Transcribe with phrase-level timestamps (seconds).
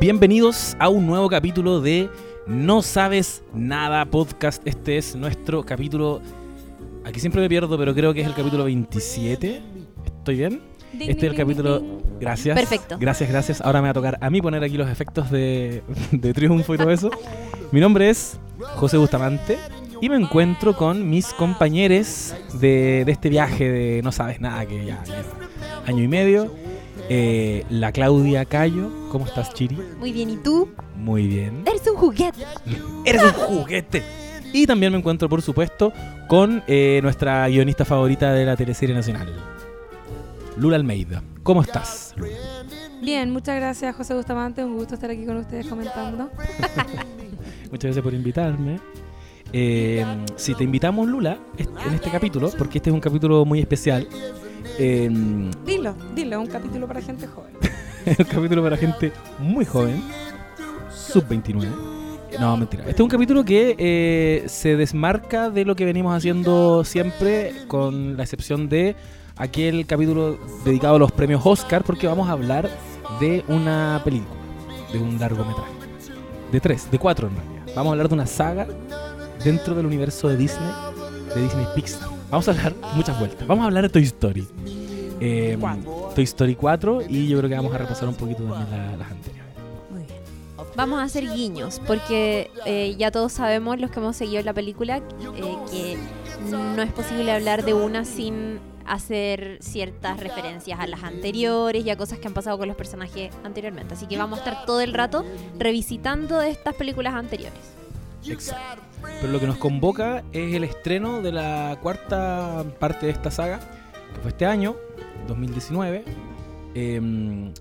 [0.00, 2.08] Bienvenidos a un nuevo capítulo de
[2.46, 4.66] No Sabes Nada Podcast.
[4.66, 6.22] Este es nuestro capítulo.
[7.04, 9.60] Aquí siempre me pierdo, pero creo que es el capítulo 27.
[10.06, 10.62] ¿Estoy bien?
[10.98, 12.00] Este es el capítulo.
[12.18, 12.58] Gracias.
[12.58, 12.96] Perfecto.
[12.98, 13.60] Gracias, gracias.
[13.60, 16.78] Ahora me va a tocar a mí poner aquí los efectos de, de triunfo y
[16.78, 17.10] todo eso.
[17.70, 18.40] Mi nombre es
[18.76, 19.58] José Bustamante
[20.00, 24.82] y me encuentro con mis compañeros de, de este viaje de No Sabes Nada, que
[24.82, 25.24] ya lleva
[25.84, 26.59] año y medio.
[27.12, 28.88] Eh, la Claudia Cayo.
[29.10, 29.76] ¿Cómo estás, Chiri?
[29.98, 30.68] Muy bien, ¿y tú?
[30.94, 31.64] Muy bien.
[31.66, 32.44] Eres un juguete.
[33.04, 34.04] ¡Eres un juguete!
[34.52, 35.92] Y también me encuentro, por supuesto,
[36.28, 39.28] con eh, nuestra guionista favorita de la teleserie nacional,
[40.56, 41.20] Lula Almeida.
[41.42, 42.36] ¿Cómo estás, Lula?
[43.02, 46.30] Bien, muchas gracias José Bustamante, un gusto estar aquí con ustedes comentando.
[47.70, 48.78] Muchas gracias por invitarme.
[49.52, 50.04] Eh,
[50.36, 54.06] si te invitamos, Lula, en este capítulo, porque este es un capítulo muy especial,
[54.78, 57.52] eh, Dilo, dilo, un capítulo para gente joven.
[58.06, 60.02] un capítulo para gente muy joven,
[60.90, 61.66] sub-29.
[62.38, 62.84] No, mentira.
[62.84, 68.16] Este es un capítulo que eh, se desmarca de lo que venimos haciendo siempre, con
[68.16, 68.94] la excepción de
[69.36, 72.70] aquel capítulo dedicado a los premios Oscar, porque vamos a hablar
[73.18, 74.40] de una película,
[74.92, 75.72] de un largometraje.
[76.52, 77.74] De tres, de cuatro en realidad.
[77.74, 78.66] Vamos a hablar de una saga
[79.44, 80.70] dentro del universo de Disney,
[81.34, 82.19] de Disney Pixar.
[82.30, 83.46] Vamos a hablar muchas vueltas.
[83.46, 84.46] Vamos a hablar de Toy Story.
[85.20, 85.58] Eh,
[86.14, 89.10] Toy Story 4 y yo creo que vamos a repasar un poquito también la- las
[89.10, 89.52] anteriores.
[89.90, 90.18] Muy bien.
[90.76, 94.98] Vamos a hacer guiños, porque eh, ya todos sabemos, los que hemos seguido la película,
[94.98, 95.02] eh,
[95.70, 95.98] que
[96.50, 101.96] no es posible hablar de una sin hacer ciertas referencias a las anteriores y a
[101.96, 103.94] cosas que han pasado con los personajes anteriormente.
[103.94, 105.24] Así que vamos a estar todo el rato
[105.58, 107.58] revisitando estas películas anteriores.
[108.26, 108.82] Exacto.
[109.20, 113.58] Pero lo que nos convoca es el estreno de la cuarta parte de esta saga,
[114.14, 114.76] que fue este año,
[115.26, 116.04] 2019.
[116.74, 117.52] Em,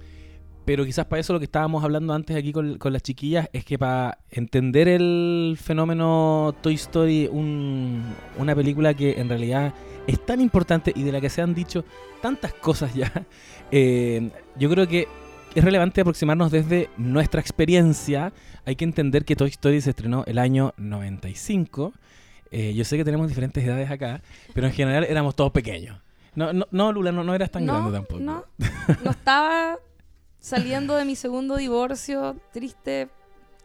[0.66, 3.66] pero quizás para eso lo que estábamos hablando antes aquí con, con las chiquillas es
[3.66, 8.04] que para entender el fenómeno Toy Story, un-
[8.38, 9.74] una película que en realidad
[10.06, 11.84] es tan importante y de la que se han dicho
[12.22, 13.12] tantas cosas ya,
[13.72, 15.08] eh, yo creo que
[15.56, 18.32] es relevante aproximarnos desde nuestra experiencia.
[18.70, 21.92] Hay que entender que Toy Story se estrenó el año 95.
[22.52, 24.22] Eh, yo sé que tenemos diferentes edades acá,
[24.54, 26.00] pero en general éramos todos pequeños.
[26.36, 28.22] No, no, no Lula, no, no eras tan no, grande tampoco.
[28.22, 28.46] No,
[29.04, 29.80] no estaba
[30.38, 33.10] saliendo de mi segundo divorcio, triste.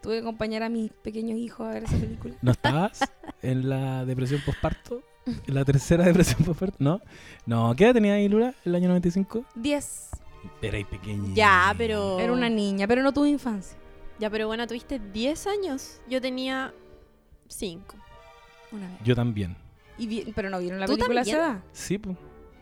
[0.01, 2.33] Tuve que acompañar a mis pequeños hijos a ver esa película.
[2.41, 3.01] ¿No estabas
[3.43, 5.03] en la depresión postparto?
[5.27, 6.77] ¿En la tercera depresión postparto?
[6.79, 6.99] ¿No?
[7.45, 9.45] No, ¿qué edad tenía ahí Lula el año 95?
[9.53, 10.09] Diez.
[10.63, 11.31] Era ahí pequeña.
[11.35, 12.19] Ya, pero...
[12.19, 13.77] Era una niña, pero no tuve infancia.
[14.19, 15.99] Ya, pero bueno, tuviste 10 años.
[16.09, 16.73] Yo tenía
[17.47, 17.95] 5.
[18.71, 18.97] Una vez.
[19.03, 19.55] Yo también.
[19.97, 21.37] Y vi- pero no vieron la ¿Tú película también?
[21.37, 21.59] edad.
[21.73, 22.17] Sí, pues.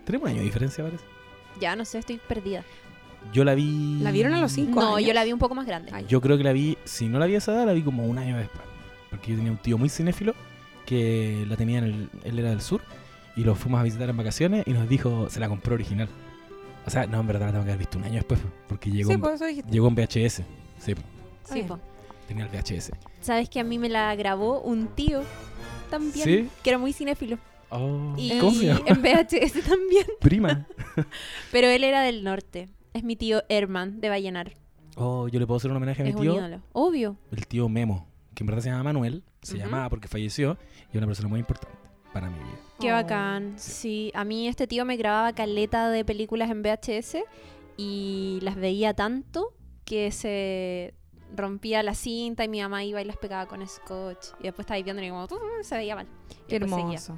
[0.06, 1.04] Tenemos un año de diferencia, parece.
[1.60, 2.64] Ya, no sé, estoy perdida.
[3.32, 4.00] Yo la vi.
[4.02, 5.08] ¿La vieron a los cinco No, años?
[5.08, 5.92] yo la vi un poco más grande.
[5.94, 6.06] Ay.
[6.10, 8.06] Yo creo que la vi, si no la vi a esa edad, la vi como
[8.06, 8.62] un año después.
[9.10, 10.34] Porque yo tenía un tío muy cinéfilo
[10.86, 12.10] que la tenía en el.
[12.24, 12.82] Él era del sur
[13.36, 16.10] y lo fuimos a visitar en vacaciones y nos dijo, se la compró original.
[16.86, 19.08] O sea, no, en verdad la tengo que haber visto un año después, porque llegó,
[19.10, 19.72] Sí, en, por eso dijiste.
[19.72, 20.44] llegó en VHS.
[20.80, 21.02] Sí, po,
[21.44, 21.80] Sí, po.
[22.28, 22.92] tenía el VHS.
[23.22, 25.22] Sabes que a mí me la grabó un tío
[25.90, 26.50] también, ¿Sí?
[26.64, 27.38] que era muy cinéfilo.
[27.70, 28.82] Oh, Y ¿Cómo se llama?
[28.86, 30.06] en VHS también.
[30.20, 30.68] Prima.
[31.52, 32.70] Pero él era del norte.
[32.94, 34.54] Es mi tío Herman de Vallenar.
[34.96, 36.62] Oh, yo le puedo hacer un homenaje a mi Es un tío, ídolo.
[36.74, 37.18] Obvio.
[37.32, 40.98] el tío Memo, que en verdad se llama Manuel, se llamaba porque falleció y es
[40.98, 41.76] una persona muy importante
[42.14, 42.60] para mi vida.
[42.80, 42.96] Qué Oh.
[42.96, 43.54] bacán.
[43.58, 47.24] Sí, a mí este tío me grababa caleta de películas en VHS
[47.76, 50.94] y las veía tanto que se
[51.36, 54.28] rompía la cinta y mi mamá iba y las pegaba con scotch.
[54.40, 56.08] Y después estaba viendo y como "Uh, se veía mal.
[56.48, 57.16] Qué hermoso.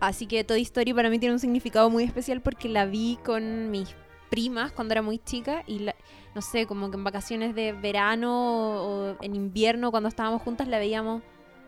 [0.00, 3.70] Así que Toy Story para mí tiene un significado muy especial porque la vi con
[3.70, 3.94] mis
[4.30, 5.94] primas cuando era muy chica y la-
[6.34, 10.78] no sé, como que en vacaciones de verano o en invierno cuando estábamos juntas la
[10.78, 11.22] veíamos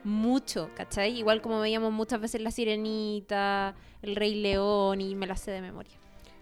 [0.04, 1.18] mucho, ¿cachai?
[1.18, 5.60] Igual como veíamos muchas veces La Sirenita, El Rey León y me la sé de
[5.60, 5.98] memoria.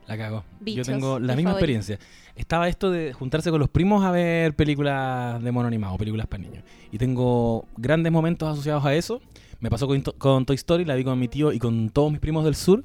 [0.08, 0.42] La cago.
[0.60, 1.58] Bichos, Yo tengo la mi misma favorito.
[1.58, 1.98] experiencia.
[2.34, 6.42] Estaba esto de juntarse con los primos a ver películas de mono animado, películas para
[6.42, 6.64] niños.
[6.90, 9.20] Y tengo grandes momentos asociados a eso.
[9.60, 12.20] Me pasó con, con Toy Story, la vi con mi tío y con todos mis
[12.20, 12.84] primos del sur.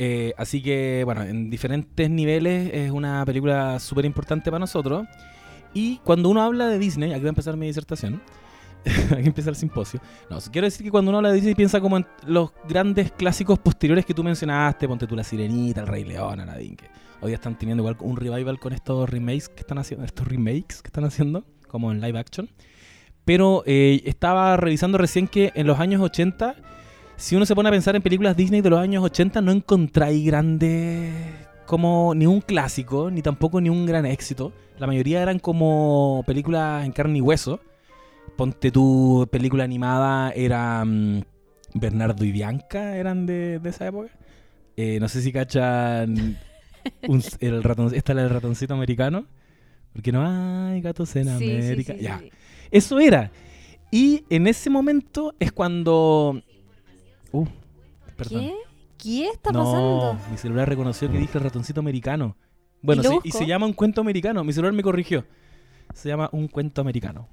[0.00, 5.06] Eh, así que, bueno, en diferentes niveles es una película súper importante para nosotros.
[5.74, 8.20] Y cuando uno habla de Disney, aquí va a empezar mi disertación.
[9.12, 10.00] aquí empieza el simposio.
[10.30, 13.58] No, quiero decir que cuando uno habla de Disney piensa como en los grandes clásicos
[13.58, 16.86] posteriores que tú mencionaste, ponte tú La Sirenita, El Rey León, Aladdin, que
[17.20, 20.88] hoy están teniendo igual un revival con estos remakes que están haciendo, estos remakes que
[20.88, 22.48] están haciendo, como en live action.
[23.24, 26.56] Pero eh, estaba revisando recién que en los años 80,
[27.16, 30.24] si uno se pone a pensar en películas Disney de los años 80, no encontráis
[30.24, 31.12] grandes
[31.66, 34.54] como ni un clásico, ni tampoco ni un gran éxito.
[34.78, 37.60] La mayoría eran como películas en carne y hueso.
[38.38, 41.22] Ponte tu película animada, era mm,
[41.74, 44.10] Bernardo y Bianca, eran de, de esa época.
[44.76, 46.38] Eh, no sé si cachan
[47.08, 49.26] un- el ratón, esta es la del ratoncito americano.
[49.92, 51.94] Porque no hay gatos en Sí, América.
[51.94, 52.22] sí, ya.
[52.70, 53.32] Eso era.
[53.90, 56.40] Y en ese momento es cuando.
[57.32, 57.46] Uh,
[58.16, 58.40] perdón.
[58.42, 58.54] ¿Qué?
[58.98, 60.18] ¿Qué está no, pasando?
[60.30, 62.36] mi celular reconoció que dije el ratoncito americano.
[62.82, 64.44] Bueno, ¿Y lo sí, y se llama un cuento americano.
[64.44, 65.24] Mi celular me corrigió.
[65.94, 67.28] Se llama un cuento americano.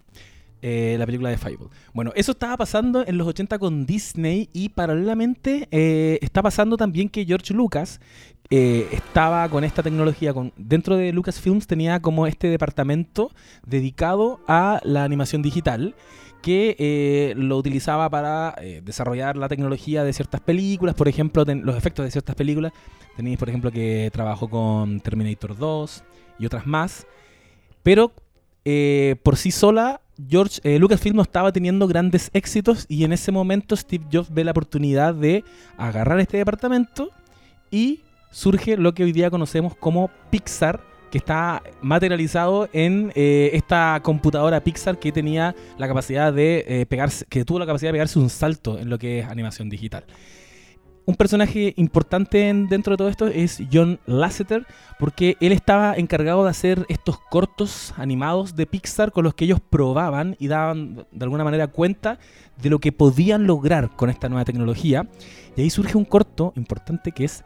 [0.68, 1.68] Eh, la película de Fable.
[1.94, 7.08] Bueno, eso estaba pasando en los 80 con Disney y paralelamente eh, está pasando también
[7.08, 8.02] que George Lucas
[8.50, 10.34] eh, estaba con esta tecnología.
[10.34, 13.30] Con, dentro de Lucasfilms tenía como este departamento
[13.64, 15.94] dedicado a la animación digital
[16.42, 22.12] que lo utilizaba para desarrollar la tecnología de ciertas películas, por ejemplo, los efectos de
[22.12, 22.74] ciertas películas.
[23.16, 26.04] Tenéis, por ejemplo, que trabajó con Terminator 2
[26.40, 27.06] y otras más.
[27.84, 28.12] Pero
[29.24, 33.76] por sí sola, George eh, Lucasfilm no estaba teniendo grandes éxitos y en ese momento
[33.76, 35.44] Steve Jobs ve la oportunidad de
[35.78, 37.10] agarrar este departamento
[37.70, 38.02] y
[38.32, 40.82] surge lo que hoy día conocemos como Pixar,
[41.12, 47.26] que está materializado en eh, esta computadora Pixar que tenía la capacidad de eh, pegarse,
[47.30, 50.06] que tuvo la capacidad de pegarse un salto en lo que es animación digital.
[51.08, 54.66] Un personaje importante en- dentro de todo esto es John Lasseter,
[54.98, 59.60] porque él estaba encargado de hacer estos cortos animados de Pixar con los que ellos
[59.70, 62.18] probaban y daban de alguna manera cuenta
[62.60, 65.08] de lo que podían lograr con esta nueva tecnología.
[65.56, 67.44] Y ahí surge un corto importante que es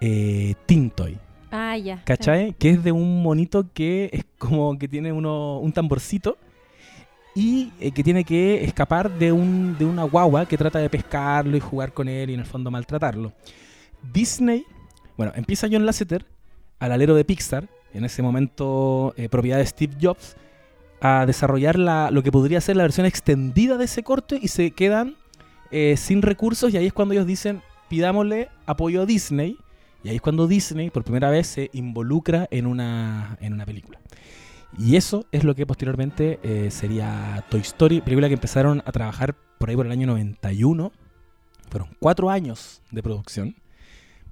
[0.00, 1.18] eh, Tintoy.
[1.50, 2.02] Ah, ya.
[2.04, 2.54] ¿Cachai?
[2.54, 6.36] Que es de un monito que es como que tiene uno, un tamborcito
[7.34, 11.56] y eh, que tiene que escapar de, un, de una guagua que trata de pescarlo
[11.56, 13.32] y jugar con él y en el fondo maltratarlo.
[14.12, 14.64] Disney,
[15.16, 16.26] bueno, empieza John Lasseter,
[16.78, 20.36] al alero de Pixar, en ese momento eh, propiedad de Steve Jobs,
[21.00, 24.70] a desarrollar la- lo que podría ser la versión extendida de ese corto y se
[24.70, 25.16] quedan
[25.70, 29.56] eh, sin recursos y ahí es cuando ellos dicen pidámosle apoyo a Disney
[30.02, 33.98] y ahí es cuando Disney por primera vez se involucra en una, en una película.
[34.78, 39.36] Y eso es lo que posteriormente eh, sería Toy Story, película que empezaron a trabajar
[39.58, 40.92] por ahí por el año 91.
[41.70, 43.56] Fueron cuatro años de producción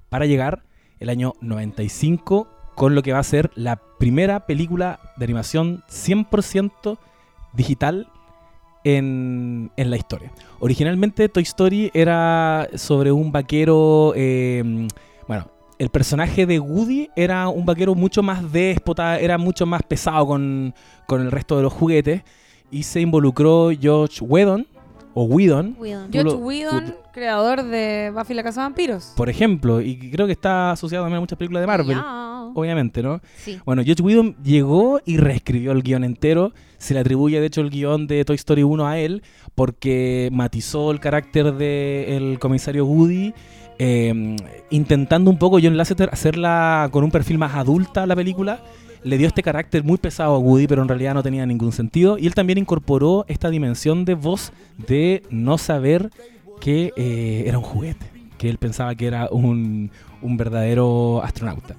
[0.09, 0.63] para llegar
[0.99, 6.97] el año 95 con lo que va a ser la primera película de animación 100%
[7.53, 8.09] digital
[8.83, 10.31] en, en la historia.
[10.59, 14.87] Originalmente Toy Story era sobre un vaquero, bueno,
[15.83, 20.73] el personaje de Woody era un vaquero mucho más déspota, era mucho más pesado con,
[21.07, 22.23] con el resto de los juguetes
[22.71, 24.65] y se involucró George Whedon
[25.13, 26.11] o Whedon, Whedon.
[26.11, 29.13] George Whedon, creador de Buffy la Casa de Vampiros.
[29.15, 32.49] por ejemplo, y creo que está asociado también a muchas películas de Marvel, Ya.
[32.55, 33.21] obviamente, ¿no?
[33.37, 33.59] Sí.
[33.63, 36.51] Bueno, George Whedon llegó y reescribió el guion entero.
[36.79, 39.21] Se le atribuye, de hecho, el guion de Toy Story 1 a él,
[39.53, 43.33] porque matizó el carácter del comisario Woody,
[43.85, 44.37] eh,
[44.69, 48.61] intentando un poco John Lasseter hacerla con un perfil más adulta la película.
[49.03, 52.17] Le dio este carácter muy pesado a Woody, pero en realidad no tenía ningún sentido.
[52.17, 54.53] Y él también incorporó esta dimensión de voz
[54.87, 56.11] de no saber
[56.61, 58.05] que eh, era un juguete,
[58.37, 59.91] que él pensaba que era un,
[60.21, 61.75] un verdadero astronauta.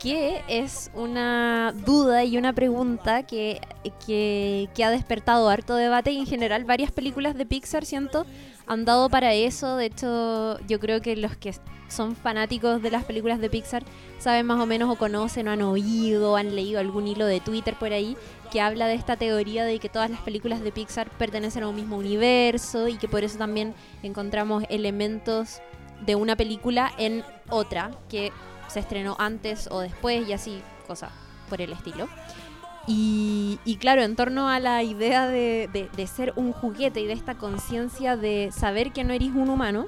[0.00, 3.60] que es una duda y una pregunta que,
[4.06, 8.24] que, que ha despertado harto debate y en general varias películas de Pixar, siento,
[8.66, 9.76] han dado para eso.
[9.76, 11.54] De hecho, yo creo que los que
[11.88, 13.84] son fanáticos de las películas de Pixar
[14.18, 17.40] saben más o menos o conocen o han oído o han leído algún hilo de
[17.40, 18.16] Twitter por ahí
[18.50, 21.76] que habla de esta teoría de que todas las películas de Pixar pertenecen a un
[21.76, 25.60] mismo universo y que por eso también encontramos elementos
[26.04, 28.32] de una película en otra que
[28.68, 31.12] se estrenó antes o después y así, cosas
[31.48, 32.08] por el estilo.
[32.86, 37.06] Y, y claro, en torno a la idea de, de- de ser un juguete y
[37.06, 39.86] de esta conciencia de saber que no eres un humano,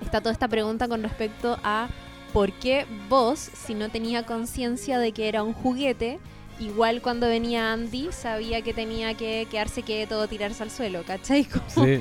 [0.00, 1.88] está toda esta pregunta con respecto a
[2.32, 6.20] por qué vos, si no tenía conciencia de que era un juguete,
[6.60, 11.44] igual cuando venía Andy sabía que tenía que quedarse quieto o tirarse al suelo, ¿cachai?
[11.74, 11.98] Como, Sí.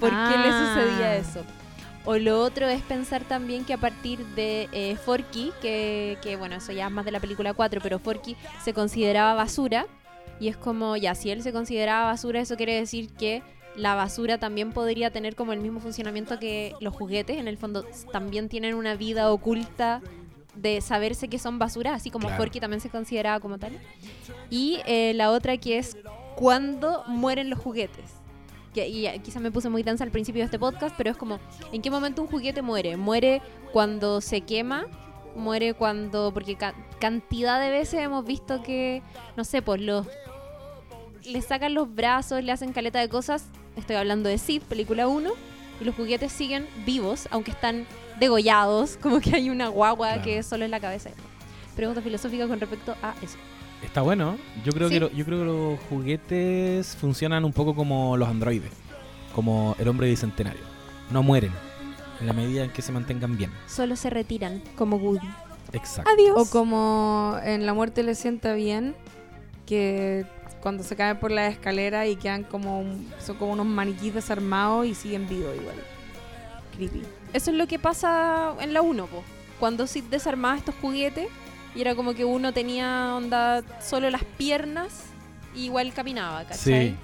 [0.00, 0.74] ¿Por qué le Ah.
[0.74, 1.42] sucedía eso?
[2.06, 6.54] O lo otro es pensar también que a partir de eh, Forky, que, que, bueno,
[6.54, 9.86] eso ya es más de la película 4, pero Forky se consideraba basura.
[10.38, 13.42] Y es como, ya, si él se consideraba basura, eso quiere decir que
[13.74, 17.38] la basura también podría tener como el mismo funcionamiento que los juguetes.
[17.38, 20.00] En el fondo, también tienen una vida oculta
[20.54, 22.42] de saberse que son basura, así como Claro.
[22.42, 23.72] Forky también se consideraba como tal.
[24.48, 25.96] Y eh, la otra que es
[26.36, 28.15] cuándo mueren los juguetes.
[28.76, 31.16] Que, y ya, quizás me puse muy densa al principio de este podcast, pero es
[31.16, 31.40] como,
[31.72, 32.96] ¿en qué momento un juguete muere?
[32.96, 33.40] ¿Muere
[33.72, 34.86] cuando se quema
[35.34, 39.02] muere cuando, porque ca- cantidad de veces hemos visto que,
[39.36, 40.06] no sé, pues los,
[41.24, 43.44] le sacan los brazos, le hacen caleta de cosas,
[43.76, 45.30] estoy hablando de Sid, película 1,
[45.80, 47.86] y los juguetes siguen vivos, aunque están
[48.18, 50.22] degollados, como que hay una guagua Claro.
[50.22, 51.10] que solo es la cabeza.
[51.74, 53.36] Pregunta filosófica con respecto a eso.
[53.82, 54.36] Está bueno.
[54.64, 54.94] Yo creo, Sí.
[54.94, 58.70] que lo- yo creo que los juguetes funcionan un poco como los androides,
[59.34, 60.62] como el hombre bicentenario.
[61.10, 61.52] No mueren
[62.20, 63.50] en la medida en que se mantengan bien.
[63.68, 65.28] Solo se retiran, como Woody.
[65.72, 66.10] Exacto.
[66.10, 66.34] Adiós.
[66.36, 68.94] O como en La muerte le sienta bien,
[69.66, 70.24] que
[70.62, 74.86] cuando se caen por la escalera y quedan como un- son como unos maniquís desarmados
[74.86, 75.76] y siguen vivos igual.
[76.76, 77.02] Creepy.
[77.32, 79.22] Eso es lo que pasa en la 1, po.
[79.60, 81.28] Cuando Sid desarmaba estos juguetes
[81.76, 85.04] y era como que uno tenía onda solo las piernas
[85.54, 86.90] y igual caminaba, ¿cachai?
[86.90, 86.96] Sí.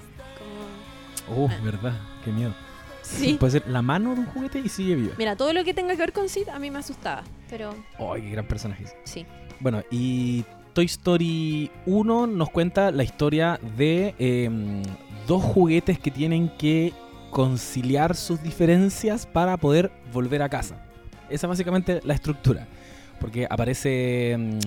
[1.27, 1.57] Como- Oh, Ah.
[1.63, 1.93] verdad.
[2.25, 2.53] Qué miedo.
[3.01, 3.35] Sí.
[3.39, 5.13] Puede ser la mano de un juguete y sigue vivo.
[5.17, 8.21] Mira, todo lo que tenga que ver con Sid a mí me asustaba, pero ¡Ay,
[8.23, 8.85] qué gran personaje!
[9.03, 9.25] sí.
[9.59, 14.81] Bueno, y Toy Story 1 nos cuenta la historia de em,
[15.27, 16.93] dos juguetes que tienen que
[17.29, 20.75] conciliar sus diferencias para poder volver a casa.
[21.29, 22.67] Esa es básicamente la estructura.
[23.23, 24.59] Porque aparece, em,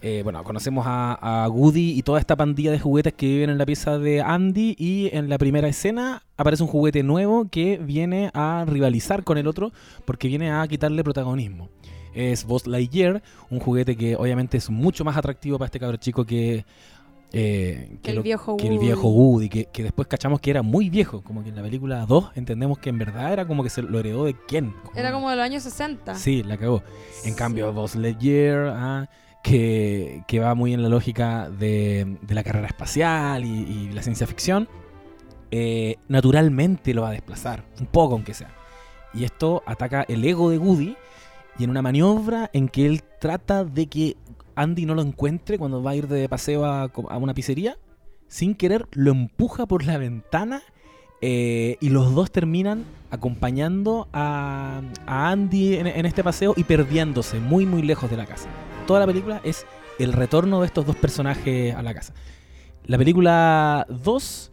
[0.00, 3.66] eh, bueno, conocemos a, a y toda esta pandilla de juguetes que viven en la
[3.66, 8.64] pieza de Andy y en la primera escena aparece un juguete nuevo que viene a
[8.64, 9.72] rivalizar con el otro
[10.04, 11.68] porque viene a quitarle protagonismo.
[12.14, 16.24] Es Buzz Lightyear, un juguete que obviamente es mucho más atractivo para este cabro chico
[16.24, 16.64] que,
[17.38, 18.86] eh, Que el lo- viejo que el Woody.
[18.86, 22.06] viejo Woody, que, que después cachamos que era muy viejo, como que en la película
[22.06, 24.74] 2 entendemos que en verdad era como que se lo heredó de quién.
[24.94, 26.14] Era como de los años 60.
[26.14, 26.82] Sí, la cagó.
[27.24, 27.36] En Sí.
[27.38, 29.08] cambio, Buzz Lightyear, ah,
[29.42, 34.02] que, que va muy en la lógica de, de la carrera espacial y, y la
[34.02, 34.68] ciencia ficción,
[35.50, 38.50] eh, naturalmente lo va a desplazar, un poco aunque sea.
[39.14, 40.96] Y esto ataca el ego de Woody
[41.58, 44.16] y en una maniobra en que él trata de que
[44.54, 47.78] Andy no lo encuentre cuando va a ir de paseo a, una pizzería,
[48.28, 50.62] sin querer lo empuja por la ventana
[51.20, 57.40] eh, y los dos terminan acompañando a, a Andy en, en este paseo y perdiéndose
[57.40, 58.48] muy muy lejos de la casa.
[58.86, 59.66] Toda la película es
[59.98, 62.14] el retorno de estos dos personajes a la casa.
[62.86, 64.52] La película 2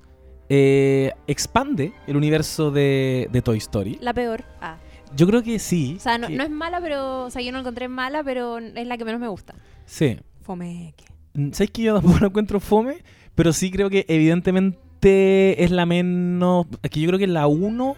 [0.50, 4.00] eh, expande el universo de, de Toy Story.
[4.02, 4.44] La peor.
[4.60, 4.78] Ah.
[5.16, 5.96] Yo creo que sí.
[5.98, 7.26] O sea, no, que- no es mala, pero.
[7.26, 9.54] O sea, yo no la encontré mala, pero es la que menos me gusta.
[9.86, 10.18] Sí.
[10.42, 11.06] Fomeque.
[11.34, 12.98] Mm, ¿Sabes que yo tampoco encuentro fome?
[13.36, 16.68] Pero sí creo que evidentemente es la menos...
[16.84, 17.96] Es que yo creo que la 1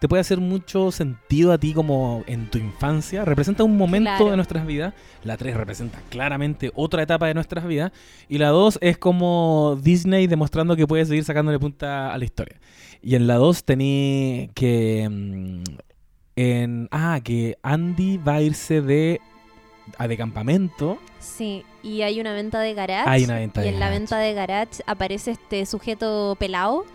[0.00, 3.24] te puede hacer mucho sentido a ti como en tu infancia.
[3.24, 4.30] Representa un momento Claro.
[4.30, 4.92] de nuestras vidas.
[5.22, 7.92] La 3 representa claramente otra etapa de nuestras vidas.
[8.28, 12.60] Y la 2 es como Disney demostrando que puede seguir sacándole punta a la historia.
[13.00, 15.62] Y en la 2 tení que...
[16.36, 19.20] En, ah, que Andy va a irse de...
[19.98, 20.98] A de campamento.
[21.18, 23.08] Sí, y hay una venta de garage.
[23.08, 26.86] Hay una venta y de en la venta de garage aparece este sujeto pelado,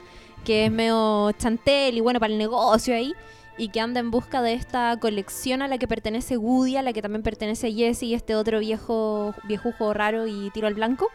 [0.43, 3.13] que es medio chantel y bueno para el negocio ahí,
[3.59, 6.91] y que anda en busca de esta colección a la que pertenece Woody, a la
[6.91, 11.09] que también pertenece Jesse y este otro viejo viejujo raro y tiro al blanco.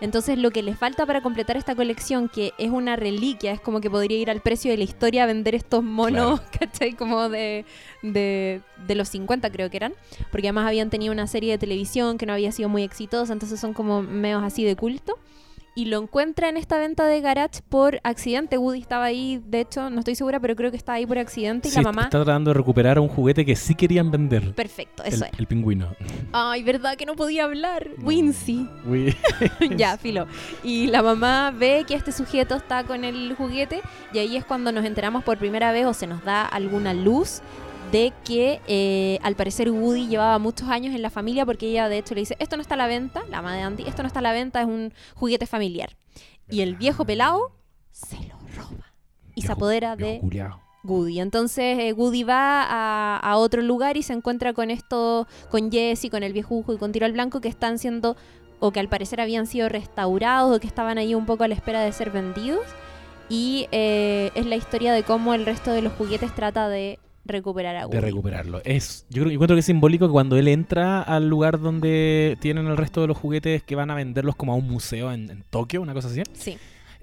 [0.00, 3.80] Entonces lo que le falta para completar esta colección, que es una reliquia, es como
[3.80, 6.94] que podría ir al precio de la historia a vender estos monos, ¿cachai?
[6.94, 7.64] Como de,
[8.02, 9.94] de, de los 50 creo que eran,
[10.30, 13.60] porque además habían tenido una serie de televisión que no había sido muy exitosa, entonces
[13.60, 15.18] son como medios así de culto.
[15.76, 18.58] Y lo encuentra en esta venta de garage por accidente.
[18.58, 21.66] Woody estaba ahí, de hecho, no estoy segura, pero creo que estaba ahí por accidente.
[21.66, 22.02] Y Sí, la mamá.
[22.02, 24.54] está tratando de recuperar un juguete que sí querían vender.
[24.54, 25.36] Perfecto, El, eso era.
[25.36, 25.88] el pingüino.
[26.32, 27.88] Ay, ¿verdad que no podía hablar?
[28.02, 28.68] Wincy.
[28.86, 29.16] Uy.
[29.76, 30.26] ya, filo.
[30.62, 33.80] Y la mamá ve que este sujeto está con el juguete
[34.12, 37.40] y ahí es cuando nos enteramos por primera vez o se nos da alguna luz
[37.94, 41.98] de que eh, al parecer Woody llevaba muchos años en la familia porque ella de
[41.98, 44.08] hecho le dice, esto no está a la venta, la mamá de Andy, esto no
[44.08, 45.96] está a la venta, es un juguete familiar.
[46.50, 47.52] Y el viejo pelado
[47.92, 48.92] se lo roba
[49.36, 50.60] y se apodera de culiao.
[50.82, 51.20] Woody.
[51.20, 56.10] Entonces eh, Woody va a, a otro lugar y se encuentra con esto, con Jesse,
[56.10, 58.16] con el viejujo y con Tiro al Blanco que están siendo,
[58.58, 61.54] o que al parecer habían sido restaurados o que estaban ahí un poco a la
[61.54, 62.66] espera de ser vendidos.
[63.28, 67.76] Y eh, es la historia de cómo el resto de los juguetes trata de recuperar
[67.76, 67.96] a Woody.
[67.96, 68.60] De recuperarlo.
[68.64, 72.36] Es, yo creo yo encuentro que es simbólico que cuando él entra al lugar donde
[72.40, 75.30] tienen el resto de los juguetes que van a venderlos como a un museo en,
[75.30, 76.58] en Tokio, una cosa así, Sí,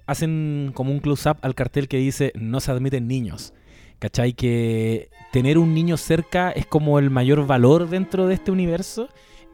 [0.05, 3.53] hacen como un close-up al cartel que dice no se admiten niños.
[3.99, 4.33] ¿Cachai?
[4.33, 9.09] Que tener un niño cerca es como el mayor valor dentro de este universo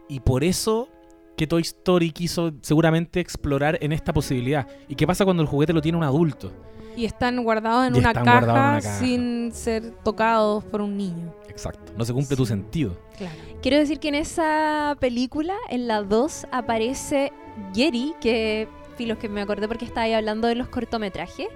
[0.07, 0.88] y por eso
[1.36, 4.67] que Toy Story quiso seguramente explorar en esta posibilidad.
[4.88, 6.53] ¿Y qué pasa cuando el juguete lo tiene un adulto?
[6.98, 9.00] Y están guardados en, Y una, están caja guardados en una caja.
[9.00, 11.34] sin ser tocados por un niño.
[11.48, 11.94] Exacto.
[11.96, 12.98] No se cumple tu sentido.
[13.18, 13.36] Claro.
[13.62, 17.32] Quiero decir que en esa película, en la 2, aparece
[17.74, 21.48] Gary, que, filos que me acordé porque estaba ahí hablando de los cortometrajes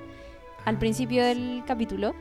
[0.66, 2.14] al principio del capítulo.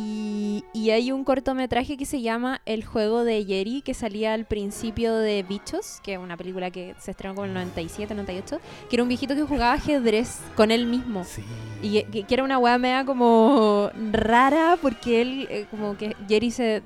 [0.00, 4.44] Y, y hay un cortometraje que se llama El juego de Jerry, que salía al
[4.44, 8.60] principio de Bichos, que es una película que se estrenó como en el 97, 98,
[8.88, 11.24] que era un viejito que jugaba ajedrez con él mismo.
[11.24, 11.42] Sí.
[11.82, 16.52] Y que, que era una weá media como rara porque él, eh, como que Jerry
[16.52, 16.82] se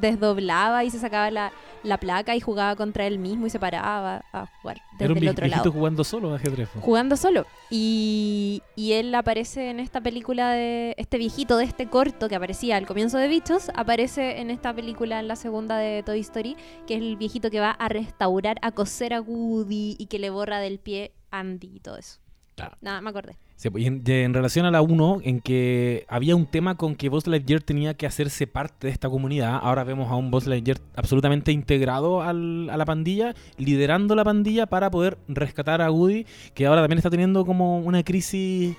[0.00, 4.24] desdoblaba y se sacaba la, la placa y jugaba contra él mismo y se paraba
[4.32, 5.72] a jugar desde Era un el otro viejito lado.
[5.72, 6.68] jugando solo ajedrez.
[6.80, 7.46] Jugando solo.
[7.70, 10.94] Y, y él aparece en esta película de.
[10.96, 15.18] Este viejito de este corto que aparecía al comienzo de Bichos, aparece en esta película,
[15.20, 18.70] en la segunda de Toy Story, que es el viejito que va a restaurar, a
[18.72, 22.18] coser a Woody y que le borra del pie Andy y todo eso.
[22.54, 22.76] Claro.
[22.80, 23.36] Nada, me acordé.
[23.56, 26.96] Sí, y en, y en relación a la 1, en que había un tema con
[26.96, 30.46] que Buzz Lightyear tenía que hacerse parte de esta comunidad, ahora vemos a un Buzz
[30.46, 36.26] Lightyear absolutamente integrado al- a la pandilla, liderando la pandilla para poder rescatar a Woody,
[36.52, 38.76] que ahora también está teniendo como una crisis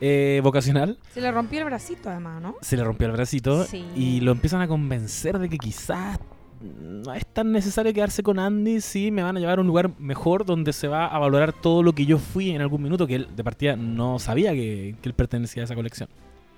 [0.00, 0.96] eh, vocacional.
[1.12, 2.54] Se le rompió el bracito además, ¿no?
[2.60, 3.84] Se le rompió el bracito Sí.
[3.96, 6.20] y lo empiezan a convencer de que quizás
[6.60, 9.90] no es tan necesario quedarse con Andy si me van a llevar a un lugar
[9.98, 13.16] mejor donde se va a valorar todo lo que yo fui en algún minuto, que
[13.16, 16.08] él de partida no sabía que, que él pertenecía a esa colección.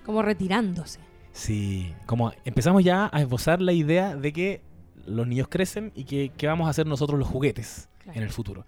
[0.05, 1.01] Como retirándose.
[1.33, 4.63] Sí, como empezamos ya a esbozar la idea de que
[5.07, 8.17] los niños crecen y que, que vamos a hacer nosotros los juguetes Claro.
[8.19, 8.65] en el futuro.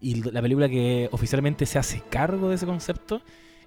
[0.00, 3.22] Y la película que oficialmente se hace cargo de ese concepto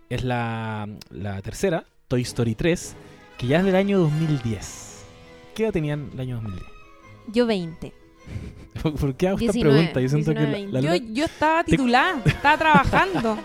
[0.09, 2.95] es la, la tercera, Toy Story 3,
[3.37, 5.03] que ya es del año 2010.
[5.55, 6.65] ¿Qué edad tenían el año 2010?
[7.31, 7.93] Yo 20.
[8.81, 10.01] ¿Por, qué hago esta 19, pregunta?
[10.01, 13.37] Yo siento que la- 19, la- Yo, yo estaba titulada, estaba trabajando.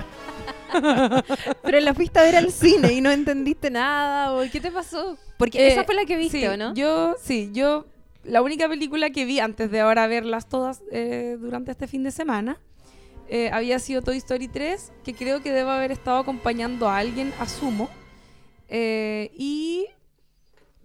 [1.62, 4.32] Pero la fuiste a ver al cine y no entendiste nada.
[4.34, 5.16] ¿o ¿Qué te pasó?
[5.38, 6.74] Porque Eh, esa fue la que viste, sí, ¿o no?
[6.74, 7.86] Yo, sí, yo,
[8.24, 12.10] la única película que vi antes de ahora verlas todas eh, durante este fin de
[12.10, 12.58] semana
[13.28, 17.32] eh, había sido Toy Story 3, que creo que debo haber estado acompañando a alguien,
[17.40, 17.88] asumo.
[18.68, 19.86] Eh, y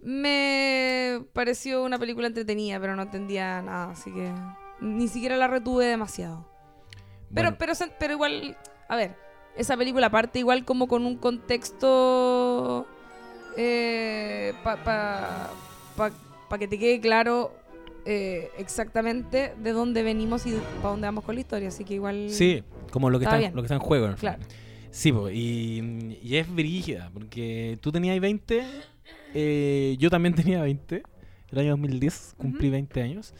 [0.02, 4.32] me pareció una película entretenida, pero no entendía nada, así que
[4.80, 6.46] ni siquiera la retuve demasiado.
[7.34, 8.56] Pero, Bueno, pero, igual,
[8.88, 9.14] a ver,
[9.56, 12.86] esa película parte igual como con un contexto
[14.64, 15.50] para pa,
[15.96, 16.10] pa-
[16.48, 17.52] pa que te quede claro
[18.04, 21.68] eh, exactamente de dónde venimos y para dónde vamos con la historia.
[21.68, 22.30] Así que igual...
[22.30, 24.06] sí, como lo que, Está lo que está en juego.
[24.06, 24.42] en Claro.
[24.90, 28.64] Sí, po, y, y es brígida, porque tú tenías 20,
[29.34, 31.02] eh, yo también tenía 20,
[31.50, 33.34] el año 2010, cumplí 20 años.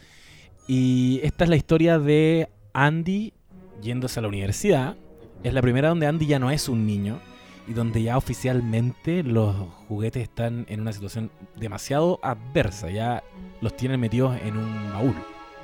[0.67, 3.33] Y esta es la historia de Andy
[3.81, 4.95] yéndose a la universidad.
[5.43, 7.19] Es la primera donde Andy ya no es un niño
[7.67, 9.55] y donde ya oficialmente los
[9.87, 12.89] juguetes están en una situación demasiado adversa.
[12.89, 13.23] Ya
[13.61, 15.15] los tienen metidos en un baúl.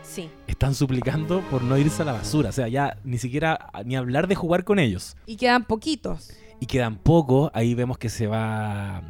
[0.04, 0.30] Sí.
[0.48, 2.50] Están suplicando por no irse a la basura.
[2.50, 5.16] O sea, ya ni siquiera ni hablar de jugar con ellos.
[5.26, 6.32] Y quedan poquitos.
[6.60, 7.52] Y quedan pocos.
[7.54, 9.04] Ahí vemos que se va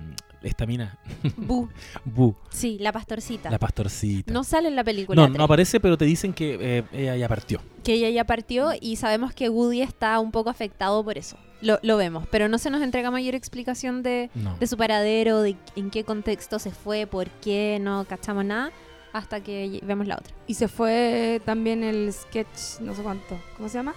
[0.48, 0.98] mm, esta mina,
[1.38, 1.70] Bu.
[2.06, 3.50] Bu, Sí, la pastorcita.
[3.52, 4.32] la pastorcita.
[4.34, 5.28] no sale en la película.
[5.28, 7.60] no, no aparece, pero te dicen que eh, ella ya partió.
[7.84, 11.38] que ella ya partió y sabemos que Woody está un poco afectado por eso.
[11.62, 14.56] Lo, lo vemos, pero no se nos entrega mayor explicación de, No.
[14.60, 18.72] de su paradero, de en qué contexto se fue, por qué, no cachamos nada,
[19.12, 20.34] hasta que vemos la otra.
[20.46, 23.40] Y se fue también el sketch, no sé cuánto.
[23.56, 23.96] ¿Cómo se llama?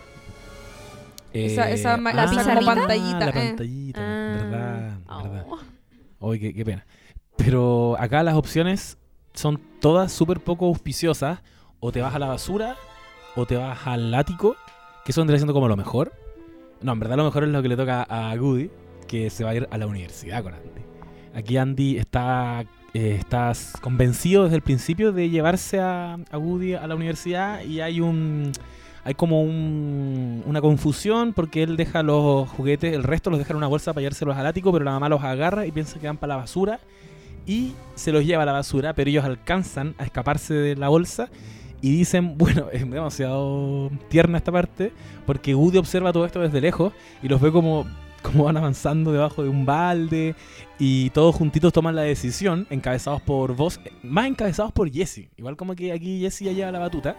[1.33, 3.33] esa- esa ma- la esa como pantallita, La eh.
[3.33, 5.47] pantallita, verdad, Ah, verdad.
[5.49, 5.59] oh.
[6.21, 6.87] Uy, qué, pena.
[7.37, 8.99] Pero acá las opciones
[9.33, 11.41] son todas súper poco auspiciosas.
[11.81, 12.77] O te vas a la basura,
[13.37, 14.55] o te vas al ático,
[15.05, 16.13] que eso vendría siendo como lo mejor.
[16.83, 18.71] No, en verdad lo mejor es lo que le toca a Goody,
[19.09, 20.83] que se va a ir a la universidad con Andy.
[21.35, 26.87] Aquí Andy está, eh, está convencido desde el principio de llevarse a, a Woody a
[26.87, 28.53] la universidad y hay un...
[29.05, 33.57] Hay como un- una confusión porque él deja los juguetes, el resto los deja en
[33.57, 36.17] una bolsa para llevárselos al ático, pero la mamá los agarra y piensa que van
[36.19, 36.81] para la basura
[37.47, 41.31] y se los lleva a la basura, pero ellos alcanzan a escaparse de la bolsa
[41.81, 44.93] y dicen, bueno, es demasiado tierna esta parte,
[45.27, 47.87] porque Woody observa todo esto desde lejos y los ve como,
[48.23, 50.35] como van avanzando debajo de un balde
[50.79, 55.75] y todos juntitos toman la decisión, encabezados por vos, más encabezados por Jesse, igual como
[55.75, 57.17] que aquí Jesse ya lleva la batuta.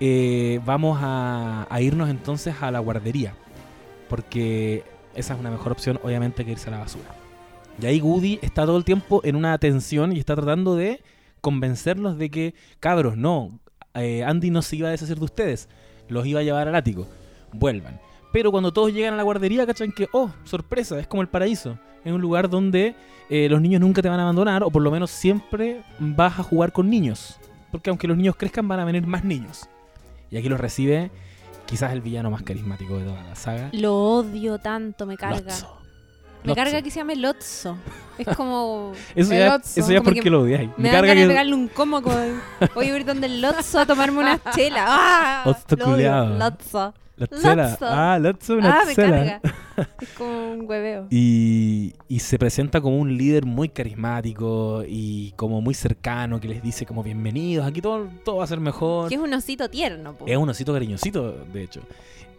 [0.00, 3.34] Eh, vamos a, irnos entonces a la guardería,
[4.08, 7.14] porque esa es una mejor opción, obviamente, que irse a la basura.
[7.80, 11.02] Y ahí Woody está todo el tiempo en una tensión y está tratando de
[11.40, 13.58] convencerlos de que, cabros, no,
[13.94, 15.68] eh, Andy no se iba a deshacer de ustedes,
[16.08, 17.06] los iba a llevar al ático,
[17.52, 18.00] vuelvan.
[18.32, 21.78] Pero cuando todos llegan a la guardería, cachan que, oh, sorpresa, es como el paraíso.
[22.04, 22.96] Es un lugar donde
[23.30, 26.42] eh, los niños nunca te van a abandonar, o por lo menos siempre vas a
[26.42, 27.38] jugar con niños.
[27.70, 29.68] Porque aunque los niños crezcan, van a venir más niños.
[30.34, 31.12] Y aquí los recibe
[31.64, 33.70] quizás el villano más carismático de toda la saga.
[33.72, 35.42] Lo odio tanto, me carga.
[35.42, 35.78] Lotso.
[36.42, 36.54] Me Lotso.
[36.56, 37.78] carga que se llame Lotso.
[38.18, 38.94] Es como.
[39.14, 39.78] Eso ya, Lotso.
[39.78, 40.70] eso ya es que porque lo odiáis.
[40.76, 41.28] Me, carga ganas de que...
[41.28, 42.42] pegarle un como con.
[42.74, 44.86] Voy a ir donde el Lotso a tomarme una chela.
[44.88, 45.42] ¡Ah!
[45.46, 47.54] Lotso La.
[47.54, 47.86] Lotso.
[47.88, 49.40] Ah, Lotso, una Ah, me chela.
[49.40, 49.40] carga.
[50.00, 51.06] Es como un hueveo.
[51.10, 56.62] Y, y se presenta como un líder muy carismático y como muy cercano que les
[56.62, 59.08] dice como bienvenidos, aquí todo, todo va a ser mejor.
[59.08, 60.26] Que es un osito tierno, po.
[60.28, 61.80] Es un osito cariñosito, de hecho.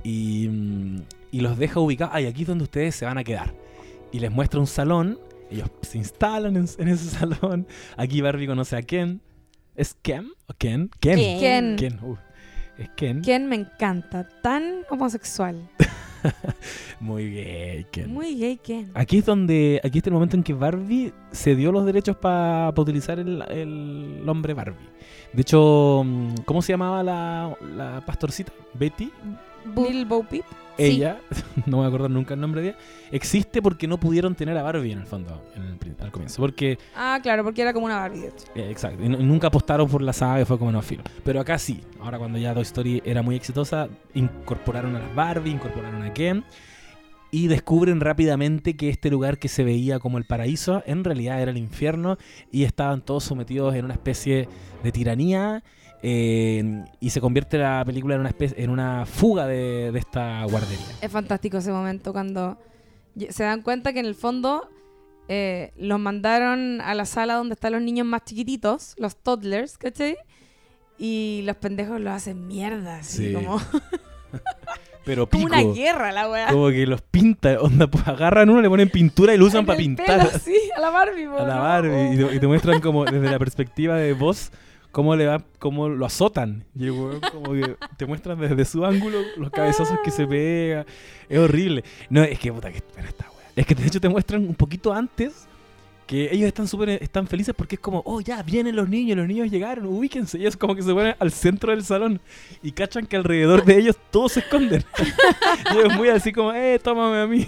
[0.03, 0.49] Y,
[1.31, 2.13] y los deja ubicados.
[2.15, 3.53] Ay, aquí es donde ustedes se van a quedar.
[4.11, 5.19] Y les muestra un salón.
[5.51, 7.67] Ellos se instalan en, en ese salón.
[7.97, 9.21] Aquí Barbie conoce a Ken.
[9.75, 10.89] ¿Es Ken o Ken?
[11.01, 11.17] Ken.
[11.17, 11.39] Ken.
[11.39, 11.75] Ken.
[11.75, 12.15] Ken, uh,
[12.77, 13.21] es Ken.
[13.21, 14.27] Ken me encanta.
[14.41, 15.69] Tan homosexual.
[16.99, 18.11] Muy gay, Ken.
[18.11, 18.91] Muy gay Ken.
[18.93, 22.73] Aquí es donde, aquí está el momento en que Barbie se dio los derechos para
[22.75, 24.89] utilizar el, el nombre Barbie.
[25.33, 28.51] De hecho, mm, ¿cómo se llamaba la, la pastorcita?
[28.73, 29.11] Betty.
[29.75, 30.45] Lil Bo Peep.
[30.77, 30.83] Sí.
[30.83, 31.19] Ella,
[31.65, 32.77] no me voy a acordar nunca el nombre de ella,
[33.11, 36.41] existe porque no pudieron tener a Barbie en el fondo, en el al comienzo.
[36.41, 38.45] Porque, Ah, claro, porque era como una Barbie, de hecho.
[38.55, 41.03] eh, exacto, y nunca apostaron por la saga y fue como no filo.
[41.23, 45.51] Pero acá sí, ahora cuando ya Toy Story era muy exitosa, incorporaron a las Barbie,
[45.51, 46.43] incorporaron a Ken.
[47.31, 51.51] Y descubren rápidamente que este lugar que se veía como el paraíso en realidad era
[51.51, 52.17] el infierno
[52.49, 54.47] y estaban todos sometidos en una especie
[54.83, 55.61] de tiranía
[56.07, 60.43] eh, y se convierte la película en una especie, en una fuga de, de esta
[60.43, 60.85] guardería.
[61.01, 62.59] Es fantástico ese momento cuando
[63.29, 64.69] se dan cuenta que en el fondo
[65.27, 70.15] eh, los mandaron a la sala donde están los niños más chiquititos, los toddlers, ¿cachai?
[70.99, 73.33] Y los pendejos los hacen mierda, así Sí.
[73.33, 73.59] como,
[75.05, 75.55] Pero como pico.
[75.59, 76.47] una guerra la weá.
[76.51, 79.77] Como que los pinta, onda, pues agarran uno, le ponen pintura y lo usan para
[79.77, 81.55] pintar pelo, sí, a la Barbie, a la.
[81.57, 82.13] Barbie.
[82.13, 84.51] Y te, y te muestran como desde la perspectiva de vos
[84.95, 86.63] cómo le va, cómo lo azotan.
[86.73, 90.85] Y el weón como que te muestran desde su ángulo los cabezazos que se pega.
[91.27, 91.83] Es horrible.
[92.09, 93.51] No, es que puta que espera esta wea.
[93.57, 95.49] Es que de hecho te muestran un poquito antes
[96.07, 99.27] que ellos están súper están felices porque es como, oh ya, vienen los niños, los
[99.27, 100.37] niños llegaron, ubíquense.
[100.37, 102.21] Y es como que se ponen al centro del salón
[102.63, 104.85] y cachan que alrededor de ellos todos se esconden.
[105.73, 107.45] y ellos muy así como, eh, tómame a mí.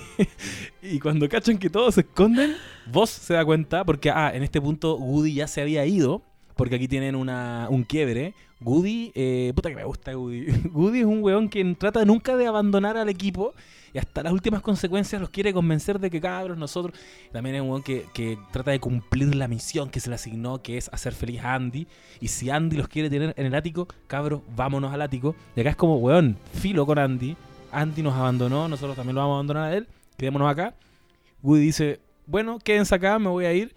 [0.81, 2.57] y cuando cachan que todos se esconden,
[2.91, 6.23] vos se da cuenta, porque ah, en este punto Woody ya se había ido,
[6.57, 8.33] porque aquí tienen una, un quiebre.
[8.59, 10.47] Woody, eh, puta que me gusta Woody.
[10.73, 13.53] Woody es un weón que trata nunca de abandonar al equipo
[13.93, 16.97] y hasta las últimas consecuencias los quiere convencer de que cabros, nosotros.
[17.31, 20.61] También es un weón que, que trata de cumplir la misión que se le asignó,
[20.61, 21.87] que es hacer feliz a Andy.
[22.19, 25.35] Y si Andy los quiere tener en el ático, cabros, vámonos al ático.
[25.55, 27.37] Y acá es como, weón, filo con Andy.
[27.71, 29.87] Andy nos abandonó, nosotros también lo vamos a abandonar a él.
[30.17, 30.73] Quedémonos acá.
[31.43, 33.75] Woody dice, bueno, quédense acá, me voy a ir.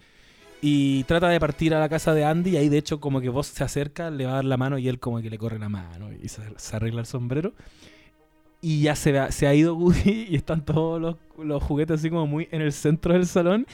[0.63, 3.29] Y trata de partir a la casa de Andy y ahí de hecho como que
[3.29, 5.57] vos se acerca, le va a dar la mano y él como que le corre
[5.57, 6.41] la mano y se,
[6.75, 7.53] arregla el sombrero.
[8.63, 12.11] Y ya se, va- se ha ido Woody y están todos los, los juguetes así
[12.11, 13.65] como muy en el centro del salón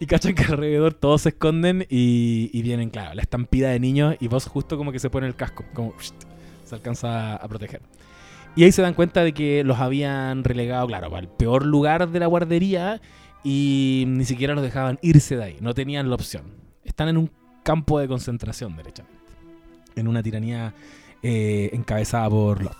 [0.00, 4.16] y cachan que alrededor todos se esconden y, y vienen, claro, la estampida de niños
[4.18, 5.94] y vos justo como que se pone el casco, como
[6.64, 7.82] se alcanza a proteger.
[8.56, 12.18] Y ahí se dan cuenta de que los habían relegado, claro, al peor lugar de
[12.18, 13.00] la guardería
[13.44, 16.44] y ni siquiera los dejaban irse de ahí, no tenían la opción.
[16.84, 17.30] Están en un
[17.62, 19.18] campo de concentración, derechamente.
[19.96, 20.74] En una tiranía
[21.22, 22.76] eh, encabezada por Lot.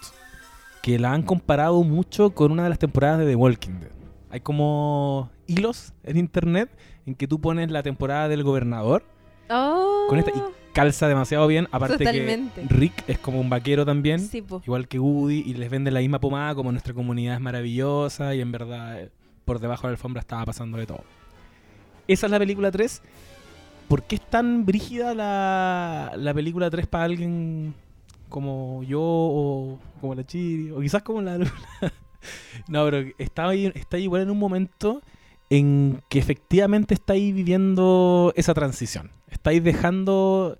[0.82, 3.90] Que la han comparado mucho con una de las temporadas de The Walking Dead.
[4.30, 6.70] Hay como hilos en internet
[7.06, 9.04] en que tú pones la temporada del gobernador
[9.50, 10.06] Oh.
[10.08, 10.40] con esta y
[10.72, 11.68] calza demasiado bien.
[11.72, 12.62] Aparte Totalmente.
[12.62, 14.20] que Rick es como un vaquero también.
[14.20, 14.42] Sí.
[14.64, 18.40] Igual que Woody, y les venden la misma pomada como nuestra comunidad es maravillosa y
[18.40, 19.10] en verdad eh,
[19.44, 21.04] por debajo de la alfombra estaba pasando todo.
[22.08, 23.02] Esa es la película 3.
[23.88, 27.74] ¿Por qué es tan brígida la, la película 3 para alguien
[28.28, 31.52] como yo o como la Chiri o quizás como la Luna?
[32.68, 35.02] no, pero está, ahí- está igual en un momento
[35.50, 39.10] en que efectivamente estáis viviendo esa transición.
[39.28, 40.56] Estáis dejando,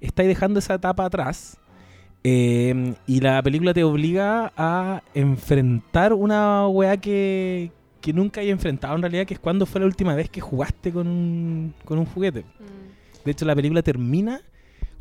[0.00, 1.58] estáis dejando esa etapa atrás.
[2.22, 7.72] eh, y la película te obliga a enfrentar una weá que,
[8.06, 10.92] que nunca hay enfrentado en realidad, que es cuando fue la última vez que jugaste
[10.92, 12.42] con un, con un juguete.
[12.42, 13.24] Mm.
[13.24, 14.40] De hecho, la película termina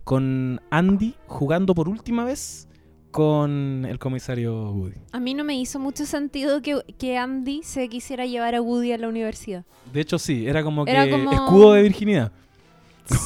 [0.04, 2.68] con Andy jugando por última vez
[3.12, 4.96] con el comisario Woody.
[5.12, 8.92] A mí no me hizo mucho sentido que, que Andy se quisiera llevar a Woody
[8.94, 9.66] a la universidad.
[9.94, 12.32] De hecho, sí, era como Era que como- escudo de virginidad.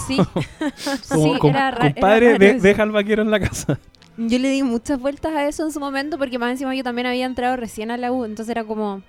[0.07, 0.17] Sí,
[1.09, 2.61] Como, sí, era, ra- era compadre, raro de- eso.
[2.63, 3.79] deja al vaquero en la casa.
[4.17, 7.07] Yo le di muchas vueltas a eso en su momento porque más encima yo también
[7.07, 9.01] había entrado recién a la U, entonces era como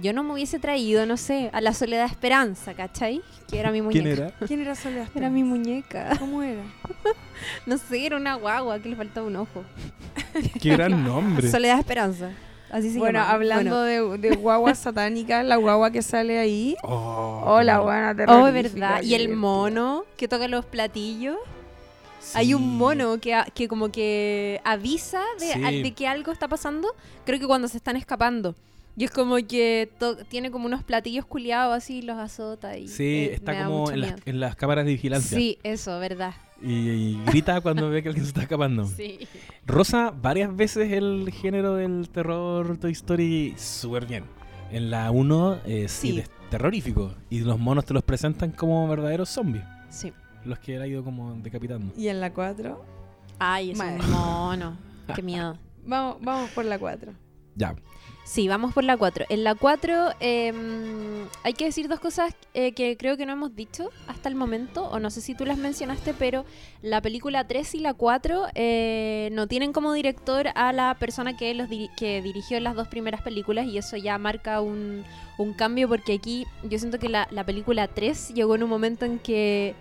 [0.00, 3.22] yo no me hubiese traído, no sé, a la Soledad Esperanza, ¿cachai?
[3.48, 4.02] Que era mi muñeca.
[4.04, 4.32] ¿Quién era?
[4.46, 5.08] ¿Quién era Soledad?
[5.14, 6.16] Era mi muñeca.
[6.18, 6.62] ¿Cómo era?
[7.66, 9.64] No sé, era una guagua que le faltaba un ojo.
[10.62, 11.50] Qué gran nombre.
[11.50, 12.30] Soledad Esperanza.
[12.70, 13.32] Así se Bueno, llama.
[13.32, 16.74] hablando de, de guaguas satánicas, la guagua que sale ahí.
[16.82, 19.02] Oh, Hola, qué buena, Oh, verdad.
[19.02, 21.36] Y el mono que toca los platillos.
[22.20, 22.38] Sí.
[22.38, 25.64] Hay un mono que, que como que avisa de, Sí.
[25.64, 26.88] a- de que algo está pasando.
[27.26, 28.54] Creo que cuando se están escapando.
[28.96, 29.90] Y es como que
[30.28, 34.14] tiene como unos platillos culiados así, los azota y Sí, eh, está como en las,
[34.24, 35.36] en las cámaras de vigilancia.
[35.36, 36.34] Sí, eso, verdad.
[36.62, 38.86] Y, y grita cuando ve que alguien se está escapando.
[38.96, 39.18] Sí.
[39.66, 44.24] Rosa varias veces el género del terror Toy Story súper bien.
[44.70, 46.20] En la 1 eh, sí, Sí.
[46.20, 47.12] es terrorífico.
[47.30, 49.64] Y los monos te los presentan como verdaderos zombies.
[49.90, 50.12] Sí.
[50.44, 51.92] Los que él ha ido como decapitando.
[51.96, 52.84] Y en la 4.
[53.40, 54.00] Ay, es Madre.
[54.04, 54.76] un mono.
[55.14, 55.58] Qué miedo.
[55.86, 57.12] Vamos, vamos por la 4.
[57.56, 57.74] Ya.
[58.26, 59.26] Sí, vamos por la 4.
[59.28, 63.54] En la 4 em, hay que decir dos cosas eh, que creo que no hemos
[63.54, 66.46] dicho hasta el momento, o no sé si tú las mencionaste, pero
[66.80, 71.52] la película 3 y la 4 eh, no tienen como director a la persona que,
[71.52, 75.04] los diri- que dirigió las dos primeras películas y eso ya marca un,
[75.36, 79.04] un cambio porque aquí yo siento que la, la película 3 llegó en un momento
[79.04, 79.74] en que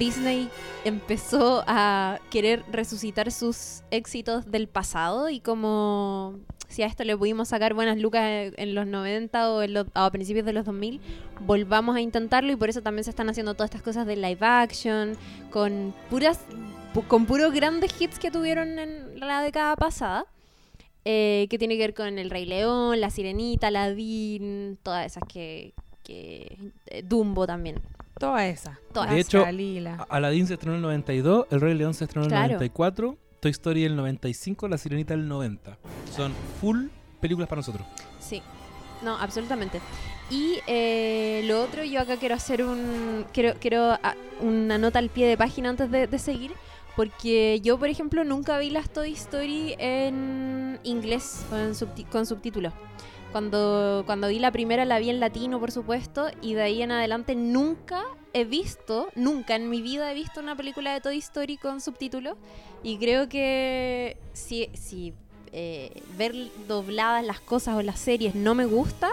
[0.00, 0.48] Disney
[0.84, 6.34] empezó a querer resucitar sus éxitos del pasado y como
[6.68, 9.86] si a esto le pudimos sacar buenas lucas en- en los 90 o en los-
[9.94, 11.00] a principios de los 2000,
[11.40, 14.38] volvamos a intentarlo y por eso también se están haciendo todas estas cosas de live
[14.46, 15.16] action,
[15.50, 16.40] con puras
[16.94, 20.24] pu- con puros grandes hits que tuvieron en la década pasada.
[21.10, 25.72] eh, que tiene que ver con El Rey León, La Sirenita, Aladdin, todas esas que...
[26.04, 27.80] que eh, Dumbo también.
[28.18, 28.78] Toda esa.
[28.92, 29.10] Todas.
[29.14, 30.04] De hecho, Lila.
[30.10, 32.52] Aladdin se estrenó en el 92, El Rey León se estrenó en el Claro.
[32.54, 35.78] 94, Toy Story en el 95, La Sirenita en el 90.
[36.14, 36.86] Son full
[37.20, 37.86] películas para nosotros.
[38.20, 38.42] Sí,
[39.02, 39.80] no, absolutamente.
[40.30, 45.08] Y eh, lo otro, yo acá quiero hacer un quiero, quiero ah, una nota al
[45.08, 46.52] pie de página antes de, seguir,
[46.96, 52.72] porque yo, por ejemplo, nunca vi las Toy Story en inglés en subti- con subtítulos.
[53.32, 56.92] Cuando, cuando vi la primera la vi en latino, por supuesto, y de ahí en
[56.92, 61.56] adelante nunca he visto, nunca en mi vida he visto una película de Toy Story
[61.56, 62.36] con subtítulos.
[62.82, 65.12] Y creo que si, si
[65.52, 66.34] eh, ver
[66.66, 69.10] dobladas las cosas o las series no me gusta,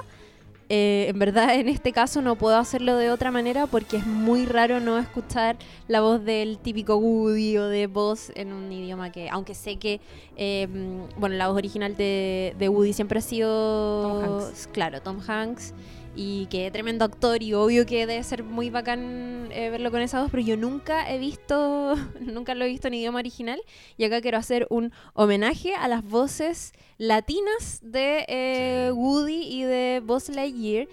[0.67, 4.47] eh, en verdad en este caso no puedo hacerlo de otra manera porque es muy
[4.47, 9.29] raro no escuchar la voz del típico Woody o de voz en un idioma que,
[9.29, 10.01] aunque sé que,
[10.37, 14.67] eh, mm, bueno, la voz original de, de Woody siempre ha sido, Tom Hanks.
[14.71, 15.73] claro, Tom Hanks.
[16.15, 20.21] Y que tremendo actor y obvio que debe ser muy bacán eh, verlo con esa
[20.21, 23.61] voz, pero yo nunca he visto, nunca lo he visto en idioma original.
[23.97, 30.01] Y acá quiero hacer un homenaje a las voces latinas de eh, Woody y de
[30.05, 30.87] Buzz Lightyear.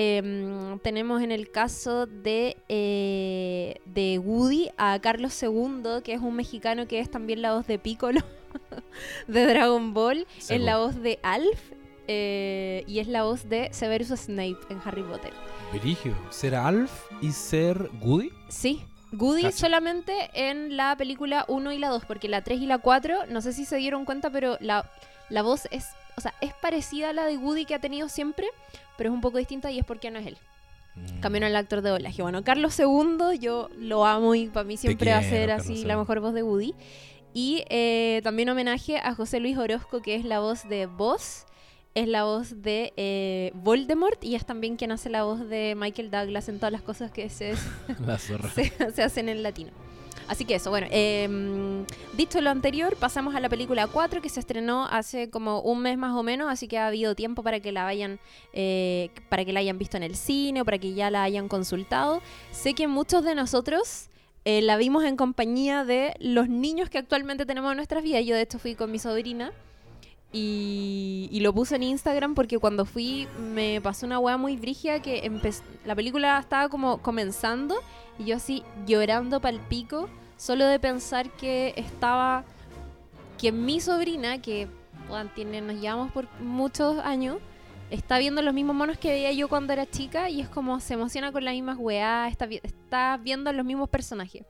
[0.00, 6.36] Em, tenemos en el caso de, eh, de Woody a Carlos II, que es un
[6.36, 8.20] mexicano que es también la voz de Piccolo
[9.26, 10.64] de Dragon Ball, es Seco.
[10.64, 11.72] la voz de Alf
[12.08, 15.32] eh, y es la voz de Severus Snape en Harry Potter.
[15.72, 16.16] Brigio.
[16.30, 16.90] ¿Ser Alf
[17.20, 18.30] y ser Woody?
[18.48, 18.82] Sí.
[19.10, 19.52] Cacho.
[19.52, 23.40] solamente en la película 1 y la 2, porque la 3 y la 4, no
[23.40, 24.90] sé si se dieron cuenta, pero la,
[25.30, 28.46] la voz es, o sea, es parecida a la de Woody que ha tenido siempre,
[28.96, 30.38] pero es un poco distinta y es porque no es él.
[30.94, 31.20] Mm.
[31.20, 32.22] Cambiaron al actor de doblaje.
[32.22, 35.66] Bueno, Carlos II, yo lo amo y para mí siempre va a quiero, ser Carlos
[35.66, 35.84] así II.
[35.84, 36.74] la mejor voz de Woody.
[37.34, 41.46] Y eh, también homenaje a José Luis Orozco, que es la voz de Voz,
[41.94, 46.10] es la voz de eh, Voldemort y es también quien hace la voz de Michael
[46.10, 47.54] Douglas en todas las cosas que se,
[48.54, 49.70] se, se hacen en latino.
[50.28, 54.40] Así que eso, bueno, em, dicho lo anterior, pasamos a la película 4 que se
[54.40, 57.72] estrenó hace como un mes más o menos, así que ha habido tiempo para que
[57.72, 58.20] la vayan,
[58.52, 61.48] eh, para que la hayan visto en el cine o para que ya la hayan
[61.48, 62.20] consultado.
[62.52, 64.10] Sé que muchos de nosotros
[64.44, 68.24] eh, la vimos en compañía de los niños que actualmente tenemos en nuestras vidas.
[68.26, 69.52] Yo de hecho fui con mi sobrina
[70.32, 75.30] y, lo puse en Instagram porque cuando fui me pasó una weá muy brigia que
[75.86, 77.76] la película estaba como comenzando
[78.18, 82.44] y yo así llorando pal pico solo de pensar que estaba
[83.38, 84.68] que mi sobrina que
[85.08, 87.38] nos llevamos por muchos años
[87.90, 90.94] está viendo los mismos monos que veía yo cuando era chica y es como se
[90.94, 94.44] emociona con las mismas weá está, está viendo los mismos personajes.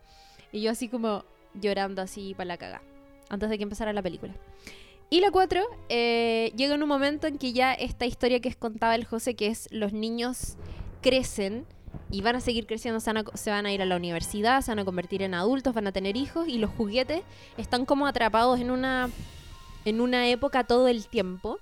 [0.51, 2.83] Y yo así como llorando así para la caga
[3.29, 4.35] antes de que empezara la película
[5.11, 8.95] y la 4 eh, llega en un momento en que ya esta historia que contaba
[8.95, 10.57] el José, que es los niños
[11.01, 11.67] crecen
[12.11, 13.13] y van a seguir creciendo, se
[13.51, 16.17] van, a, ir a la universidad, se van a convertir en adultos, van a tener
[16.17, 17.23] hijos y los juguetes
[17.57, 19.11] están como atrapados en una,
[19.85, 21.59] en una época todo el tiempo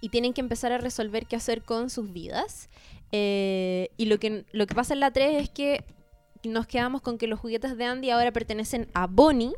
[0.00, 2.68] y tienen que empezar a resolver qué hacer con sus vidas.
[3.12, 5.84] Eh, y lo que, lo que pasa en la 3 es que
[6.44, 9.52] nos quedamos con que los juguetes de Andy ahora pertenecen a Bonnie,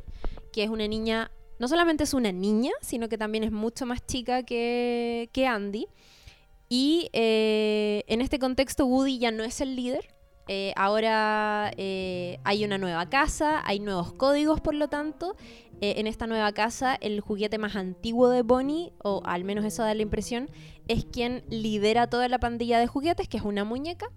[0.52, 1.30] que es una niña,
[1.64, 5.86] no solamente es una niña, sino que también es mucho más chica que, Andy.
[6.68, 10.14] Y eh, en este contexto Woody ya no es el líder.
[10.46, 15.36] Eh, ahora eh, hay una nueva casa, hay nuevos códigos, por lo tanto.
[15.80, 19.94] en esta nueva casa, el juguete más antiguo de Bonnie, o al menos eso da
[19.94, 20.50] la impresión,
[20.86, 24.10] es quien lidera toda la pandilla de juguetes, que es una muñeca.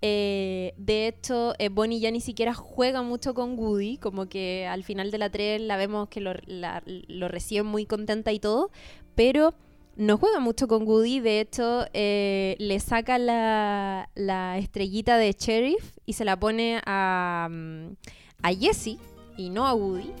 [0.00, 5.18] De hecho, Bonnie ya ni siquiera juega mucho con Woody, como que al final de
[5.18, 8.70] la 3 la vemos que lo, recibe muy contenta y todo,
[9.14, 9.54] pero
[9.96, 14.08] no juega mucho con Woody, de hecho eh, le saca la,
[14.58, 17.96] estrellita de Sheriff y se la pone a, mm,
[18.60, 18.98] Jesse
[19.36, 20.12] y no a Woody.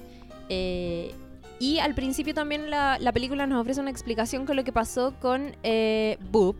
[0.48, 1.14] Eh,
[1.58, 5.54] y al principio también la, película nos ofrece una explicación con lo que pasó con
[5.62, 6.56] eh, Boop,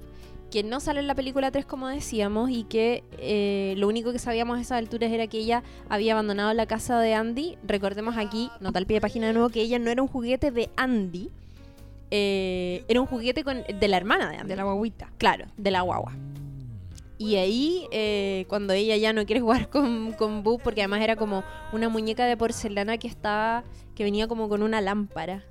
[0.50, 4.18] que no sale en la película 3 como decíamos y que eh, lo único que
[4.18, 7.58] sabíamos a esas alturas era que ella había abandonado la casa de Andy.
[7.66, 10.50] Recordemos aquí, nota al pie de página de nuevo, que ella no era un juguete
[10.50, 11.30] de Andy,
[12.10, 14.48] eh, era un juguete con, de la hermana de Andy.
[14.48, 15.10] De la guaguita.
[15.18, 16.12] Claro, de la guagua.
[17.18, 21.16] Y ahí, eh, cuando ella ya no quiere jugar con, con Boo, porque además era
[21.16, 25.44] como una muñeca de porcelana que estaba, que venía como con una lámpara.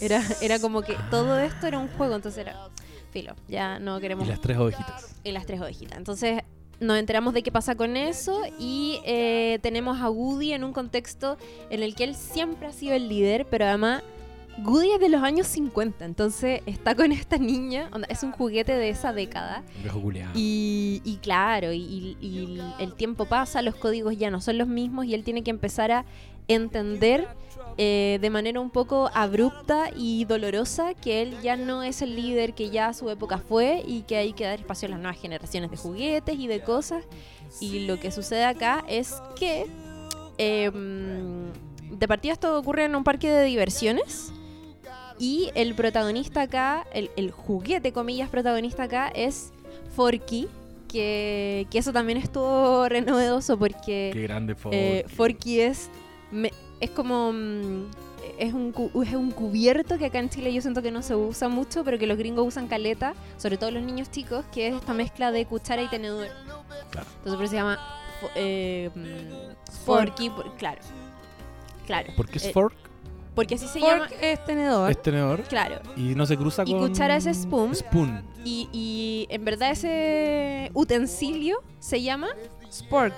[0.00, 2.70] Era, era como que todo esto era un juego, entonces era,
[3.14, 4.26] filo, ya no queremos...
[4.26, 5.16] Y las tres ovejitas.
[5.22, 5.96] Y las tres ovejitas.
[5.96, 6.42] Entonces
[6.80, 11.38] nos enteramos de qué pasa con eso y eh, tenemos a Woody en un contexto
[11.70, 14.02] en el que él siempre ha sido el líder, pero además
[14.58, 18.88] Goody es de los años 50, entonces está con esta niña, es un juguete de
[18.88, 19.62] esa década.
[20.34, 25.14] Y, y claro, y, el tiempo pasa, los códigos ya no son los mismos y
[25.14, 26.04] él tiene que empezar a
[26.48, 27.28] entender
[27.76, 32.54] eh, de manera un poco abrupta y dolorosa que él ya no es el líder
[32.54, 35.70] que ya su época fue y que hay que dar espacio a las nuevas generaciones
[35.70, 37.04] de juguetes y de cosas.
[37.60, 39.66] Y lo que sucede acá es que...
[40.36, 41.52] Em,
[41.90, 44.32] de partida esto ocurre en un parque de diversiones
[45.18, 49.52] y el protagonista acá, el, juguete, comillas, protagonista acá es
[49.94, 50.48] Forky.
[50.88, 54.10] Que, que eso también estuvo re novedoso porque.
[54.12, 54.76] Qué grande Forky.
[54.76, 55.90] Eh, Forky es.
[56.80, 57.32] Es como.
[57.32, 57.90] Mm,
[58.38, 58.74] es un,
[59.06, 61.98] es un cubierto que acá en Chile yo siento que no se usa mucho, pero
[61.98, 65.46] que los gringos usan caleta, sobre todo los niños chicos, que es esta mezcla de
[65.46, 66.28] cuchara y tenedor.
[66.90, 67.06] Claro.
[67.18, 67.78] Entonces por eso se llama
[68.34, 70.80] eh, mm, Forky, claro.
[71.86, 72.12] Claro.
[72.16, 72.74] ¿Por qué es eh, fork?
[73.34, 74.08] Porque así se llama.
[74.20, 74.90] es tenedor.
[74.90, 75.42] Es tenedor.
[75.42, 75.80] Claro.
[75.96, 76.76] Y no se cruza con.
[76.76, 77.74] Y cuchara es spoon.
[77.74, 78.22] Spoon.
[78.44, 82.28] Y, y en verdad ese utensilio se llama.
[82.74, 83.14] Spork,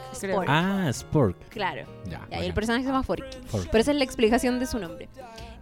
[0.46, 1.36] Ah, Spork.
[1.48, 1.86] Claro.
[2.08, 3.38] Ya, y el personaje se llama Forky.
[3.70, 5.08] Pero esa es la explicación de su nombre.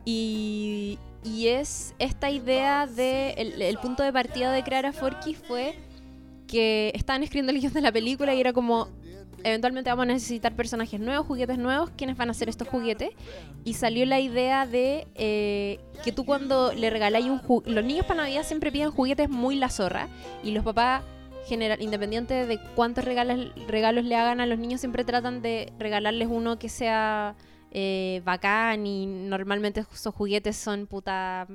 [0.04, 3.30] Y, y es esta idea de.
[3.32, 5.78] El, el, punto de partida de crear a Forky fue
[6.46, 8.88] que estaban escribiendo el guion de la película y era como
[9.44, 13.10] eventualmente vamos a necesitar personajes nuevos, juguetes nuevos, ¿quiénes van a hacer estos juguetes?
[13.64, 18.06] Y salió la idea de eh, que tú cuando le regaláis un juguete, los niños
[18.06, 20.08] para Navidad siempre piden juguetes muy la zorra
[20.42, 21.02] y los papás
[21.44, 26.28] general, independiente de cuántos regalos, regalos le hagan a los niños, siempre tratan de regalarles
[26.30, 27.36] uno que sea
[27.70, 31.46] eh, bacán y normalmente esos juguetes son puta...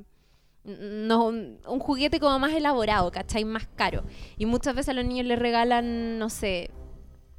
[0.66, 3.46] No, un juguete como más elaborado, ¿cachai?
[3.46, 4.04] Más caro.
[4.38, 6.70] Y muchas veces a los niños les regalan, no sé,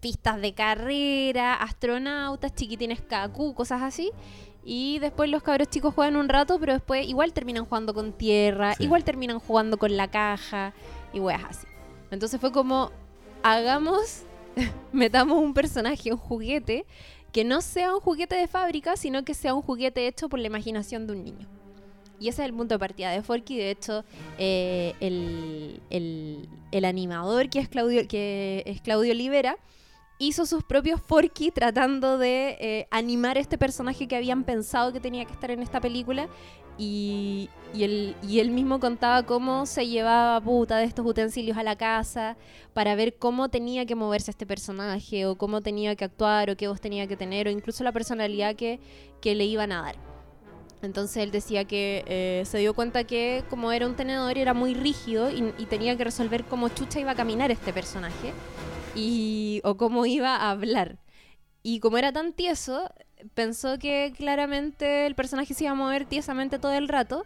[0.01, 4.11] pistas de carrera, astronautas, chiquitines KQ, cosas así.
[4.65, 8.75] Y después los cabros chicos juegan un rato, pero después igual terminan jugando con tierra,
[8.79, 10.75] igual terminan jugando con la caja
[11.13, 11.67] y weas así.
[12.11, 12.91] Entonces fue como,
[13.43, 14.23] hagamos,
[14.93, 16.87] metamos un personaje, un juguete,
[17.33, 20.47] que no sea un juguete de fábrica, sino que sea un juguete hecho por la
[20.47, 21.47] imaginación de un niño.
[22.19, 23.57] Y ese es el punto de partida de Forky.
[23.57, 24.05] De hecho,
[24.39, 29.57] eh, el, el, animador que es Claudio, que es Claudio Olivera
[30.19, 35.25] hizo sus propios Forky tratando de eh, animar este personaje que habían pensado que tenía
[35.25, 36.29] que estar en esta película.
[36.83, 42.39] Y, él, mismo contaba cómo se llevaba puta de estos utensilios a la casa
[42.73, 46.69] para ver cómo tenía que moverse este personaje, o cómo tenía que actuar, o qué
[46.69, 48.81] voz tenía que tener, o incluso la personalidad que,
[49.21, 49.97] que le iban a dar.
[50.81, 54.73] Entonces él decía que eh, se dio cuenta que como era un tenedor era muy
[54.73, 58.33] rígido y, y tenía que resolver cómo chucha iba a caminar este personaje
[58.95, 60.99] y, o cómo iba a hablar.
[61.63, 62.91] Y como era tan tieso,
[63.35, 67.25] pensó que claramente el personaje se iba a mover tiesamente todo el rato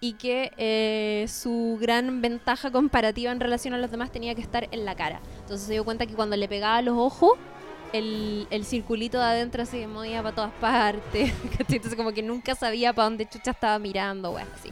[0.00, 4.68] y que eh, su gran ventaja comparativa en relación a los demás tenía que estar
[4.70, 5.20] en la cara.
[5.40, 7.32] Entonces se dio cuenta que cuando le pegaba los ojos,
[7.92, 11.32] el, el circulito de adentro se movía para todas partes.
[11.58, 14.70] Entonces como que nunca sabía para dónde chucha estaba mirando, bueno, así.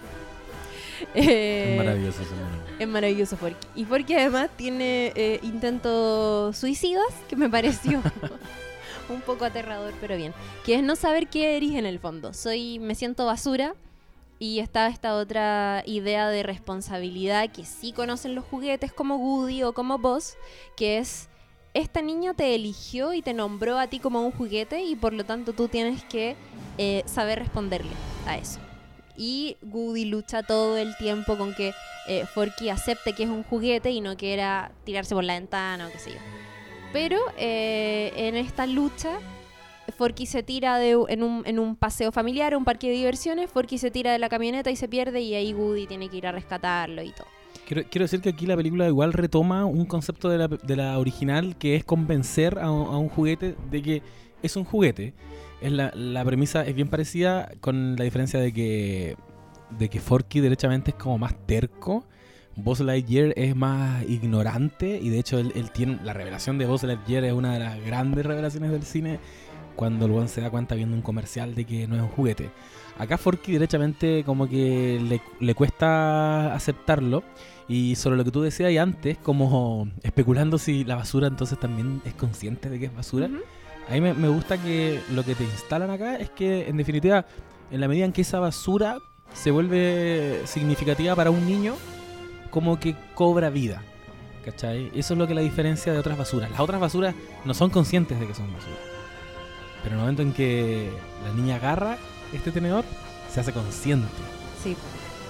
[1.15, 2.33] Eh, Es maravilloso ese
[2.79, 3.67] es maravilloso Forky.
[3.75, 8.03] Y Forky además tiene eh, intentos suicidas, que me pareció
[9.13, 10.35] un poco aterrador, pero bien.
[10.65, 12.35] Que es no saber qué eres en el fondo.
[12.35, 13.75] Soy, me siento basura.
[14.41, 19.73] Y está esta otra idea de responsabilidad que sí conocen los juguetes como Woody o
[19.73, 20.37] como Buzz,
[20.77, 21.29] que es
[21.75, 25.25] esta niña te eligió y te nombró a ti como un juguete y por lo
[25.25, 26.37] tanto tú tienes que
[26.77, 27.93] eh, saber responderle
[28.27, 28.59] a eso.
[29.17, 31.73] Y Woody lucha todo el tiempo con que
[32.07, 35.93] eh, Forky acepte que es un juguete y no quiera tirarse por la ventana o
[35.93, 36.19] qué sé yo.
[36.93, 39.19] Pero eh, en esta lucha,
[39.97, 43.79] Forky se tira de, en, un, en un paseo familiar, un parque de diversiones, Forky
[43.79, 46.33] se tira de la camioneta y se pierde y ahí Woody tiene que ir a
[46.33, 47.27] rescatarlo y todo.
[47.67, 51.85] Quiero, decir que aquí la película igual retoma un concepto de la, original que es
[51.85, 54.03] convencer a, un- juguete de que
[54.43, 55.13] es un juguete.
[55.61, 59.17] La, la premisa es bien parecida con la diferencia de que,
[59.71, 62.07] de que Forky derechamente es como más terco.
[62.59, 66.83] Buzz Lightyear es más ignorante y de hecho él, él tiene la revelación de Buzz
[66.83, 69.21] Lightyear es una de las grandes revelaciones del cine
[69.77, 72.51] cuando el one se da cuenta viendo un comercial de que no es un juguete.
[72.99, 77.23] Acá Forky derechamente como que le, le cuesta aceptarlo
[77.69, 82.03] y sobre lo que tú decías y antes, como especulando si la basura entonces también
[82.05, 83.31] es consciente de que es basura.
[83.89, 87.25] A mí me, me gusta que lo que te instalan acá es que en definitiva,
[87.71, 88.99] en la medida en que esa basura
[89.33, 91.77] se vuelve significativa para un niño,
[92.59, 93.85] como que cobra vida.
[94.45, 94.91] ¿Cachai?
[94.93, 96.51] Eso es lo que la diferencia de otras basuras.
[96.51, 98.75] Las otras basuras no son conscientes de que son basura.
[99.85, 100.91] Pero en el momento en que
[101.25, 101.99] la niña agarra
[102.33, 102.85] este tenedor,
[103.33, 104.09] se hace consciente.
[104.61, 104.77] Sí.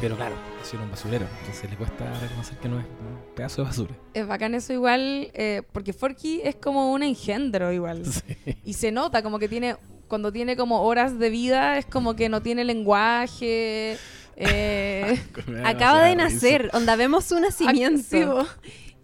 [0.00, 1.26] Pero claro, es un basurero.
[1.40, 3.94] Entonces le cuesta reconocer que no es un pedazo de basura.
[4.14, 8.04] Es bacán eso igual, eh, porque Forky es como un engendro igual.
[8.10, 8.56] Sí.
[8.64, 9.76] Y se nota como que tiene,
[10.08, 13.98] cuando tiene como horas de vida, es como que no tiene lenguaje.
[14.40, 15.18] Eh,
[15.64, 18.46] Acaba de nacer, onda, vemos su nacimiento.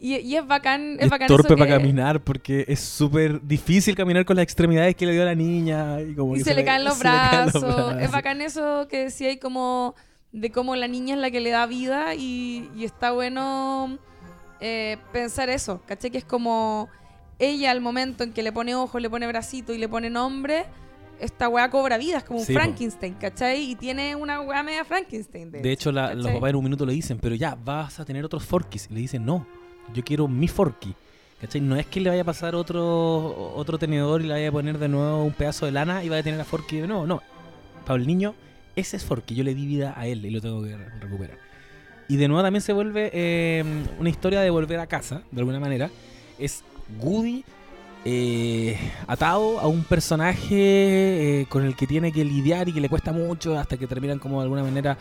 [0.00, 3.94] y, y es bacán, es bacán torpe eso para que- caminar porque es súper difícil
[3.96, 6.00] caminar con las extremidades que le dio a la niña.
[6.00, 7.96] Y, como Y se, le caen los se le caen los brazos.
[8.00, 9.94] Es bacán eso que decía ahí como
[10.32, 13.98] de cómo la niña es la que le da vida y, y está bueno
[14.60, 16.10] eh, pensar eso, ¿caché?
[16.10, 16.88] Que es como
[17.38, 20.64] ella al momento en que le pone ojo, le pone bracito y le pone nombre,
[21.20, 22.52] esta weá cobra vida, es como un Sí.
[22.52, 23.70] Frankenstein, ¿cachai?
[23.70, 25.50] Y tiene una weá media Frankenstein.
[25.50, 28.04] De, De hecho, la- los papás en un minuto le dicen, pero ya, vas a
[28.04, 28.88] tener otros Forkis.
[28.90, 29.46] Y le dicen, no,
[29.92, 30.94] yo quiero mi Forky.
[31.40, 31.60] ¿Cachai?
[31.60, 34.78] No es que le vaya a pasar otro, otro tenedor y le vaya a poner
[34.78, 37.06] de nuevo un pedazo de lana y vaya a tener a Forky de nuevo.
[37.06, 37.22] No,
[37.86, 38.34] para el niño,
[38.76, 39.34] ese es Forky.
[39.34, 41.38] Yo le di vida a él y lo tengo que re- recuperar.
[42.08, 43.64] Y de nuevo también se vuelve eh,
[43.98, 45.90] una historia de volver a casa, de alguna manera.
[46.38, 46.62] Es
[47.00, 47.44] Woody
[48.04, 52.88] eh, atado a un personaje eh, con el que tiene que lidiar y que le
[52.88, 54.98] cuesta mucho hasta que terminan como de alguna manera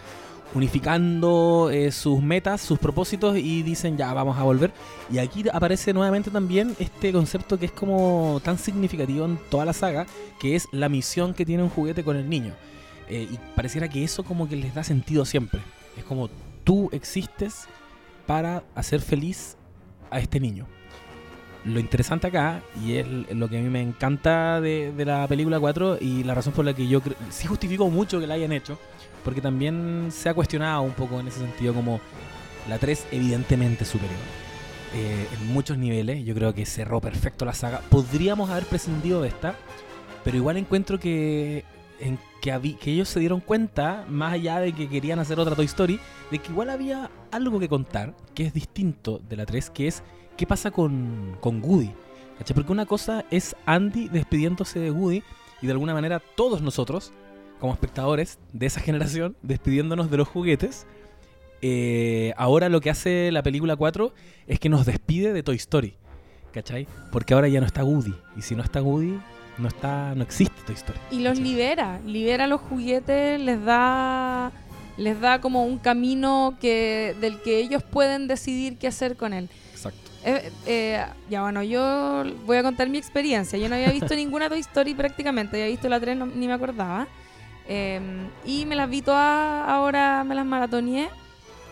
[0.53, 4.71] unificando eh, sus metas, sus propósitos y dicen ya vamos a volver.
[5.11, 9.73] Y aquí aparece nuevamente también este concepto que es como tan significativo en toda la
[9.73, 10.05] saga,
[10.39, 12.53] que es la misión que tiene un juguete con el niño.
[13.09, 15.61] Eh, y pareciera que eso como que les da sentido siempre.
[15.97, 16.29] Es como
[16.63, 17.67] tú existes
[18.25, 19.57] para hacer feliz
[20.09, 20.67] a este niño.
[21.65, 25.59] Lo interesante acá, y es lo que a mí me encanta de, de la película
[25.59, 28.77] 4 y la razón por la que yo sí justifico mucho que la hayan hecho,
[29.23, 32.01] porque también se ha cuestionado un poco en ese sentido como
[32.67, 34.19] la 3 evidentemente superior.
[34.95, 37.81] Eh, en muchos niveles, yo creo que cerró perfecto la saga.
[37.89, 39.55] Podríamos haber prescindido de esta,
[40.23, 41.63] pero igual encuentro que,
[41.99, 45.65] en que, que ellos se dieron cuenta, más allá de que querían hacer otra Toy
[45.65, 45.99] Story,
[46.29, 50.03] de que igual había algo que contar que es distinto de la 3, que es
[50.37, 51.91] qué pasa con, con Woody.
[52.53, 55.23] Porque una cosa es Andy despidiéndose de Woody
[55.61, 57.13] y de alguna manera todos nosotros,
[57.59, 60.85] como espectadores de esa generación, despidiéndonos de los juguetes.
[61.61, 64.13] Eh, ahora lo que hace la película 4
[64.47, 65.95] es que nos despide de Toy Story.
[66.51, 66.87] ¿Cachai?
[67.11, 68.13] Porque ahora ya no está Woody.
[68.37, 69.17] Y si no está Woody,
[69.57, 70.99] no está no existe Toy Story.
[71.11, 71.43] Y los ¿cachai?
[71.43, 74.51] libera, libera los juguetes, les da
[74.97, 79.49] les da como un camino que del que ellos pueden decidir qué hacer con él.
[80.25, 83.59] Eh, eh, ya bueno, yo voy a contar mi experiencia.
[83.59, 86.53] Yo no había visto ninguna Toy Story prácticamente, había visto la 3, no- ni me
[86.53, 87.07] acordaba.
[87.67, 87.99] Eh,
[88.45, 91.09] y me las vi todas, ahora me las maratoneé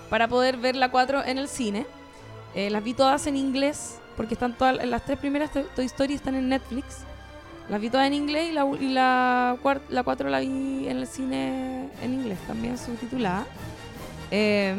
[0.10, 1.86] para poder ver la 4 en el cine.
[2.56, 6.36] Eh, las vi todas en inglés, porque están todas, las tres primeras Toy Story están
[6.36, 6.98] en Netflix.
[7.70, 9.58] Las vi todas en inglés y la, y la,
[9.90, 13.46] la 4 la vi en el cine en inglés, también subtitulada.
[14.32, 14.76] Eh,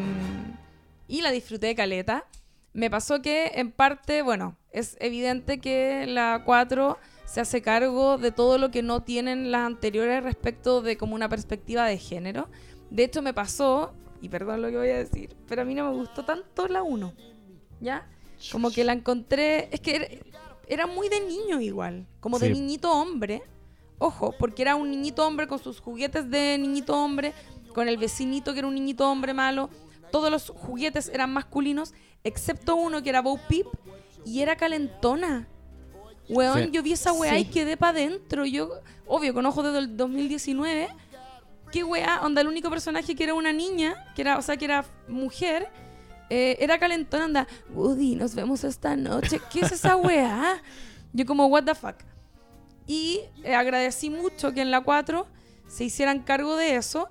[1.09, 2.25] y la disfruté de caleta.
[2.73, 8.33] Me pasó que, en parte, bueno, es evidente que la 4 se hace cargo de
[8.33, 12.49] todo lo que no tienen las anteriores respecto de como una perspectiva de género.
[12.91, 15.91] De hecho, me pasó, y perdón lo que voy a decir, pero a mí no
[15.91, 17.13] me gustó tanto la 1.
[17.81, 18.09] ¿Ya?
[18.51, 19.69] Como que la encontré.
[19.73, 20.07] Es que era,
[20.67, 22.07] era muy de niño igual.
[22.21, 23.43] Como de niñito hombre.
[23.99, 27.35] Ojo, porque era un niñito hombre con sus juguetes de niñito hombre,
[27.73, 29.71] con el vecinito que era un niñito hombre malo.
[30.13, 31.93] Todos los juguetes eran masculinos,
[32.23, 33.67] excepto uno que era Bo Peep
[34.25, 35.49] y era calentona.
[36.29, 36.71] Weón, Sí.
[36.71, 38.45] yo vi esa weá y quedé para adentro.
[38.47, 38.71] Yo,
[39.07, 40.89] obvio, con ojos desde el 2019.
[41.73, 42.21] ¿Qué weá?
[42.23, 45.69] Onda, el único personaje que era una niña, que era, o sea, que era mujer,
[46.31, 47.25] eh, era calentona.
[47.25, 49.41] Anda, Woody, nos vemos esta noche.
[49.51, 50.63] ¿Qué es esa weá?
[51.13, 51.97] Yo como, what the fuck.
[52.87, 55.27] Y eh, agradecí mucho que en la 4
[55.67, 57.09] se hicieran cargo de eso.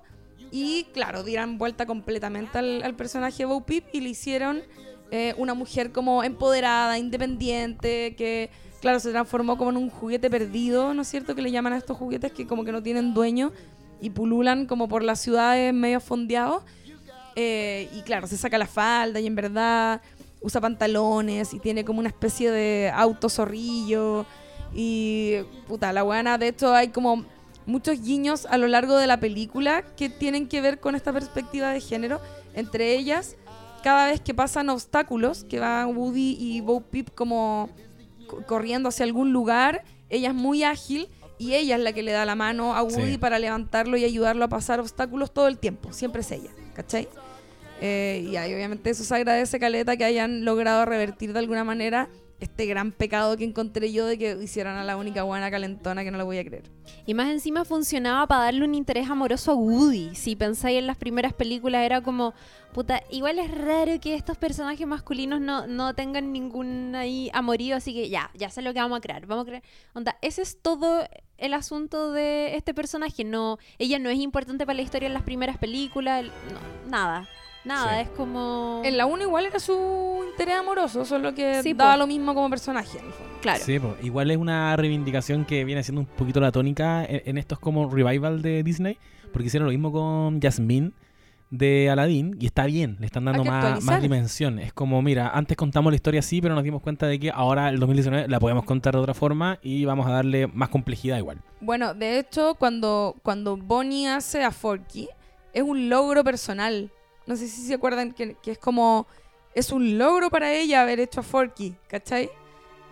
[0.52, 4.62] Y claro, dieran vuelta completamente al, personaje Bo Peep y le hicieron
[5.10, 8.50] eh, una mujer como empoderada, independiente, que
[8.82, 11.34] claro, se transformó como en un juguete perdido, ¿no es cierto?
[11.34, 13.50] Que le llaman a estos juguetes que como que no tienen dueño
[14.02, 16.62] y pululan como por las ciudades medio fondeados.
[17.34, 20.02] Eh, y claro, se saca la falda y en verdad
[20.42, 24.26] usa pantalones y tiene como una especie de auto zorrillo.
[24.74, 25.36] Y
[25.66, 27.24] puta, la buena, de hecho hay como
[27.66, 31.70] muchos guiños a lo largo de la película que tienen que ver con esta perspectiva
[31.70, 32.20] de género.
[32.54, 33.36] Entre ellas,
[33.82, 37.70] cada vez que pasan obstáculos, que van Woody y Bo Peep como
[38.28, 41.08] co- corriendo hacia algún lugar, ella es muy ágil
[41.38, 43.18] y ella es la que le da la mano a Woody Sí.
[43.18, 45.92] para levantarlo y ayudarlo a pasar obstáculos todo el tiempo.
[45.92, 47.08] Siempre es ella, ¿cachai?
[47.80, 52.08] Eh, y ahí obviamente eso se agradece, Caleta, que hayan logrado revertir de alguna manera
[52.42, 56.10] este gran pecado que encontré yo de que hicieran a la única buena calentona que
[56.10, 56.64] no lo voy a creer.
[57.06, 60.14] Y más encima funcionaba para darle un interés amoroso a Woody.
[60.14, 62.34] Si pensáis en las primeras películas, era como,
[62.72, 67.94] puta, igual es raro que estos personajes masculinos no, no tengan ningún ahí amorío, así
[67.94, 69.26] que ya, ya sé lo que vamos a crear.
[69.26, 69.62] Vamos a crear.
[69.94, 71.06] Onda, ese es todo
[71.38, 73.24] el asunto de este personaje.
[73.24, 77.28] No, ella no es importante para la historia en las primeras películas, no, nada.
[77.64, 78.00] Nada, Sí.
[78.02, 78.82] es como.
[78.84, 81.98] En la 1 igual era su interés amoroso, solo que Sí, daba po.
[81.98, 82.98] lo mismo como personaje.
[82.98, 83.32] en el fondo.
[83.40, 83.60] Claro.
[83.64, 83.94] Sí, po.
[84.02, 87.88] igual es una reivindicación que viene siendo un poquito la tónica en, en estos como
[87.90, 88.98] revival de Disney,
[89.32, 90.92] porque hicieron lo mismo con Jasmine
[91.50, 94.58] de Aladdin y está bien, le están dando más, más dimensión.
[94.58, 97.68] Es como, mira, antes contamos la historia así, pero nos dimos cuenta de que ahora
[97.68, 101.42] el 2019 la podemos contar de otra forma y vamos a darle más complejidad igual.
[101.60, 105.08] Bueno, de hecho, cuando, cuando Bonnie hace a Forky,
[105.52, 106.90] es un logro personal.
[107.26, 109.06] No sé si se acuerdan que, que es como.
[109.54, 112.30] Es un logro para ella haber hecho a Forky, ¿cachai?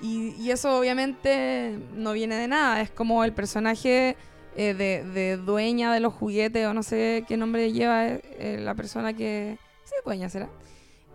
[0.03, 2.83] Y, y eso obviamente no viene de nada.
[2.83, 4.17] Es como el personaje
[4.57, 8.59] eh, de, de dueña de los juguetes, o no sé qué nombre lleva eh, eh,
[8.61, 9.59] la persona que.
[9.85, 10.49] Sí, dueña será.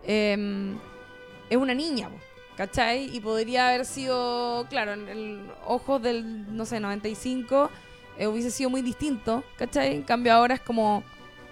[0.04, 0.78] Em,
[1.50, 2.10] es una niña,
[2.56, 3.14] ¿cachai?
[3.14, 7.70] Y podría haber sido, claro, en el ojos del, no sé, 95,
[8.18, 9.96] eh, hubiese sido muy distinto, ¿cachai?
[9.96, 11.02] En cambio ahora es como,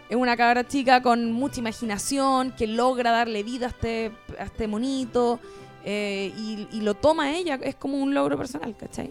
[0.09, 4.69] es una cabra chica con mucha imaginación, que logra darle vida a este, a este
[4.69, 5.41] monito,
[5.85, 6.33] eh,
[6.73, 9.11] y, lo toma ella, es como un logro personal, ¿cachai?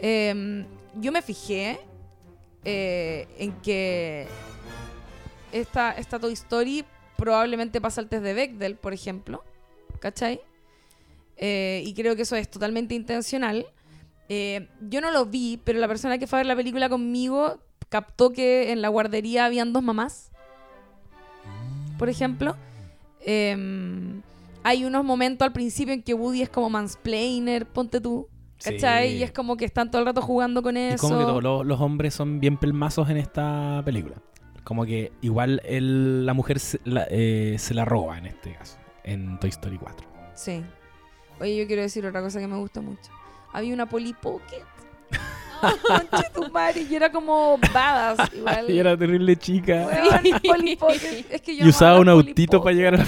[0.00, 0.64] Em,
[0.94, 1.80] yo me fijé
[2.64, 4.28] eh, en que
[5.52, 6.84] esta, esta Toy Story
[7.16, 9.44] probablemente pasa el test de Bechdel, por ejemplo.
[9.98, 10.40] ¿Cachai?
[11.36, 13.66] Eh, y creo que eso es totalmente intencional.
[14.28, 17.58] Yo no lo vi, pero la persona que fue a ver la película conmigo
[17.88, 20.30] captó que en la guardería habían dos mamás,
[21.98, 22.56] por ejemplo.
[23.20, 24.22] Em,
[24.62, 28.28] hay unos momentos al principio en que Woody es como mansplainer, ponte tú.
[28.62, 29.10] ¿Cachai?
[29.10, 29.16] Sí.
[29.18, 31.06] Y es como que están todo el rato jugando con Y eso.
[31.08, 34.16] como que todos los, los hombres son bien pelmazos en esta película.
[34.64, 38.76] Como que igual el- la mujer se la, eh, se la roba en este caso,
[39.04, 40.06] en Toy Story 4.
[40.34, 40.62] Sí.
[41.40, 43.12] Oye, yo quiero decir otra cosa que me gusta mucho.
[43.52, 44.64] Había una Polly Pocket.
[45.86, 48.70] Conche tu madre, y era como badass igual.
[48.70, 49.88] Y era terrible chica.
[51.30, 53.06] Es que yo Y usaba un autito para llegar a la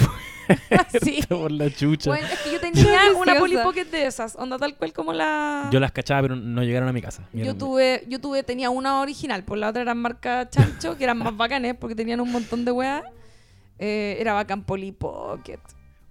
[1.03, 1.21] Sí.
[1.29, 2.11] por la chucha.
[2.11, 3.63] Bueno, es que yo tenía una Polly Preciosa.
[3.65, 5.69] Pocket de esas, onda tal cual como la...
[5.71, 7.23] Yo las cachaba, pero no llegaron a mi casa.
[7.33, 11.19] Yo tuve, yo tuve, tenía una original, por la otra eran marca Chancho, que eran
[11.19, 13.05] más bacanes porque tenían un montón de weas.
[13.79, 15.61] Eh, era bacán Polly Pocket.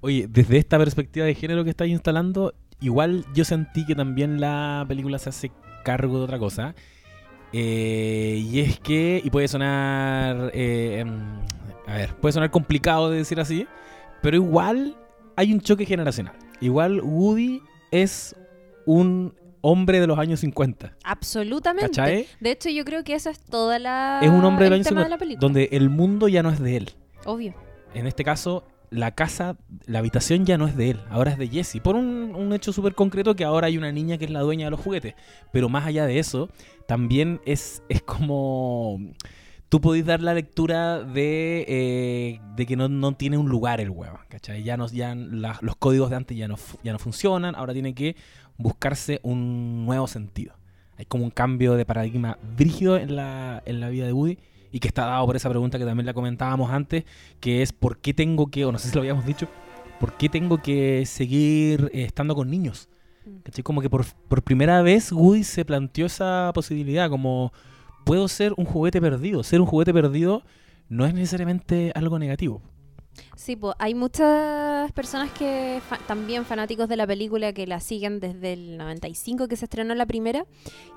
[0.01, 4.85] Oye, desde esta perspectiva de género que estáis instalando, igual yo sentí que también la
[4.87, 5.51] película se hace
[5.83, 6.75] cargo de otra cosa.
[7.51, 11.39] Eh, y es que, y puede sonar, eh, em,
[11.87, 13.67] a ver, puede sonar complicado de decir así,
[14.21, 14.95] pero igual
[15.35, 16.35] hay un choque generacional.
[16.61, 17.61] Igual Woody
[17.91, 18.35] es
[18.85, 20.95] un hombre de los años 50.
[21.03, 21.87] Absolutamente.
[21.87, 22.27] ¿Cachai?
[22.39, 24.19] De hecho, yo creo que esa es toda la.
[24.21, 25.39] Es un hombre de los años tema 50, de la película.
[25.41, 26.91] donde el mundo ya no es de él.
[27.25, 27.53] Obvio.
[27.93, 31.47] en este caso, la casa, la habitación ya no es de él, ahora es de
[31.47, 31.79] Jesse.
[31.81, 34.71] Por un, hecho súper concreto que ahora hay una niña que es la dueña de
[34.71, 35.15] los juguetes.
[35.51, 36.49] Pero más allá de eso,
[36.87, 38.99] también es, es como...
[39.69, 43.91] Tú podés dar la lectura de, eh, de que no, no tiene un lugar el
[43.91, 44.63] huevo, ¿cachai?
[44.63, 48.15] Ya, no, ya los códigos de antes ya no, ya no funcionan, ahora tiene que
[48.57, 50.55] buscarse un nuevo sentido.
[50.97, 54.39] Hay como un cambio de paradigma brígido en la, en la vida de Woody
[54.71, 57.03] y que está dado por esa pregunta que también la comentábamos antes,
[57.39, 59.47] que es ¿por qué tengo que, o no sé si lo habíamos dicho,
[59.99, 62.89] ¿por qué tengo que seguir eh, estando con niños?
[63.25, 63.37] Mm.
[63.43, 63.63] ¿Cachai?
[63.63, 67.51] Como que por, por primera vez Woody se planteó esa posibilidad, como
[68.05, 69.43] puedo ser un juguete perdido.
[69.43, 70.43] Ser un juguete perdido
[70.87, 72.61] no es necesariamente algo negativo.
[73.35, 78.19] Sí, pues hay muchas personas que fa- también fanáticos de la película que la siguen
[78.21, 80.45] desde el 95 que se estrenó la primera,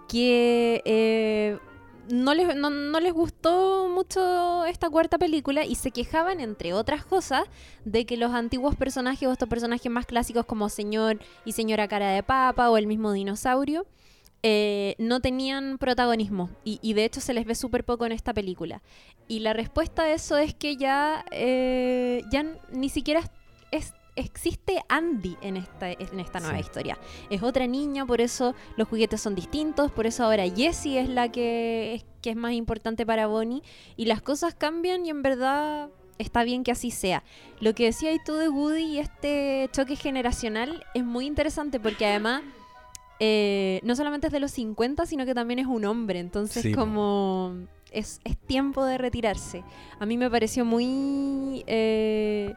[0.08, 1.58] que eh,
[2.10, 7.04] no, les, no, no les gustó mucho esta cuarta película y se quejaban, entre otras
[7.04, 7.44] cosas,
[7.84, 12.10] de que los antiguos personajes o estos personajes más clásicos como Señor y Señora Cara
[12.10, 13.86] de Papa o el mismo dinosaurio,
[14.44, 18.82] eh, no tenían protagonismo y, de hecho se les ve súper poco en esta película.
[19.28, 23.22] Y la respuesta a eso es que ya, eh, ya ni siquiera
[23.70, 26.60] es- existe Andy en esta, en esta nueva Sí.
[26.62, 26.98] historia.
[27.30, 31.30] Es otra niña, por eso los juguetes son distintos, por eso ahora Jessie es la
[31.30, 33.62] que es, que es más importante para Bonnie
[33.96, 35.88] y las cosas cambian y en verdad
[36.18, 37.24] está bien que así sea.
[37.60, 42.42] Lo que decías tú de Woody y este choque generacional es muy interesante porque además
[43.18, 46.18] eh, no solamente es de los 50, sino que también es un hombre.
[46.20, 47.54] Entonces, Sí, como
[47.92, 49.62] es, es tiempo de retirarse.
[50.00, 51.64] A mí me pareció muy...
[51.66, 52.54] eh,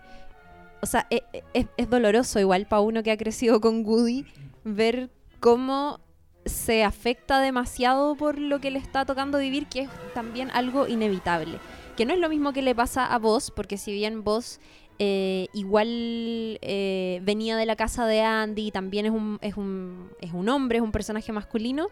[0.82, 1.24] o sea, e-
[1.54, 4.26] e- es, doloroso igual para uno que ha crecido con Woody
[4.64, 5.10] ver
[5.40, 6.00] cómo
[6.46, 11.60] se afecta demasiado por lo que le está tocando vivir, que es también algo inevitable.
[11.98, 14.60] Que no es lo mismo que le pasa a vos, porque si bien vos
[15.00, 15.88] eh, igual
[16.62, 20.78] eh, venía de la casa de Andy, también es un, es, un, es un hombre,
[20.78, 21.88] es un personaje masculino,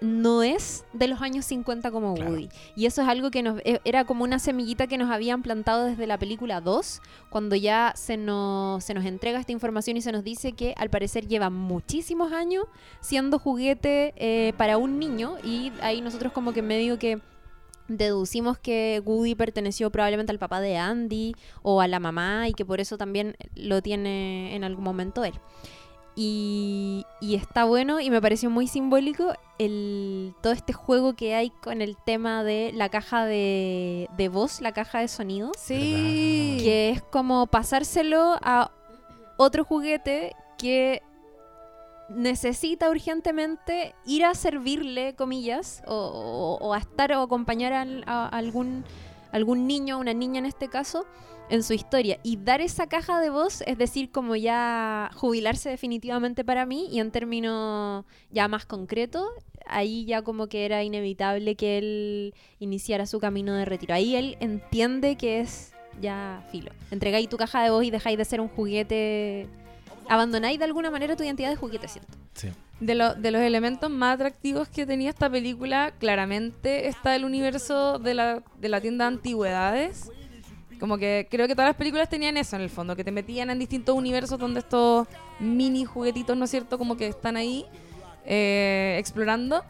[0.00, 2.30] no es de los años 50 como Claro.
[2.32, 2.48] Woody.
[2.76, 5.84] Y eso es algo que nos e- era como una semillita que nos habían plantado
[5.86, 10.12] desde la película 2, cuando ya se nos, se nos entrega esta información y se
[10.12, 12.64] nos dice que al parecer lleva muchísimos años
[13.00, 17.20] siendo juguete eh, para un niño y ahí nosotros como que medio que
[17.88, 22.64] deducimos que Woody perteneció probablemente al papá de Andy o a la mamá y que
[22.66, 25.34] por eso también lo tiene en algún momento él.
[26.14, 31.50] Y, y está bueno y me pareció muy simbólico el, todo este juego que hay
[31.50, 36.58] con el tema de la caja de, de voz, la caja de sonido, Sí.
[36.60, 38.70] que es como pasárselo a
[39.36, 41.02] otro juguete que
[42.08, 45.94] necesita urgentemente ir a servirle, comillas, o,
[46.60, 47.72] o- o a estar o acompañar
[48.06, 48.84] a, algún,
[49.32, 51.04] algún niño, a una niña en este caso,
[51.50, 52.18] en su historia.
[52.22, 57.00] Y dar esa caja de voz, es decir, como ya jubilarse definitivamente para mí, y
[57.00, 59.28] en términos ya más concretos,
[59.66, 63.94] ahí ya como que era inevitable que él iniciara su camino de retiro.
[63.94, 66.70] Ahí él entiende que es ya filo.
[66.90, 69.48] Entregáis tu caja de voz y dejáis de ser un juguete.
[70.08, 72.16] Abandonáis de alguna manera tu identidad de juguete, ¿cierto?
[72.34, 72.48] Sí.
[72.80, 77.98] De, lo- de los elementos más atractivos que tenía esta película, claramente está el universo
[77.98, 80.10] de la, de la tienda de antigüedades.
[80.78, 83.50] Como que creo que todas las películas tenían eso en el fondo, que te metían
[83.50, 85.06] en distintos universos donde estos
[85.40, 86.78] mini juguetitos, ¿no es cierto?
[86.78, 87.64] Como que están ahí
[88.24, 89.64] eh, explorando.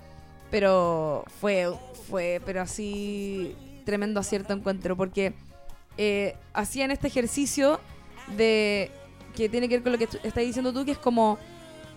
[0.51, 1.71] Pero fue,
[2.09, 3.55] fue, pero así
[3.85, 5.35] tremendo acierto encuentro, porque
[5.99, 7.81] eh, hacían este ejercicio
[8.37, 8.91] de
[9.37, 11.39] que tiene que ver con lo que estás diciendo tú, que es como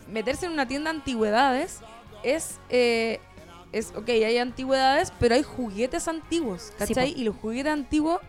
[0.10, 1.80] meterse en una tienda de antigüedades
[2.24, 3.20] es, eh,
[3.72, 7.14] es, ok, hay antigüedades, pero hay juguetes antiguos, ¿cachai?
[7.14, 7.20] po.
[7.20, 8.20] y los juguetes antiguos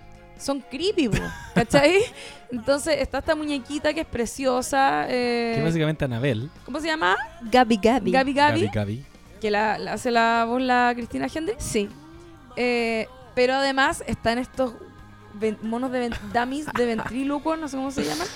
[0.42, 1.18] son creepy, po,
[1.54, 2.00] ¿cachai?
[2.50, 6.50] Entonces está esta muñequita que es preciosa, eh, Que es básicamente Anabel.
[6.64, 7.16] ¿cómo se llama?
[7.50, 8.10] Gabi Gabi.
[8.10, 9.04] Gabi Gabi, Gabi Gabi.
[9.40, 11.62] que la, la hace la voz la Cristina Hendricks.
[11.64, 11.88] Sí.
[12.56, 14.74] Eh, pero además están estos
[15.62, 18.28] monos de dummies de ventrílocuo, no sé cómo se llaman.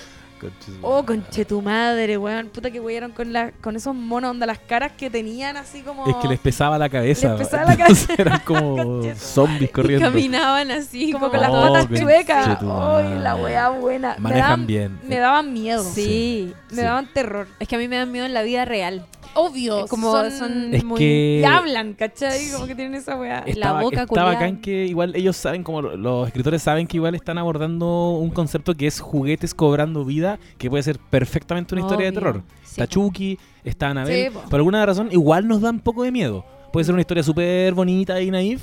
[0.82, 2.48] Oh, conche tu madre, weón.
[2.48, 6.06] Puta que wearon con, la, con esos monos, onda, las caras que tenían así como.
[6.06, 7.30] Es que les pesaba la cabeza.
[7.34, 8.12] Les pesaba la cabeza.
[8.18, 10.06] Eran como zombies Y corriendo.
[10.08, 12.58] caminaban así como como, con las Oh, patas chuecas.
[12.62, 14.14] Ay, la wea buena.
[14.14, 15.00] Me Manejan daban, bien.
[15.06, 15.82] me daban miedo.
[15.84, 16.52] Sí.
[16.70, 16.82] Me Sí.
[16.82, 17.48] daban terror.
[17.58, 19.04] Es que a mí me dan miedo en la vida real.
[19.36, 19.86] Obvio.
[19.86, 22.50] Como son, son Es muy- que Y hablan, ¿cachai?
[22.52, 23.40] Como que tienen esa wea.
[23.46, 26.96] Es- Estaba, boca está bacán que igual ellos saben, como lo- los escritores saben que
[26.96, 31.82] igual están abordando un concepto que es juguetes cobrando vida, que puede ser perfectamente una
[31.82, 32.42] historia de terror.
[32.64, 32.86] Sí, está.
[32.86, 34.32] Chucky, está Anabel.
[34.32, 34.38] Sí.
[34.50, 36.44] Por alguna razón, igual nos da un poco de miedo.
[36.72, 38.62] Puede ser una historia súper bonita y naif,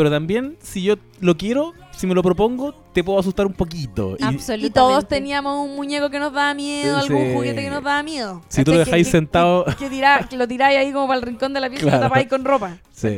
[0.00, 4.16] pero también si yo lo quiero, si me lo propongo, te puedo asustar un poquito.
[4.18, 4.66] Y Absolutamente.
[4.66, 8.42] Y todos teníamos un muñeco que nos daba miedo, algún juguete que nos daba miedo.
[8.48, 11.60] si tú lo dejáis que- sentado, Que, lo tiráis ahí como para el rincón de
[11.60, 12.04] la pieza y Claro.
[12.04, 12.78] lo tapáis con ropa.
[12.92, 13.16] Sí.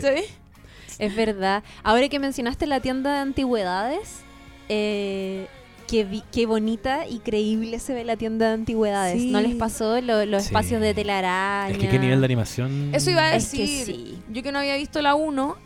[0.98, 1.62] Es verdad.
[1.84, 4.20] Ahora que mencionaste la tienda de antigüedades,
[4.68, 5.46] eh,
[5.88, 9.20] qué, qué bonita y creíble se ve la tienda de antigüedades.
[9.20, 9.30] Sí.
[9.30, 10.46] ¿No les pasó Lo- los Sí.
[10.48, 11.70] espacios de telaraña?
[11.70, 12.90] es que qué nivel de animación.
[12.94, 13.86] Eso iba a Es que decir.
[13.86, 14.18] sí.
[14.32, 15.56] Yo que no había visto la 1,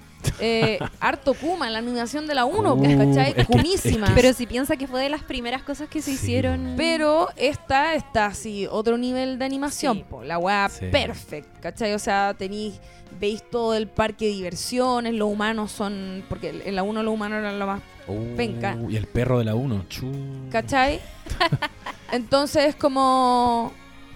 [0.40, 3.28] eh, harto Kuma, la animación de la 1, pues, Uh, ¿cachai?
[3.30, 4.06] es que- Kumísima.
[4.06, 6.16] es que- Pero si piensa que fue de las primeras cosas que se Sí.
[6.16, 6.74] hicieron.
[6.76, 10.04] Pero esta está así, otro nivel de animación, Sí.
[10.08, 10.86] po, la weá Sí.
[10.90, 11.94] perfect, ¿cachai?
[11.94, 12.80] O sea, tenéis,
[13.20, 17.38] veis todo el parque de diversiones, los humanos son, porque en la 1 los humanos
[17.38, 18.76] eran lo más, Uh, penca.
[18.88, 19.84] Y el perro de la 1.
[19.88, 20.10] Chu.
[20.50, 21.00] ¿cachai?
[22.12, 23.72] Entonces es como,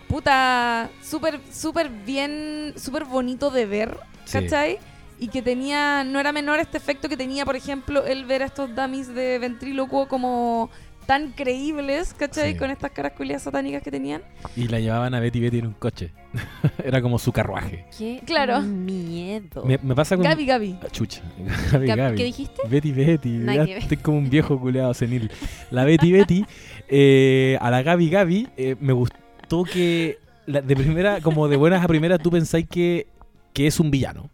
[0.09, 4.39] puta, súper, súper bien, súper bonito de ver, Sí.
[4.41, 4.79] ¿cachai?
[5.21, 8.47] Y que tenía, no era menor este efecto que tenía, por ejemplo, el ver a
[8.47, 10.71] estos dummies de ventrílocuo como
[11.07, 12.53] tan creíbles, ¿cachai?
[12.53, 12.59] Sí.
[12.59, 14.23] Con estas caras culiadas satánicas que tenían.
[14.57, 16.13] Y la llevaban a Betty Betty en un coche.
[16.85, 17.85] Era como su carruaje.
[17.99, 18.61] Qué Claro.
[18.63, 19.63] miedo.
[19.65, 20.25] Me, me pasa con.
[20.25, 20.79] Gaby, Gaby.
[20.83, 21.21] Ah, Chucha.
[21.73, 22.17] Gaby, Gab- Gaby.
[22.17, 22.63] ¿Qué dijiste?
[22.69, 23.29] Betty Betty.
[23.31, 23.83] Nada ya que ver.
[23.83, 25.31] estoy como un viejo culeado senil.
[25.71, 26.47] La Betty Betty.
[26.89, 30.19] eh, a la Gaby Gaby eh, me gustó que.
[30.47, 33.07] la- de primera, como de buenas a primeras, tú pensáis que,
[33.53, 34.31] que es un villano.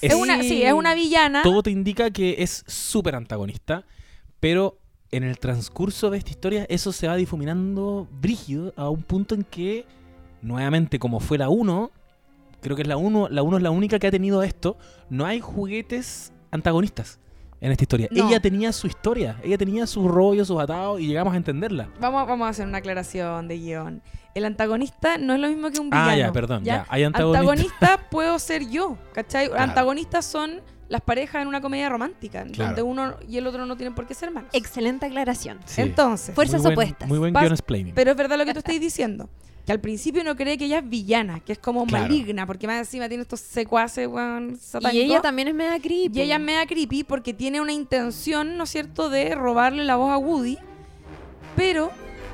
[0.00, 1.42] Es Es- una, sí, es una villana.
[1.42, 3.84] todo te indica que es súper antagonista,
[4.40, 4.78] pero
[5.10, 9.44] en el transcurso de esta historia eso se va difuminando brígido a un punto en
[9.44, 9.86] que,
[10.42, 11.90] nuevamente, como fue la 1,
[12.60, 14.76] creo que es la 1, la 1 es la única que ha tenido esto,
[15.10, 17.18] no hay juguetes antagonistas
[17.64, 18.08] en esta historia.
[18.10, 18.28] No.
[18.28, 21.88] Ella tenía su historia, ella tenía sus rollos, sus atados y llegamos a entenderla.
[22.00, 24.02] Vamos, vamos a hacer una aclaración de guion.
[24.34, 26.10] El antagonista no es lo mismo que un villano.
[26.10, 27.40] Ah, ya, perdón, ya, hay antagonistas.
[27.40, 29.48] Antagonista puedo ser yo, ¿cachai?
[29.48, 29.62] Claro.
[29.62, 32.66] Antagonistas son las parejas en una comedia romántica, Claro.
[32.70, 34.50] donde uno y el otro no tienen por qué ser malos.
[34.52, 35.58] Excelente aclaración.
[35.64, 35.80] Sí.
[35.80, 37.08] Entonces, Fuerzas Muy buen- opuestas.
[37.08, 37.94] Muy buen guion explaining.
[37.94, 39.30] pero es verdad lo que tú estás diciendo.
[39.66, 42.04] Que al principio no cree que ella es villana, que es como Claro.
[42.04, 45.04] maligna, porque más encima tiene estos secuaces, weón, Y satánicos.
[45.10, 46.18] ella también es media creepy.
[46.18, 49.96] Y ella es media creepy porque tiene una intención, ¿no es cierto?, de robarle la
[49.96, 50.58] voz a Woody.
[51.56, 51.90] Pero,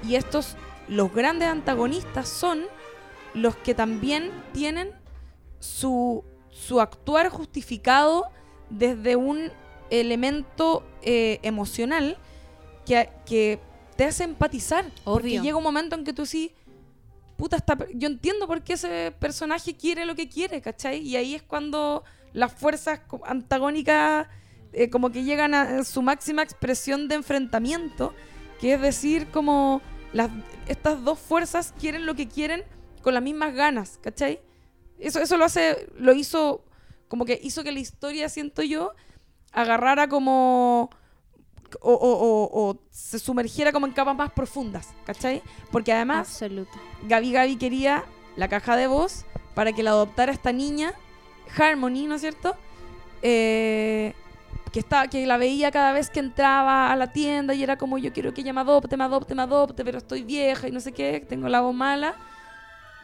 [0.09, 0.57] y estos,
[0.89, 2.63] los grandes antagonistas son
[3.35, 4.91] los que también tienen
[5.61, 8.25] su, su actuar justificado
[8.71, 9.53] desde un
[9.91, 12.17] elemento eh, emocional
[12.87, 13.61] que, que
[13.97, 14.85] te hace empatizar.
[15.05, 15.43] Porque Obvio.
[15.43, 16.53] llega un momento en que tú sí,
[17.41, 20.99] puta, per- yo entiendo por qué ese personaje quiere lo que quiere, ¿cachai?
[20.99, 24.29] Y ahí es cuando las fuerzas antagónicas
[24.73, 28.15] eh, como que llegan a su máxima expresión de enfrentamiento,
[28.61, 29.81] que es decir, como
[30.13, 30.31] las,
[30.69, 32.63] estas dos fuerzas quieren lo que quieren
[33.03, 34.41] con las mismas ganas, ¿cachai?
[34.99, 36.65] Eso, eso lo hace, lo hizo,
[37.09, 38.93] como que hizo que la historia, siento yo,
[39.53, 40.91] agarrara como...
[41.81, 45.43] O, o- o- o se sumergiera como en capas más profundas, ¿cachai?
[45.71, 46.73] Porque además Absoluto.
[47.09, 48.05] Gaby Gaby quería
[48.37, 50.93] la caja de voz para que la adoptara esta niña,
[51.57, 52.57] Harmony, ¿no es cierto?
[53.23, 54.15] Eh,
[54.73, 57.99] que, estaba, que la veía cada vez que entraba a la tienda y era como
[57.99, 60.81] yo quiero que ella me adopte, me adopte, me adopte, pero estoy vieja y no
[60.81, 62.15] sé qué, tengo la voz mala.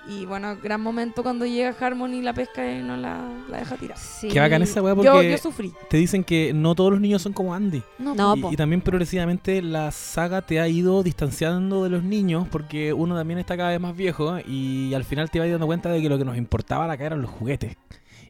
[0.09, 3.77] Y bueno, gran momento cuando llega Harmony y la pesca y no la, la deja
[3.77, 3.99] tirar.
[3.99, 4.29] Sí.
[4.29, 5.73] Qué bacán esa weá porque yo sufrí.
[5.91, 7.83] te dicen que no todos los niños son como Andy.
[7.99, 8.53] No, y, po.
[8.53, 13.39] y también progresivamente la saga te ha ido distanciando de los niños porque uno también
[13.39, 16.19] está cada vez más viejo y al final te vas dando cuenta de que lo
[16.19, 17.77] que nos importaba acá eran los juguetes.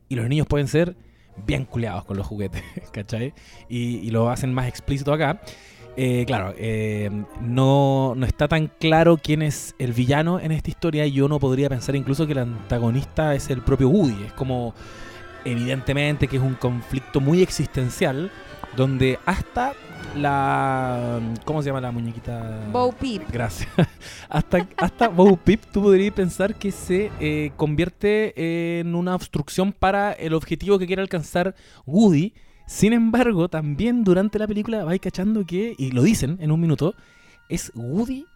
[0.08, 0.96] Y los niños pueden ser
[1.46, 2.62] bien culeados con los juguetes,
[2.92, 3.34] ¿cachai?
[3.68, 5.40] Y, y lo hacen más explícito acá.
[5.96, 11.06] Eh, claro, eh, no, no está tan claro quién es el villano en esta historia
[11.06, 14.24] y yo no podría pensar incluso que el antagonista es el propio Woody.
[14.24, 14.74] Es como,
[15.44, 18.30] evidentemente, que es un conflicto muy existencial
[18.76, 19.72] donde hasta
[20.14, 21.18] la...
[21.46, 22.60] ¿Cómo se llama la muñequita?
[22.70, 23.30] Bo Peep.
[23.30, 23.70] Gracias.
[24.28, 30.12] hasta, hasta Bo Peep tú podrías pensar que se eh, convierte en una obstrucción para
[30.12, 31.54] el objetivo que quiere alcanzar
[31.86, 32.34] Woody.
[32.66, 36.94] Sin embargo, también durante la película vais cachando que, y lo dicen en un minuto,
[37.48, 38.26] es Woody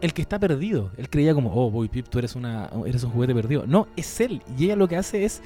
[0.00, 0.92] el que está perdido.
[0.96, 3.66] Él creía como, oh, Bo Peep, tú eres, una, eres un juguete perdido.
[3.66, 4.42] No, es él.
[4.56, 5.42] Y ella lo que hace es,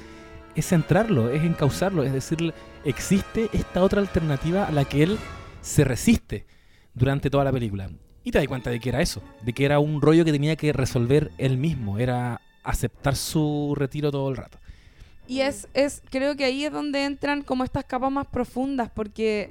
[0.55, 2.03] es centrarlo, es encauzarlo.
[2.03, 2.53] Es decir,
[2.85, 5.17] existe esta otra alternativa a la que él
[5.61, 6.45] se resiste
[6.93, 7.89] durante toda la película.
[8.23, 10.55] Y te das cuenta de que era eso, de que era un rollo que tenía
[10.55, 14.57] que resolver él mismo, era aceptar su retiro todo el rato.
[15.27, 19.49] Y es, es, creo que ahí es donde entran como estas capas más profundas, porque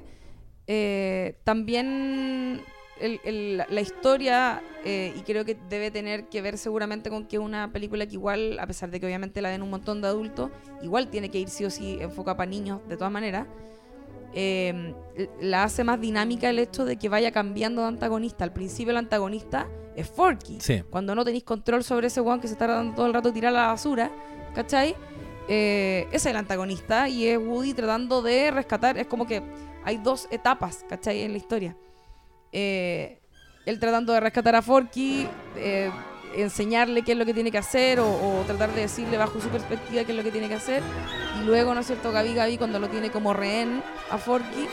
[0.67, 2.61] eh, también
[2.99, 7.37] el- el- la historia, eh, y creo que debe tener que ver seguramente con que
[7.39, 10.49] una película que igual, a pesar de que obviamente la ven un montón de adultos,
[10.81, 13.47] igual tiene que ir sí o sí enfocada para niños, de todas maneras.
[14.37, 14.93] eh,
[15.39, 18.43] la hace más dinámica el hecho de que vaya cambiando de antagonista.
[18.43, 19.65] Al principio el antagonista
[19.95, 20.57] es Forky.
[20.59, 20.83] Sí.
[20.89, 23.55] Cuando no tenéis control sobre ese weón que se está tratando todo el rato tirar
[23.55, 24.11] a la basura,
[24.53, 24.93] ¿cachai?
[25.47, 28.97] Eh, es el antagonista y es Woody tratando de rescatar.
[28.97, 29.41] Es como que
[29.83, 31.21] hay dos etapas, ¿cachai?
[31.21, 31.75] En la historia.
[32.51, 33.19] Eh,
[33.65, 35.91] él tratando de rescatar a Forky, eh,
[36.35, 40.03] enseñarle qué es lo que tiene que hacer o, tratar de decirle bajo su perspectiva
[40.03, 40.83] qué es lo que tiene que hacer.
[41.41, 42.11] Y luego, ¿no es cierto?
[42.11, 44.67] Gabi Gabi cuando lo tiene como rehén a Forky,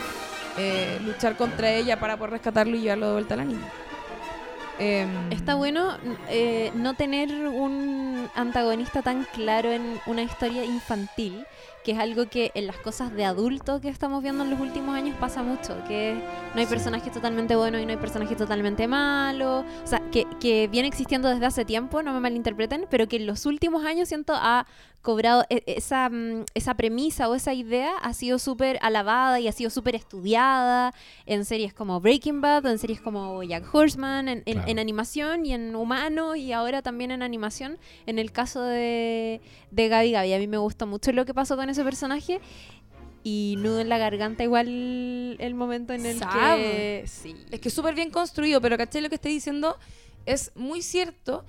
[1.05, 3.71] luchar contra ella para poder rescatarlo y llevarlo de vuelta a la niña.
[4.79, 5.97] Em, Está bueno
[6.29, 11.45] eh, no tener un antagonista tan claro en una historia infantil,
[11.83, 14.95] que es algo que en las cosas de adulto que estamos viendo en los últimos
[14.95, 16.13] años pasa mucho, que
[16.53, 16.69] no hay Sí.
[16.71, 21.27] personajes totalmente buenos y no hay personajes totalmente malos, o sea, que, que viene existiendo
[21.29, 24.65] desde hace tiempo, no me malinterpreten, pero que en los últimos años siento ha
[25.03, 29.51] cobrado e- esa, mm, esa premisa o esa idea ha sido súper alabada y ha
[29.51, 30.93] sido súper estudiada
[31.27, 34.67] en series como Breaking Bad, o en series como Jack Horseman, en, en- Claro.
[34.69, 37.77] en animación y en humano y ahora también en animación.
[38.07, 41.55] En el caso de, de Gabi Gabi, a mí me gustó mucho lo que pasó
[41.55, 42.39] con ese personaje.
[43.25, 44.67] Y nudo en la garganta igual
[45.39, 46.23] el momento en el que...
[46.25, 47.03] Sabe.
[47.07, 47.35] Sí.
[47.51, 49.01] Es que súper bien construido, pero ¿cachai?
[49.01, 49.77] Lo que estoy diciendo
[50.25, 51.45] es muy cierto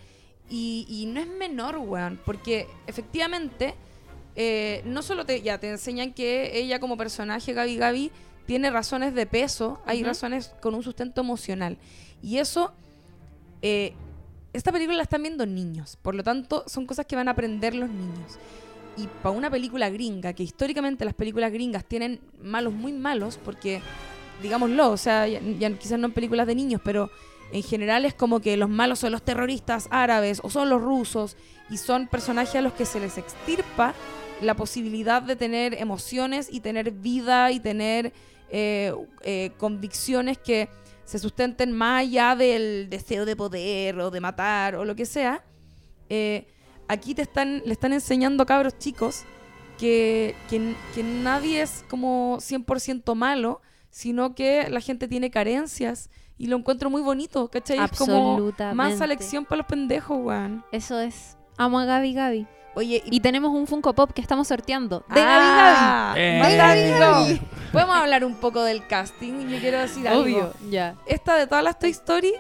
[0.49, 2.21] y, y no es menor, weón.
[2.25, 3.75] Porque efectivamente,
[4.37, 8.13] eh, no solo te, ya te enseñan que ella como personaje, Gabi Gabi,
[8.47, 11.79] tiene razones de peso, hay razones con un sustento emocional.
[12.23, 12.73] Y eso,
[13.63, 13.95] eh,
[14.53, 17.75] esta película la están viendo niños, por lo tanto son cosas que van a aprender
[17.75, 18.39] los niños.
[18.97, 23.81] Y para una película gringa, que históricamente las películas gringas tienen malos muy malos, porque,
[24.43, 27.11] digámoslo, o sea, ya, ya quizás no en películas de niños, pero
[27.53, 31.37] en general es como que los malos son los terroristas árabes o son los rusos,
[31.71, 33.95] y son personajes a los que se les extirpa
[34.41, 38.13] la posibilidad de tener emociones y tener vida y tener
[38.51, 38.93] eh,
[39.23, 40.69] eh, convicciones que
[41.05, 45.45] se sustenten más allá del deseo de poder o de matar o lo que sea.
[46.09, 46.47] Eh,
[46.89, 49.23] aquí te están, le están enseñando a cabros chicos
[49.79, 56.11] que, que, que nadie es como 100% malo, sino que la gente tiene carencias.
[56.37, 57.79] Y lo encuentro muy bonito, ¿cachai?
[57.79, 60.65] Es como más lección para los pendejos, weón.
[60.73, 61.37] Eso es.
[61.57, 62.47] Amo a Gabi Gabi.
[62.77, 65.05] Oye, Y tenemos un Funko Pop que estamos sorteando.
[65.15, 66.41] De Ah, Eh.
[66.43, 67.47] fantástico.
[67.73, 69.49] Podemos hablar un poco del casting.
[69.49, 70.23] Yo quiero decir algo.
[70.23, 70.53] Obvio.
[70.71, 70.97] Ya.
[71.07, 72.33] Esta de todas las Toy Story,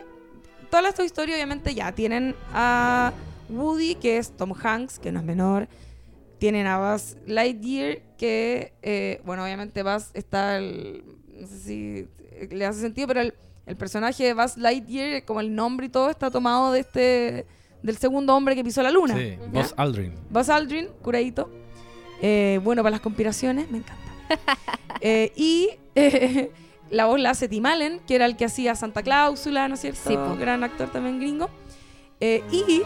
[0.71, 3.13] todas las Toy Story obviamente ya tienen a
[3.49, 5.69] Woody, que es Tom Hanks, que no es menor.
[6.39, 12.09] Tienen a Buzz Lightyear, que, eh, bueno, obviamente Buzz está, el- no sé si
[12.51, 13.35] le hace sentido, pero el,
[13.67, 17.47] el personaje de Buzz Lightyear, como el nombre y todo, está tomado de este,
[17.83, 19.17] del segundo hombre que pisó la luna.
[19.17, 19.63] Sí, ¿ya?
[19.63, 20.15] Buzz Aldrin.
[20.31, 21.51] Buzz Aldrin, curadito.
[22.21, 24.03] Eh, bueno, para las conspiraciones, me encanta.
[25.07, 26.51] Eh, y eh,
[26.91, 29.81] la voz la hace Tim Allen, que era el que hacía Santa Cláusula, ¿no es
[29.81, 30.01] cierto?
[30.07, 30.37] Sí, po.
[30.37, 31.51] Gran actor también gringo.
[32.21, 32.83] Eh, y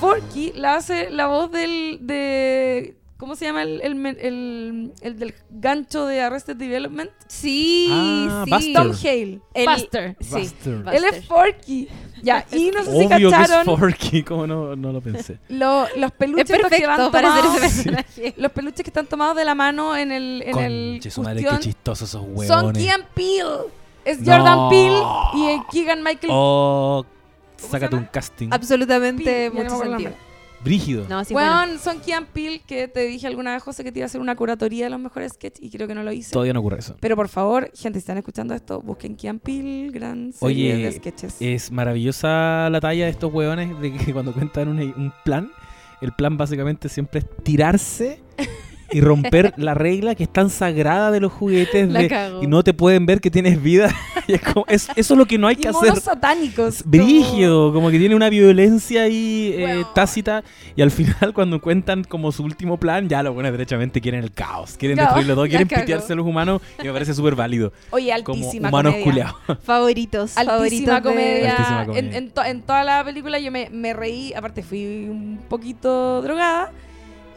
[0.00, 2.00] Forky la hace la voz del.
[2.02, 7.08] de ¿Cómo se llama el, el, men- el- el del gancho de Arrested Development?
[7.28, 8.50] Sí, Ah, sí.
[8.50, 8.72] Buster.
[8.74, 9.40] Tom Hale.
[9.54, 10.16] El- Buster.
[10.18, 10.28] Sí.
[10.32, 10.84] Buster.
[10.92, 11.88] Él es Forky.
[12.20, 15.38] Ya, y no sé si Obvio que es cacharon Forky, ¿cómo no, no lo pensé?
[15.50, 18.34] lo- los Es peluches que van perfecto para ser tomados- ese personaje.
[18.38, 21.58] Los peluches que están tomados de la mano en el, en el su madre, qué
[21.60, 22.48] chistosos esos huevones.
[22.48, 23.50] son Kean Peele.
[24.04, 24.32] Es No.
[24.36, 24.98] Jordan Peele
[25.34, 27.06] y Keegan Michael Oh,
[27.56, 28.48] sácate un casting.
[28.50, 30.10] Absolutamente Peele, no mucho sentido.
[30.64, 31.06] Brígido.
[31.08, 31.52] No, sí, bueno.
[31.52, 34.20] Weón, son Kean Peele que te dije alguna vez, José, que te iba a hacer
[34.20, 36.32] una curatoría de los mejores sketches y creo que no lo hice.
[36.32, 36.96] Todavía no ocurre eso.
[37.00, 40.92] Pero por favor, gente, si están escuchando esto, busquen Kean Peele, gran serie Oye, de
[40.92, 41.36] sketches.
[41.40, 45.50] Es maravillosa la talla de estos huevones de que cuando cuentan un, un plan,
[46.00, 48.20] el plan básicamente siempre es tirarse
[48.92, 52.42] y romper la regla que es tan sagrada de los juguetes La de- cago.
[52.42, 53.94] y no te pueden ver que tienes vida.
[54.28, 55.96] Y es como- es- eso es lo que no hay y que hacer.
[55.96, 56.84] satánicos.
[56.86, 60.44] Brígido, como que tiene una violencia ahí eh, tácita
[60.76, 64.30] y al final cuando cuentan como su último plan, ya los buenos derechamente quieren el
[64.32, 67.72] caos, quieren No, destruirlo todo, quieren pitearse a los humanos y me parece súper válido.
[67.90, 69.04] Oye, Como altísima humanos comedia.
[69.36, 69.64] culeados.
[69.64, 70.36] Favoritos.
[70.38, 71.50] Altísima favoritos de- comedia.
[71.50, 72.08] Altísima comedia.
[72.08, 74.32] En, en to- en toda la película yo me, me reí.
[74.34, 76.70] Aparte, fui un poquito drogada.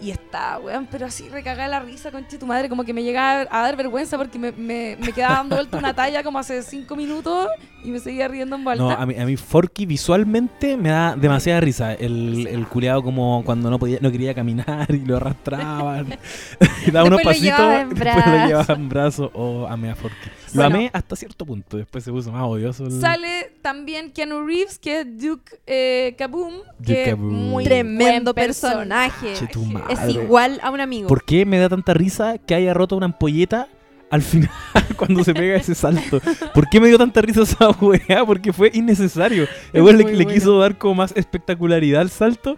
[0.02, 2.68] Y está, weón, pero así recagada la risa, conche tu madre.
[2.68, 5.94] Como que me llegaba a dar vergüenza porque me, me, me quedaba dando vuelta una
[5.94, 7.48] talla como hace cinco minutos
[7.84, 8.84] y me seguía riendo en vuelta.
[8.84, 11.94] No, a mí, a mí Forky visualmente me da demasiada risa.
[11.94, 16.08] El, el culeado como cuando no podía, no quería caminar y lo arrastraban.
[16.88, 19.32] y daba unos lo pasitos llevaba en y después lo llevaba en brazos.
[19.34, 20.30] Oh, amé a Forky.
[20.56, 20.76] Lo Bueno.
[20.78, 21.78] amé hasta cierto punto.
[21.78, 22.86] Después se puso más odioso.
[22.86, 26.54] el- Sale también Keanu Reeves, que es Duke eh, Kaboom.
[26.80, 27.34] Duke que Kaboom.
[27.34, 29.34] muy Tremendo personaje.
[29.52, 31.08] Tu Es igual a un amigo.
[31.08, 33.68] ¿Por qué me da tanta risa que haya roto una ampolleta
[34.12, 34.50] al final
[34.98, 36.22] cuando se pega ese salto.
[36.54, 38.24] ¿Por qué me dio tanta risa esa weá?
[38.26, 39.48] Porque fue innecesario.
[39.74, 40.30] El le, le bueno.
[40.30, 42.58] quiso dar como más espectacularidad al salto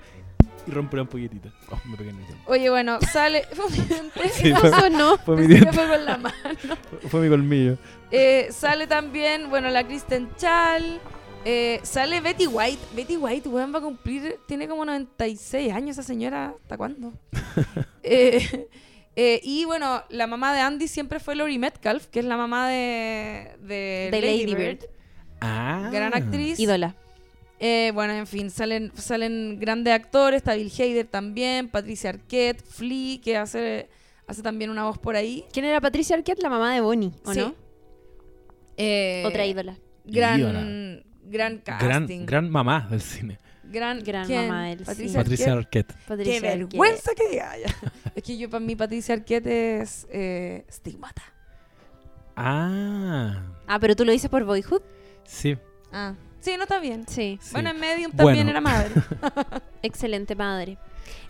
[0.68, 1.49] y romper un poquitito.
[1.72, 2.26] Oh, me pegué en el.
[2.45, 3.43] Oye, bueno, sale.
[3.53, 4.30] Fue un diente.
[4.30, 4.89] Sí, ¿Qué fue?
[4.89, 5.18] No.
[5.18, 6.36] fue mi diente, fue con la mano.
[7.09, 7.78] fue mi colmillo.
[8.11, 10.99] Eh, sale también, bueno, la Kristen Chal.
[11.45, 12.82] eh, sale Betty White.
[12.95, 14.38] Betty White, weón, va a cumplir.
[14.47, 16.53] Tiene como 96 años esa señora.
[16.61, 17.13] ¿Hasta cuándo?
[18.09, 18.70] Eh,
[19.18, 22.70] eh, y bueno, la mamá de Andy siempre fue Lori Metcalf, que es la mamá
[22.70, 24.80] de, de, De Lady Lady Bird.
[24.80, 24.89] Bird.
[25.41, 25.89] Ah.
[25.91, 26.57] Gran actriz.
[26.57, 26.95] Ídola.
[27.60, 30.38] Eh, bueno, en fin, salen, salen grandes actores.
[30.38, 31.70] Está Bill Hader también.
[31.70, 32.62] Patricia Arquette.
[32.64, 33.89] Flea, que hace,
[34.28, 35.43] hace también una voz por ahí.
[35.51, 36.41] ¿Quién era Patricia Arquette?
[36.43, 37.39] La mamá de Bonnie, ¿o Sí.
[37.39, 37.55] no?
[38.78, 39.78] Eh, Otra ídola.
[40.05, 41.03] Gran, Ídola.
[41.26, 41.88] gran casting.
[41.88, 43.39] Gran, gran mamá del cine.
[43.70, 44.47] Gran, Gran ¿quién?
[44.47, 45.24] mamá del Patricia cine.
[45.24, 45.93] Patricia Arquette.
[46.08, 46.70] Patricia Qué Arquette.
[46.70, 47.58] vergüenza que diga.
[47.58, 47.76] ya.
[48.16, 49.47] es que yo para mí Patricia Arquette
[49.82, 51.24] es eh, stigmata.
[52.36, 53.43] Ah.
[53.68, 54.82] Ah, pero tú lo dices por Boyhood.
[55.26, 55.58] Sí.
[55.91, 57.05] Ah, sí, no está bien.
[57.07, 57.38] Sí.
[57.41, 57.49] sí.
[57.53, 58.49] Bueno, en Medium también Bueno.
[58.51, 58.91] era madre.
[59.81, 60.77] Excelente madre.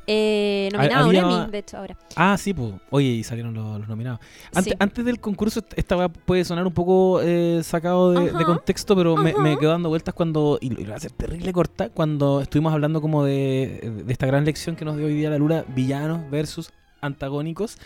[0.10, 1.98] Eh, nominado a un Había- Emmy, de hecho, ahora.
[2.16, 2.74] Ah, sí, pues.
[2.92, 4.20] Oye, y salieron los, los nominados.
[4.54, 4.78] Antes, Sí.
[4.80, 9.34] antes del concurso, est- esta puede sonar un poco eh, sacado de, contexto, pero me,
[9.34, 10.58] me quedo dando vueltas cuando.
[10.62, 11.90] Y lo, y lo voy a hacer terrible corta.
[11.90, 15.38] Cuando estuvimos hablando como de, de esta gran lección que nos dio hoy día la
[15.38, 17.78] Lula: villanos versus antagónicos.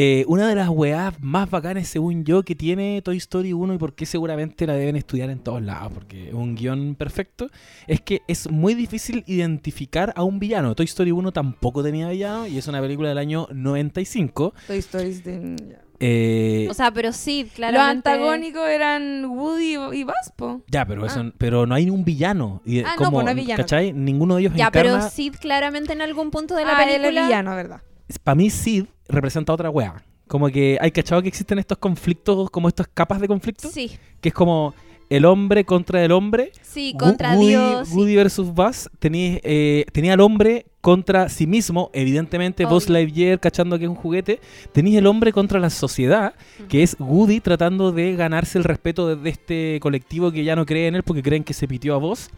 [0.00, 3.78] Eh, una de las weás más bacanas, según yo, que tiene Toy Story 1 y
[3.78, 7.50] por qué seguramente la deben estudiar en todos lados, porque es un guion perfecto,
[7.88, 10.76] es que es muy difícil identificar a un villano.
[10.76, 14.54] Toy Story 1 tampoco tenía villano y es una película del año 95.
[14.68, 15.56] Toy Stories de...
[15.68, 15.80] ya.
[16.00, 18.08] Eh, O sea, pero sí, Los claramente.
[18.08, 20.62] antagónicos eran Woody y Buzz, po.
[20.68, 21.32] ya, pero eso, ah.
[21.38, 22.62] pero no hay ni un villano.
[22.64, 23.62] Y, Ah, no, como, pues no hay villano.
[23.64, 23.92] ¿Cachai?
[23.92, 24.92] Ninguno de ellos Ya, encarna.
[24.98, 27.26] pero Sid claramente en algún punto de la ah, él es película.
[27.26, 27.80] villano, ¿verdad?
[28.22, 30.02] Para mí, Sid representa otra wea.
[30.26, 34.28] Como que hay cachado que existen estos conflictos, como estas capas de conflicto, Sí, que
[34.28, 34.74] es como
[35.08, 36.52] el hombre contra el hombre.
[36.60, 37.88] sí, contra Woody, Dios.
[37.88, 37.94] sí.
[37.96, 38.90] Woody versus Buzz.
[38.98, 42.92] Tenía, eh, tenía al hombre contra sí mismo, evidentemente Buzz Obvio.
[42.94, 44.38] Lightyear cachando que es un juguete.
[44.72, 46.34] Tenías el hombre contra la sociedad,
[46.68, 50.66] que es Woody tratando de ganarse el respeto de, de este colectivo que ya no
[50.66, 52.28] cree en él porque creen que se pitió a Buzz.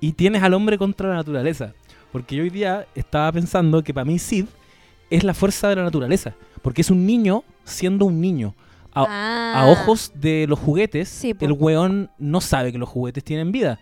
[0.00, 1.74] Y tienes al hombre contra la naturaleza.
[2.12, 4.46] Porque yo hoy día estaba pensando que para mí Sid
[5.10, 6.34] es la fuerza de la naturaleza.
[6.62, 8.54] Porque es un niño siendo un niño.
[8.92, 9.60] A, Ah.
[9.62, 13.78] a ojos de los juguetes, Sí, el weón no sabe que los juguetes tienen vida.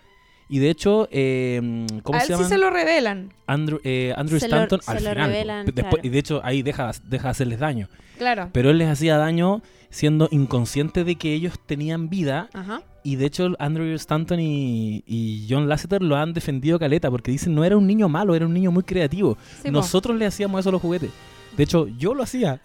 [0.49, 3.33] Y de hecho, eh, ¿cómo a se él sí se lo revelan.
[3.47, 5.14] Andrew, eh, Andrew Se Stanton al final.
[5.14, 5.20] po.
[5.22, 6.01] revelan, Después- claro.
[6.03, 7.89] Y de hecho, ahí deja, deja de hacerles daño.
[8.18, 8.51] Claro.
[8.53, 9.62] Pero él les hacía daño
[9.95, 12.49] siendo inconsciente de que ellos tenían vida.
[12.53, 12.82] Ajá.
[13.05, 17.55] Y de hecho, Andrew Stanton y, y John Lasseter lo han defendido caleta porque dicen
[17.55, 19.38] no era un niño malo, era un niño muy creativo.
[19.62, 19.70] Sí, po.
[19.70, 21.11] Nosotros le hacíamos eso a los juguetes.
[21.57, 22.61] De hecho, yo lo hacía.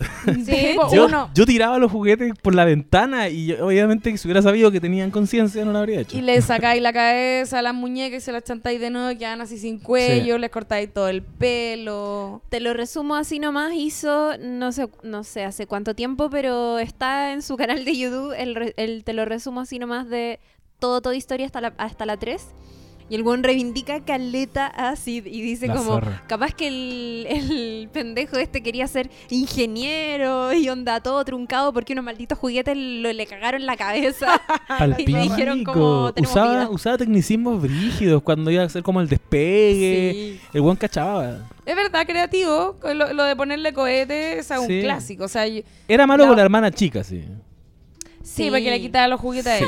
[0.46, 1.30] Sí, po, Yo, uno.
[1.36, 5.12] yo tiraba los juguetes por la ventana y yo- obviamente si hubiera sabido que tenían
[5.12, 6.18] conciencia no lo habría hecho.
[6.18, 9.42] Y le sacáis la cabeza a las muñecas y se las chantáis de nuevo, quedan
[9.42, 12.42] así sin cuello, les cortáis todo el pelo.
[12.50, 13.74] Te lo resumo así nomás.
[13.74, 18.34] Hizo, no sé, no sé hace cuánto tiempo, pero está en su canal de YouTube.
[18.38, 20.40] El, re- el- te lo resumo así nomás de
[20.80, 22.42] todo, toda historia hasta la, hasta la 3.
[23.10, 26.24] Y el buen reivindica caleta a Sid y dice La como, zorra.
[26.28, 32.06] capaz que el, el pendejo este quería ser ingeniero y onda todo truncado porque unos
[32.06, 34.40] malditos juguetes lo, le cagaron la cabeza.
[35.00, 36.70] Y le dijeron como, usaba, vida.
[36.70, 40.12] usaba tecnicismos brígidos cuando iba a hacer como el despegue.
[40.14, 40.42] Sí.
[40.54, 41.50] El buen cachaba.
[41.66, 42.78] Es verdad, creativo.
[42.84, 44.82] Lo, lo de ponerle cohetes es un Sí.
[44.82, 45.24] clásico.
[45.26, 47.24] O sea, yo- Era malo La- con la hermana chica, sí.
[48.24, 49.68] sí, porque le quitaba los juguetes a ella.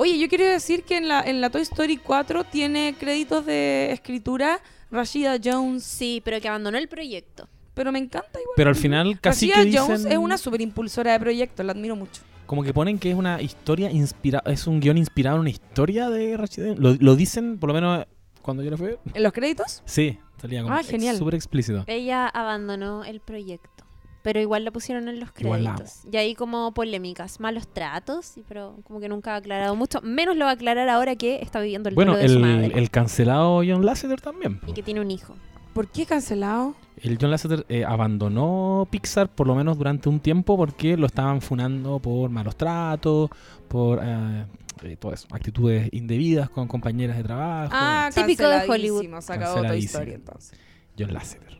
[0.00, 3.92] Oye, yo quiero decir que en la, en la Toy Story 4 tiene créditos de
[3.92, 4.58] escritura
[4.90, 7.46] Rashida Jones, Sí, pero que abandonó el proyecto.
[7.74, 8.54] pero me encanta igual.
[8.56, 10.12] Pero al final casi Rashida que Jones dicen...
[10.12, 12.22] es una super impulsora de proyectos, la admiro mucho.
[12.46, 14.50] Como que ponen que es una historia inspirada...
[14.50, 16.74] Es un guion inspirado en una historia de Rashida.
[16.78, 18.06] Lo, lo dicen, por lo menos
[18.40, 18.96] cuando yo lo fui.
[19.12, 19.82] ¿En los créditos?
[19.84, 21.18] Sí, salía como Ah, genial.
[21.18, 21.84] súper explícito.
[21.86, 23.84] Ella abandonó el proyecto.
[24.22, 26.02] Pero igual la pusieron en los créditos.
[26.10, 30.00] Y ahí como polémicas, malos tratos, pero como que nunca ha aclarado mucho.
[30.02, 32.56] Menos lo va a aclarar ahora que está viviendo el Bueno, duelo de su el,
[32.56, 32.78] madre.
[32.78, 34.60] el cancelado John Lasseter también.
[34.66, 35.34] Y que tiene un hijo.
[35.72, 36.74] ¿Por qué cancelado?
[36.98, 41.40] El John Lasseter eh, abandonó Pixar por lo menos durante un tiempo porque lo estaban
[41.40, 43.30] funando por malos tratos,
[43.68, 44.44] por eh,
[44.82, 47.70] eh, todo eso, actitudes indebidas con compañeras de trabajo.
[47.72, 49.20] Ah, Típico de Hollywood.
[49.20, 50.00] Se acabó Canceladísimo.
[50.00, 50.58] Story entonces.
[50.98, 51.59] John Lasseter.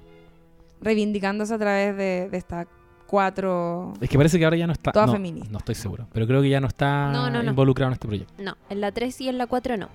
[0.80, 2.66] Reivindicándose a través de, de estas
[3.06, 3.92] cuatro...
[4.00, 4.92] Es que parece que ahora ya no está.
[4.92, 5.50] Toda no, feminista.
[5.50, 6.06] no estoy seguro.
[6.12, 7.50] Pero creo que ya no está No, no, no.
[7.50, 8.32] involucrado en este proyecto.
[8.38, 9.88] No, en la 3 y en la 4 no.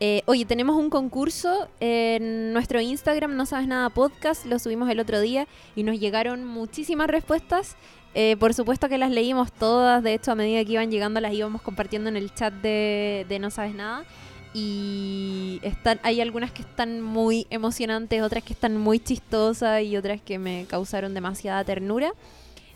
[0.00, 4.98] Eh, oye, tenemos un concurso en nuestro Instagram, No Sabes Nada Podcast, lo subimos el
[4.98, 5.46] otro día
[5.76, 7.76] y nos llegaron muchísimas respuestas.
[8.14, 11.32] Eh, por supuesto que las leímos todas, de hecho a medida que iban llegando las
[11.32, 14.04] íbamos compartiendo en el chat de, de No Sabes Nada.
[14.54, 20.20] Y están, hay algunas que están muy emocionantes, otras que están muy chistosas y otras
[20.20, 22.12] que me causaron demasiada ternura.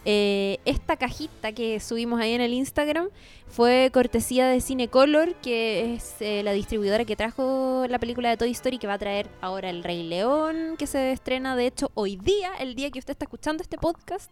[0.08, 3.08] Eh, esta cajita que subimos ahí en el Instagram
[3.48, 8.52] fue cortesía de Cinecolor, que es eh, la distribuidora que trajo la película de Toy
[8.52, 12.16] Story, que va a traer ahora El Rey León, que se estrena de hecho hoy
[12.16, 14.30] día, el día que usted está escuchando este podcast,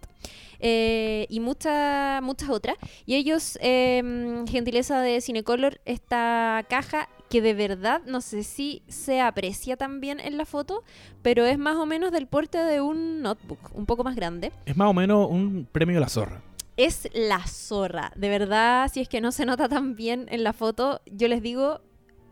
[0.60, 2.76] eh, y muchas muchas otras.
[3.04, 9.20] Y ellos, eh, gentileza de Cinecolor, esta caja que de verdad no sé si se
[9.20, 10.84] aprecia también en la foto,
[11.20, 14.52] pero es más o menos del porte de un notebook, un poco más grande.
[14.66, 16.42] Es más o menos un premio a la zorra.
[16.76, 20.52] Es la zorra, de verdad, si es que no se nota tan bien en la
[20.52, 21.80] foto, yo les digo,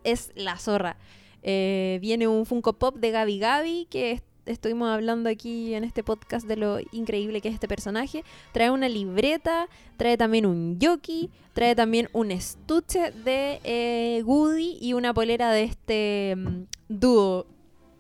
[0.05, 0.99] es la zorra.
[1.43, 4.13] Eh, viene un Funko Pop de Gabi Gabi, que
[4.47, 8.25] estuvimos hablando aquí en este podcast de lo increíble que es este personaje.
[8.53, 14.95] Trae una libreta, trae también un jockey, trae también un estuche de eh, Woody y
[14.95, 17.47] una polera de este mm, dúo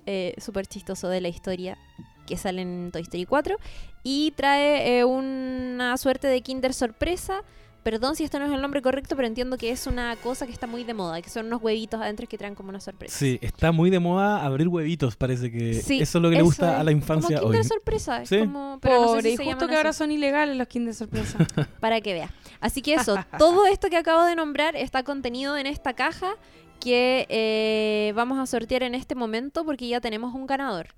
[0.07, 1.78] eh, súper chistoso de la historia
[2.26, 3.57] que sale en Toy Story 4.
[4.05, 7.43] Y trae eh, una suerte de Kinder sorpresa.
[7.83, 10.53] Perdón si esto no es el nombre correcto, pero entiendo que es una cosa que
[10.53, 13.18] está muy de moda, que son unos huevitos adentro que traen como una sorpresa.
[13.18, 16.43] Sí, está muy de moda abrir huevitos, parece que Sí, eso es lo que le
[16.43, 16.80] gusta es.
[16.80, 17.53] a la infancia Como hoy.
[17.57, 18.39] Kinder sorpresa, es Sí.
[18.39, 20.95] como, pero no sé Pobre, si y se justo que ahora son ilegales los Kinder
[20.95, 21.39] sorpresa.
[21.80, 22.30] para que vea.
[22.61, 26.35] Así que eso, todo esto que acabo de nombrar está contenido en esta caja
[26.78, 30.89] que eh, vamos a sortear en este momento porque ya tenemos un ganador.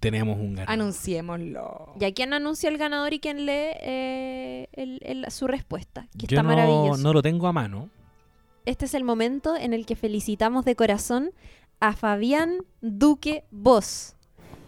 [0.00, 0.72] Tenemos un ganador.
[0.72, 1.94] Anunciémoslo.
[2.00, 6.08] ¿Y a quién anuncia el ganador y quién lee eh, el- el- su respuesta?
[6.18, 7.02] Que Yo está no, maravilloso.
[7.02, 7.90] no lo tengo a mano.
[8.66, 11.30] Este es el momento en el que felicitamos de corazón
[11.80, 14.14] a Fabián Duque Vos,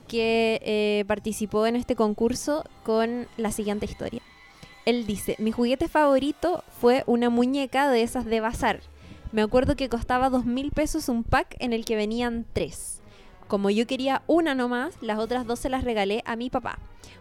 [0.08, 4.20] que eh, participó en este concurso con la siguiente historia.
[4.84, 8.80] Él dice, mi juguete favorito fue una muñeca de esas de bazar.
[9.30, 13.01] Me acuerdo que costaba dos mil pesos un pack en el que venían tres.
[13.52, 16.78] Como yo quería una nomás, las otras dos se las regalé a mi papá.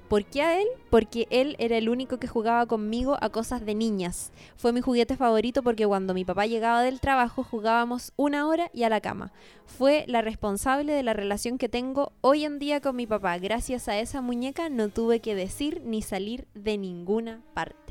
[0.07, 0.67] ¿Por qué a él?
[0.89, 4.31] Porque él era el único que jugaba conmigo a cosas de niñas.
[4.55, 8.83] Fue mi juguete favorito porque cuando mi papá llegaba del trabajo jugábamos una hora y
[8.83, 9.33] a la cama.
[9.65, 13.37] Fue la responsable de la relación que tengo hoy en día con mi papá.
[13.37, 17.90] Gracias a esa muñeca no tuve que decir ni salir de ninguna parte.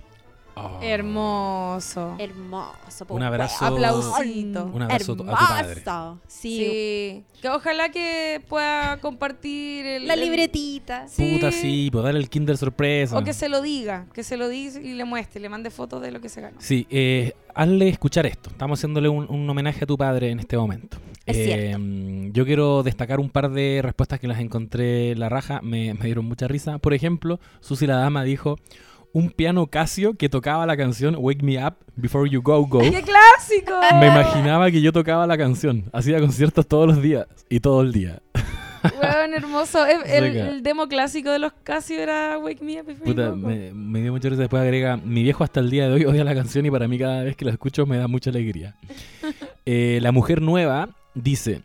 [0.54, 0.78] Oh.
[0.82, 2.16] Hermoso.
[2.18, 3.06] Hermoso.
[3.08, 3.64] Un abrazo.
[3.64, 4.66] Aplausito.
[4.66, 5.82] Un abrazo a tu padre.
[6.26, 6.56] Sí.
[6.58, 7.24] Sí.
[7.40, 11.06] Que ojalá que pueda compartir el, La el- libretita.
[11.16, 13.16] Puta, sí, pues darle el Kinder sorpresa.
[13.16, 16.02] O que se lo diga, que se lo diga y le muestre, le mande fotos
[16.02, 16.56] de lo que se ganó.
[16.60, 18.50] Sí, eh, hazle escuchar esto.
[18.50, 20.98] Estamos haciéndole un, un homenaje a tu padre en este momento.
[21.26, 22.32] Es Eh, cierto.
[22.32, 25.60] Yo quiero destacar un par de respuestas que las encontré en la raja.
[25.62, 26.78] Me, me dieron mucha risa.
[26.78, 28.58] Por ejemplo, Susi la Dama dijo
[29.12, 32.80] un piano Casio que tocaba la canción Wake Me Up Before You Go Go.
[32.80, 33.74] ¡Qué clásico!
[33.98, 35.84] Me imaginaba que yo tocaba la canción.
[35.92, 38.20] Hacía conciertos todos los días y todo el día.
[38.82, 39.84] Weón, hermoso.
[39.84, 40.48] El, el- Seca.
[40.48, 43.36] el demo clásico de los Casio era Wake Me Up Before You Go Go.
[43.36, 44.40] me, me dio mucha risa.
[44.42, 46.98] Después agrega, mi viejo hasta el día de hoy odia la canción y para mí
[46.98, 48.76] cada vez que la escucho me da mucha alegría.
[49.66, 51.60] Eh, la mujer nueva dice,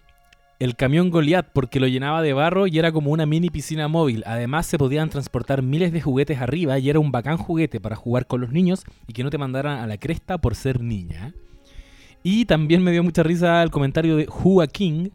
[0.59, 4.23] el camión Goliath porque lo llenaba de barro y era como una mini piscina móvil.
[4.25, 8.27] Además se podían transportar miles de juguetes arriba y era un bacán juguete para jugar
[8.27, 11.33] con los niños y que no te mandaran a la cresta por ser niña.
[12.23, 15.09] Y también me dio mucha risa el comentario de Hua King,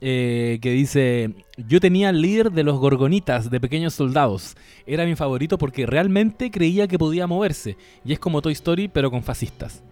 [0.00, 4.56] eh, que dice, yo tenía el líder de los gorgonitas de pequeños soldados.
[4.86, 7.76] Era mi favorito porque realmente creía que podía moverse.
[8.04, 9.82] Y es como Toy Story, pero con fascistas.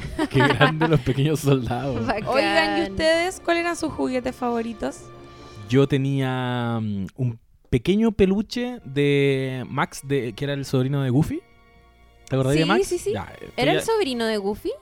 [0.30, 2.06] Qué grande los pequeños soldados.
[2.06, 2.28] Bacán.
[2.28, 5.00] Oigan, ¿y ustedes cuáles eran sus juguetes favoritos?
[5.68, 7.38] Yo tenía mm, un
[7.70, 11.40] pequeño peluche de Max, de, que era el sobrino de Goofy.
[12.28, 12.86] ¿Te acordás de Sí, Max?
[12.86, 13.12] sí, sí.
[13.12, 14.72] Ya, eh, ¿Era ya- el sobrino de Goofy?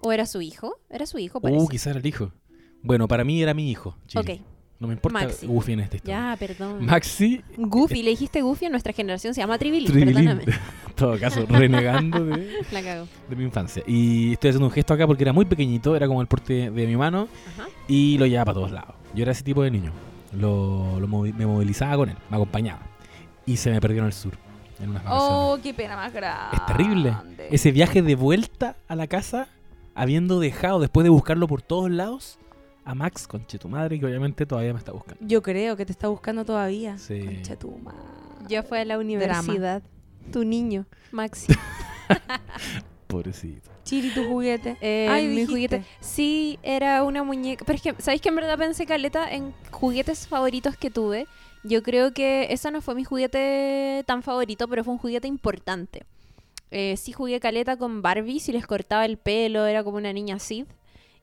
[0.00, 0.78] ¿O era su hijo?
[0.88, 1.66] Era su hijo, Uh, parece.
[1.70, 2.32] quizá era el hijo.
[2.82, 3.96] Bueno, para mí era mi hijo.
[4.06, 4.40] Chile.
[4.40, 4.46] ok,
[4.80, 5.46] No me importa Maxi.
[5.46, 6.30] Goofy en esta historia.
[6.30, 6.84] ya, perdón.
[6.86, 10.14] Maxi Goofy, le dijiste Goofy a nuestra generación, se llama Tribilín, Tribilín.
[10.14, 10.44] perdóname.
[10.90, 13.06] En todo caso, renegando de, La cago.
[13.28, 13.82] de mi infancia.
[13.86, 16.86] Y estoy haciendo un gesto acá porque era muy pequeñito, era como el porte de
[16.86, 17.26] mi mano
[17.58, 17.68] Ajá.
[17.88, 18.94] y lo llevaba para todos lados.
[19.14, 19.92] Yo era ese tipo de niño.
[20.32, 22.80] Lo, lo movi- me movilizaba con él, me acompañaba.
[23.46, 24.32] Y se me perdió en el sur,
[24.78, 25.32] en unas vacaciones.
[25.32, 26.56] Oh, qué pena más grande.
[26.56, 27.14] Es terrible.
[27.50, 29.48] Ese viaje de vuelta a la casa,
[29.94, 32.38] habiendo dejado, después de buscarlo por todos lados,
[32.84, 35.24] a Max, conche tu madre, que obviamente todavía me está buscando.
[35.26, 36.98] Yo creo que te está buscando todavía.
[36.98, 37.24] Sí.
[37.24, 37.98] Concha tu madre.
[38.48, 39.82] Ya fue a la universidad.
[40.32, 41.52] Tu niño, Maxi.
[43.06, 43.70] Pobrecito.
[43.84, 44.76] Chiri, tu juguete.
[44.80, 45.50] Eh, Ay, mi dijiste.
[45.52, 45.84] juguete.
[46.00, 47.64] Sí, era una muñeca.
[47.64, 51.26] Pero es que, ¿sabéis que en verdad pensé caleta en juguetes favoritos que tuve?
[51.64, 56.04] Yo creo que ese no fue mi juguete tan favorito, pero fue un juguete importante.
[56.70, 60.38] eh, sí jugué caleta con Barbies y les cortaba el pelo, era como una niña
[60.38, 60.66] Sid.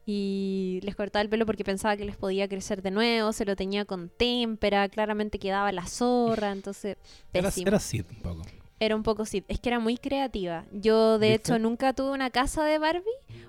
[0.10, 3.58] Y les cortaba el pelo porque pensaba que les podía crecer de nuevo, se lo
[3.58, 6.96] tenía con témpera, claramente quedaba la zorra, entonces
[7.34, 8.42] Era, era Sid un poco.
[8.80, 9.44] Era un poco Sid.
[9.50, 10.64] Es que era muy creativa.
[10.72, 11.52] Yo, de ¿Viste?
[11.52, 13.04] hecho, nunca tuve una casa de Barbie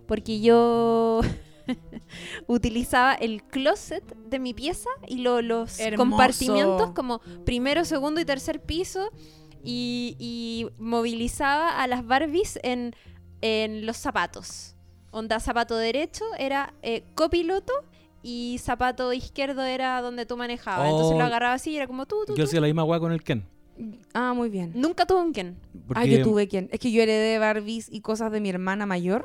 [0.09, 1.21] porque yo
[2.47, 5.97] utilizaba el closet de mi pieza y lo- los Hermoso.
[6.11, 9.11] compartimientos como primero, segundo y tercer piso
[9.63, 12.95] y, y movilizaba a las Barbies en,
[13.43, 14.75] en los zapatos.
[15.11, 17.73] Onda, zapato derecho era eh, copiloto
[18.23, 20.89] y zapato izquierdo era donde tú manejabas.
[20.91, 21.19] Entonces Oh.
[21.19, 23.23] lo agarraba así y era como tú, tú, Yo hacía la misma weá con el
[23.23, 23.45] Ken.
[24.13, 24.73] Ah, muy bien.
[24.75, 25.57] Nunca tuve un Ken.
[25.87, 26.69] Porque Ah, yo tuve quien.
[26.73, 29.25] Es que yo heredé Barbies y cosas de mi hermana mayor.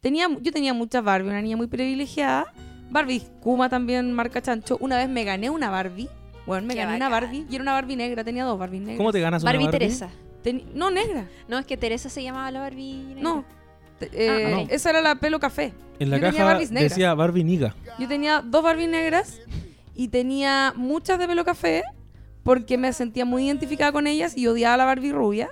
[0.00, 2.46] Tenía, yo tenía muchas Barbie, una niña muy privilegiada.
[2.90, 4.76] Barbie, Kuma también, marca chancho.
[4.80, 6.08] Una vez me gané una Barbie.
[6.46, 7.08] Bueno, me Qué gané una.
[7.08, 8.22] Barbie y era una Barbie negra.
[8.22, 8.98] Tenía dos Barbie negras.
[8.98, 9.78] ¿Cómo te ganas una Barbie, Barbie?
[9.78, 10.10] Teresa.
[10.74, 11.26] No, negra.
[11.48, 13.02] No, es que Teresa se llamaba la Barbie.
[13.08, 13.22] negra.
[13.22, 13.44] No.
[14.00, 14.66] Eh, Ah, no.
[14.70, 15.72] Esa era la pelo café.
[15.98, 17.74] En la Yo tenía caja Barbies decía Barbie Niga.
[17.98, 19.40] Yo tenía dos Barbie negras
[19.94, 21.82] y tenía muchas de pelo café
[22.42, 25.50] porque me sentía muy identificada con ellas y odiaba a la Barbie rubia.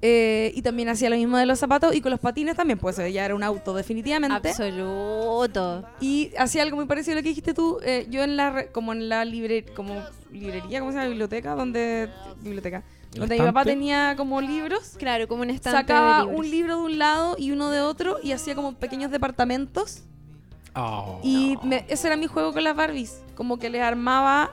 [0.00, 2.96] Eh, y también hacía lo mismo de los zapatos y con los patines también, pues
[3.00, 4.50] ella era un auto definitivamente.
[4.50, 5.84] Absoluto.
[6.00, 7.78] Y hacía algo muy parecido a lo que dijiste tú.
[7.82, 11.08] eh, yo en la re- como en la libre, como librería, ¿cómo se llama?
[11.08, 12.08] Biblioteca, donde
[12.42, 14.94] biblioteca, ¿El donde mi papá tenía como libros.
[14.98, 16.38] Claro, como un estante Sacaba de libros.
[16.40, 20.02] un libro de un lado y uno de otro y hacía como pequeños departamentos.
[20.74, 21.18] Oh.
[21.22, 23.22] Y me- ese era mi juego con las Barbies.
[23.34, 24.52] Como que les armaba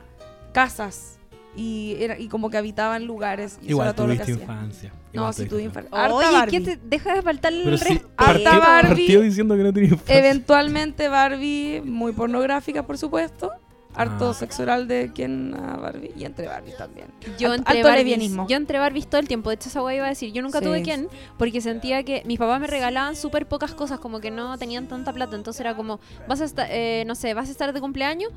[0.54, 1.12] casas.
[1.58, 3.54] Y, era, y como que habitaban lugares.
[3.62, 4.90] Y eso Igual era todo lo que infancia.
[5.14, 6.14] No, Igual tuviste tuve infancia.
[6.14, 6.52] Oye, Barbie.
[6.52, 8.02] ¿qué te deja de faltar el Pero?
[8.18, 8.88] Harta partió, Barbie.
[8.90, 10.18] partió diciendo que no tenía infancia.
[10.18, 13.52] Eventualmente Barbie, muy pornográfica, por supuesto.
[13.96, 14.34] Harto Ah.
[14.34, 16.12] sexo oral de quien a Barbie.
[16.18, 17.08] Y entre Barbies también.
[17.40, 19.50] Yo entre Barbies, yo entre Barbies todo el tiempo.
[19.50, 20.66] De hecho, esa guay iba a decir, yo nunca Sí.
[20.66, 21.08] tuve Ken
[21.38, 25.14] porque sentía que mis papás me regalaban súper pocas cosas, como que no tenían tanta
[25.14, 25.36] plata.
[25.36, 28.32] Entonces era como, vas a estar, eh, no sé, vas a estar de cumpleaños,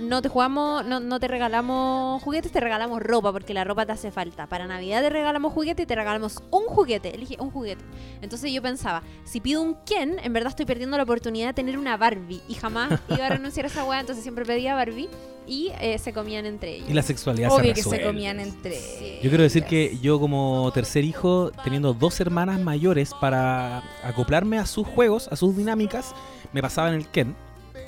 [0.00, 3.92] no te jugamos, no, no te regalamos juguetes, te regalamos ropa porque la ropa te
[3.92, 4.46] hace falta.
[4.46, 7.14] Para Navidad te regalamos juguete y te regalamos un juguete.
[7.14, 7.84] Elige un juguete.
[8.20, 11.78] Entonces yo pensaba, si pido un Ken, en verdad estoy perdiendo la oportunidad de tener
[11.78, 12.40] una Barbie.
[12.48, 15.08] Y jamás iba a renunciar a esa weá, entonces siempre pedía Barbie
[15.46, 16.90] y eh, se comían entre ellos.
[16.90, 18.78] Y la sexualidad Obvio se que se comían entre.
[19.22, 24.66] Yo quiero decir que yo como tercer hijo, teniendo dos hermanas mayores para acoplarme a
[24.66, 26.14] sus juegos, a sus dinámicas,
[26.52, 27.36] me pasaba en el Ken.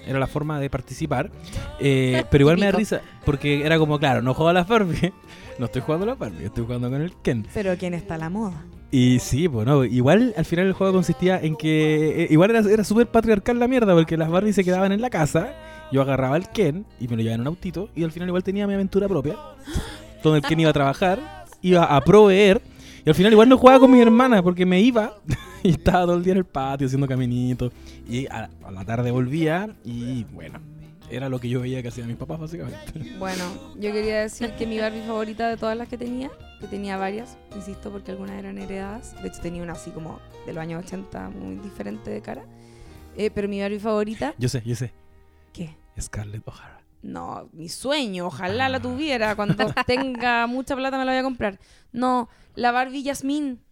[0.06, 1.30] Era la forma de participar.
[1.80, 5.12] Eh, pero igual me da risa, porque era como, claro, no juego a las Barbie.
[5.58, 7.46] No estoy jugando a las Barbie, estoy jugando con el Ken.
[7.54, 8.66] Pero ¿quién está a la moda?
[8.90, 12.60] Y sí, pues no, igual al final el juego consistía en que eh, igual era,
[12.60, 15.54] era súper patriarcal la mierda, porque las Barbies se quedaban en la casa,
[15.90, 18.44] yo agarraba el Ken y me lo llevaba en un autito, y al final igual
[18.44, 19.36] tenía mi aventura propia,
[20.22, 22.60] donde el Ken iba a trabajar, iba a proveer,
[23.06, 25.14] y al final igual no jugaba con mi hermana, porque me iba
[25.62, 27.72] y estaba todo el día en el patio haciendo caminitos,
[28.08, 30.58] y a, a la tarde volvía, y bueno,
[31.08, 33.14] era lo que yo veía que hacían mis papás básicamente.
[33.18, 33.44] Bueno,
[33.76, 36.30] yo quería decir que mi Barbie favorita de todas las que tenía,
[36.60, 39.14] que tenía varias, insisto, porque algunas eran heredadas.
[39.22, 42.44] De hecho, tenía una así como de los años 80, muy diferente de cara.
[43.16, 44.92] Eh, pero mi Barbie favorita, Yo sé, yo sé,
[45.52, 45.76] ¿qué?
[45.98, 46.75] Scarlett O'Hara.
[47.06, 49.36] No, mi sueño, ojalá la tuviera.
[49.36, 49.54] Cuando
[49.86, 51.58] tenga mucha plata me la voy a comprar.
[51.92, 53.62] No, la Barbie Yasmín.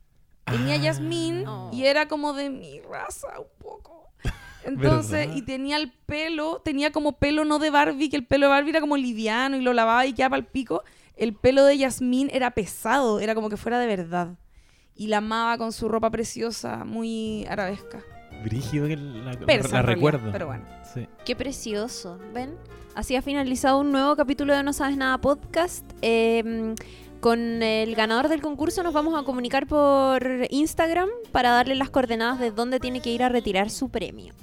[0.45, 0.79] Tenía Ah.
[0.79, 4.11] Yasmín y era como de mi raza un poco.
[4.65, 5.37] Entonces, ¿Verdad?
[5.37, 8.71] y tenía el pelo, tenía como pelo no de Barbie, que el pelo de Barbie
[8.71, 10.83] era como liviano y lo lavaba y quedaba al pico.
[11.17, 14.37] El pelo de Yasmín era pesado, era como que fuera de verdad.
[14.95, 18.03] Y la amaba con su ropa preciosa, muy arabesca.
[18.43, 20.31] Brígido que la, Persa, recuerdo.
[20.33, 20.65] pero bueno.
[20.93, 21.07] Sí.
[21.25, 22.55] Qué precioso, ¿ven?
[22.95, 25.85] Así ha finalizado un nuevo capítulo de No Sabes Nada Podcast.
[26.03, 26.75] Eh,
[27.25, 32.39] con el ganador del concurso nos vamos a comunicar por Instagram para darle las coordenadas
[32.39, 34.35] de dónde tiene que ir a retirar su premio,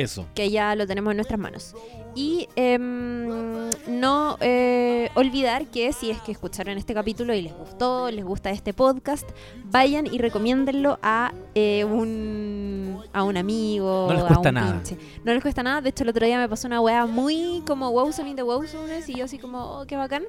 [0.00, 0.26] Eso.
[0.34, 1.74] que ya lo tenemos en nuestras manos.
[2.14, 8.10] Y em, no eh, olvidar que si es que escucharon este capítulo y les gustó,
[8.10, 9.28] les gusta este podcast,
[9.66, 14.72] vayan y recomiéndenlo a eh, un a un amigo, No les a cuesta un nada.
[14.72, 14.96] pinche.
[15.24, 15.80] No les cuesta nada.
[15.80, 19.08] De hecho, el otro día me pasó una wea muy como Wowson in the Wowzoners
[19.08, 20.24] y yo así como, oh, qué bacán.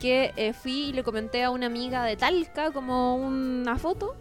[0.00, 4.14] Que eh, fui y le comenté a una amiga de Talca como una foto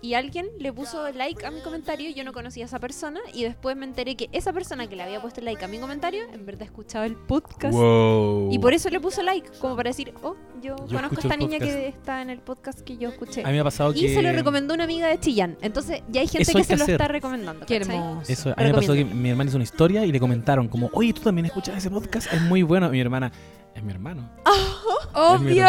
[0.00, 2.10] y alguien le puso like a mi comentario.
[2.10, 5.02] Yo no conocía a esa persona y después me enteré que esa persona que le
[5.02, 7.74] había puesto like a mi comentario en verdad escuchaba el podcast.
[7.74, 8.50] Wow.
[8.52, 11.36] Y por eso le puso like, como para decir, oh, yo, Yo conozco a esta
[11.36, 11.76] niña podcast.
[11.76, 13.42] que está en el podcast que yo escuché.
[13.42, 13.98] A mí me ha pasado que.
[14.00, 15.56] Y se lo recomendó una amiga de Chillán.
[15.62, 16.94] Entonces ya hay gente Eso que hay se que lo hacer.
[16.94, 17.66] está recomendando.
[17.66, 17.96] Qué ¿cachai?
[17.96, 18.32] hermoso.
[18.32, 20.90] Eso, a mí me pasó que mi hermana hizo una historia y le comentaron como,
[20.92, 22.88] oye, tú también escuchas ese podcast, es muy bueno.
[22.90, 23.32] Mi hermana,
[23.74, 24.28] es mi hermano.
[25.14, 25.68] ¡Oh, Es mi Dios!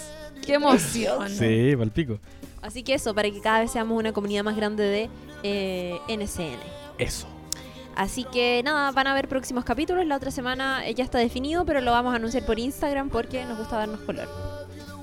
[0.44, 1.28] ¡Qué emoción!
[1.30, 2.18] Sí, palpico.
[2.62, 5.10] Así que eso, para que cada vez seamos una comunidad más grande de
[5.42, 6.58] eh, NCN.
[6.98, 7.26] Eso.
[7.96, 10.06] Así que nada, van a haber próximos capítulos.
[10.06, 13.44] La otra semana eh, ya está definido, pero lo vamos a anunciar por Instagram porque
[13.44, 14.28] nos gusta darnos color.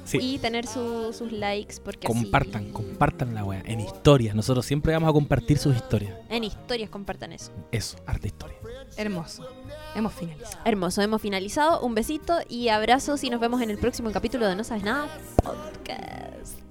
[0.06, 0.20] Sí.
[0.22, 3.62] Y tener su- sus likes porque así- Compartan, compartan la wea.
[3.66, 4.36] En historias.
[4.36, 6.14] Nosotros siempre vamos a compartir sus historias.
[6.30, 7.52] En historias compartan eso.
[7.74, 8.56] Eso, arte historia.
[8.96, 9.46] Hermoso.
[9.96, 10.60] Hemos finalizado.
[10.64, 11.82] Hermoso, hemos finalizado.
[11.82, 15.08] Un besito y abrazos y nos vemos en el próximo capítulo de No Sabes Nada
[15.44, 16.57] Podcast.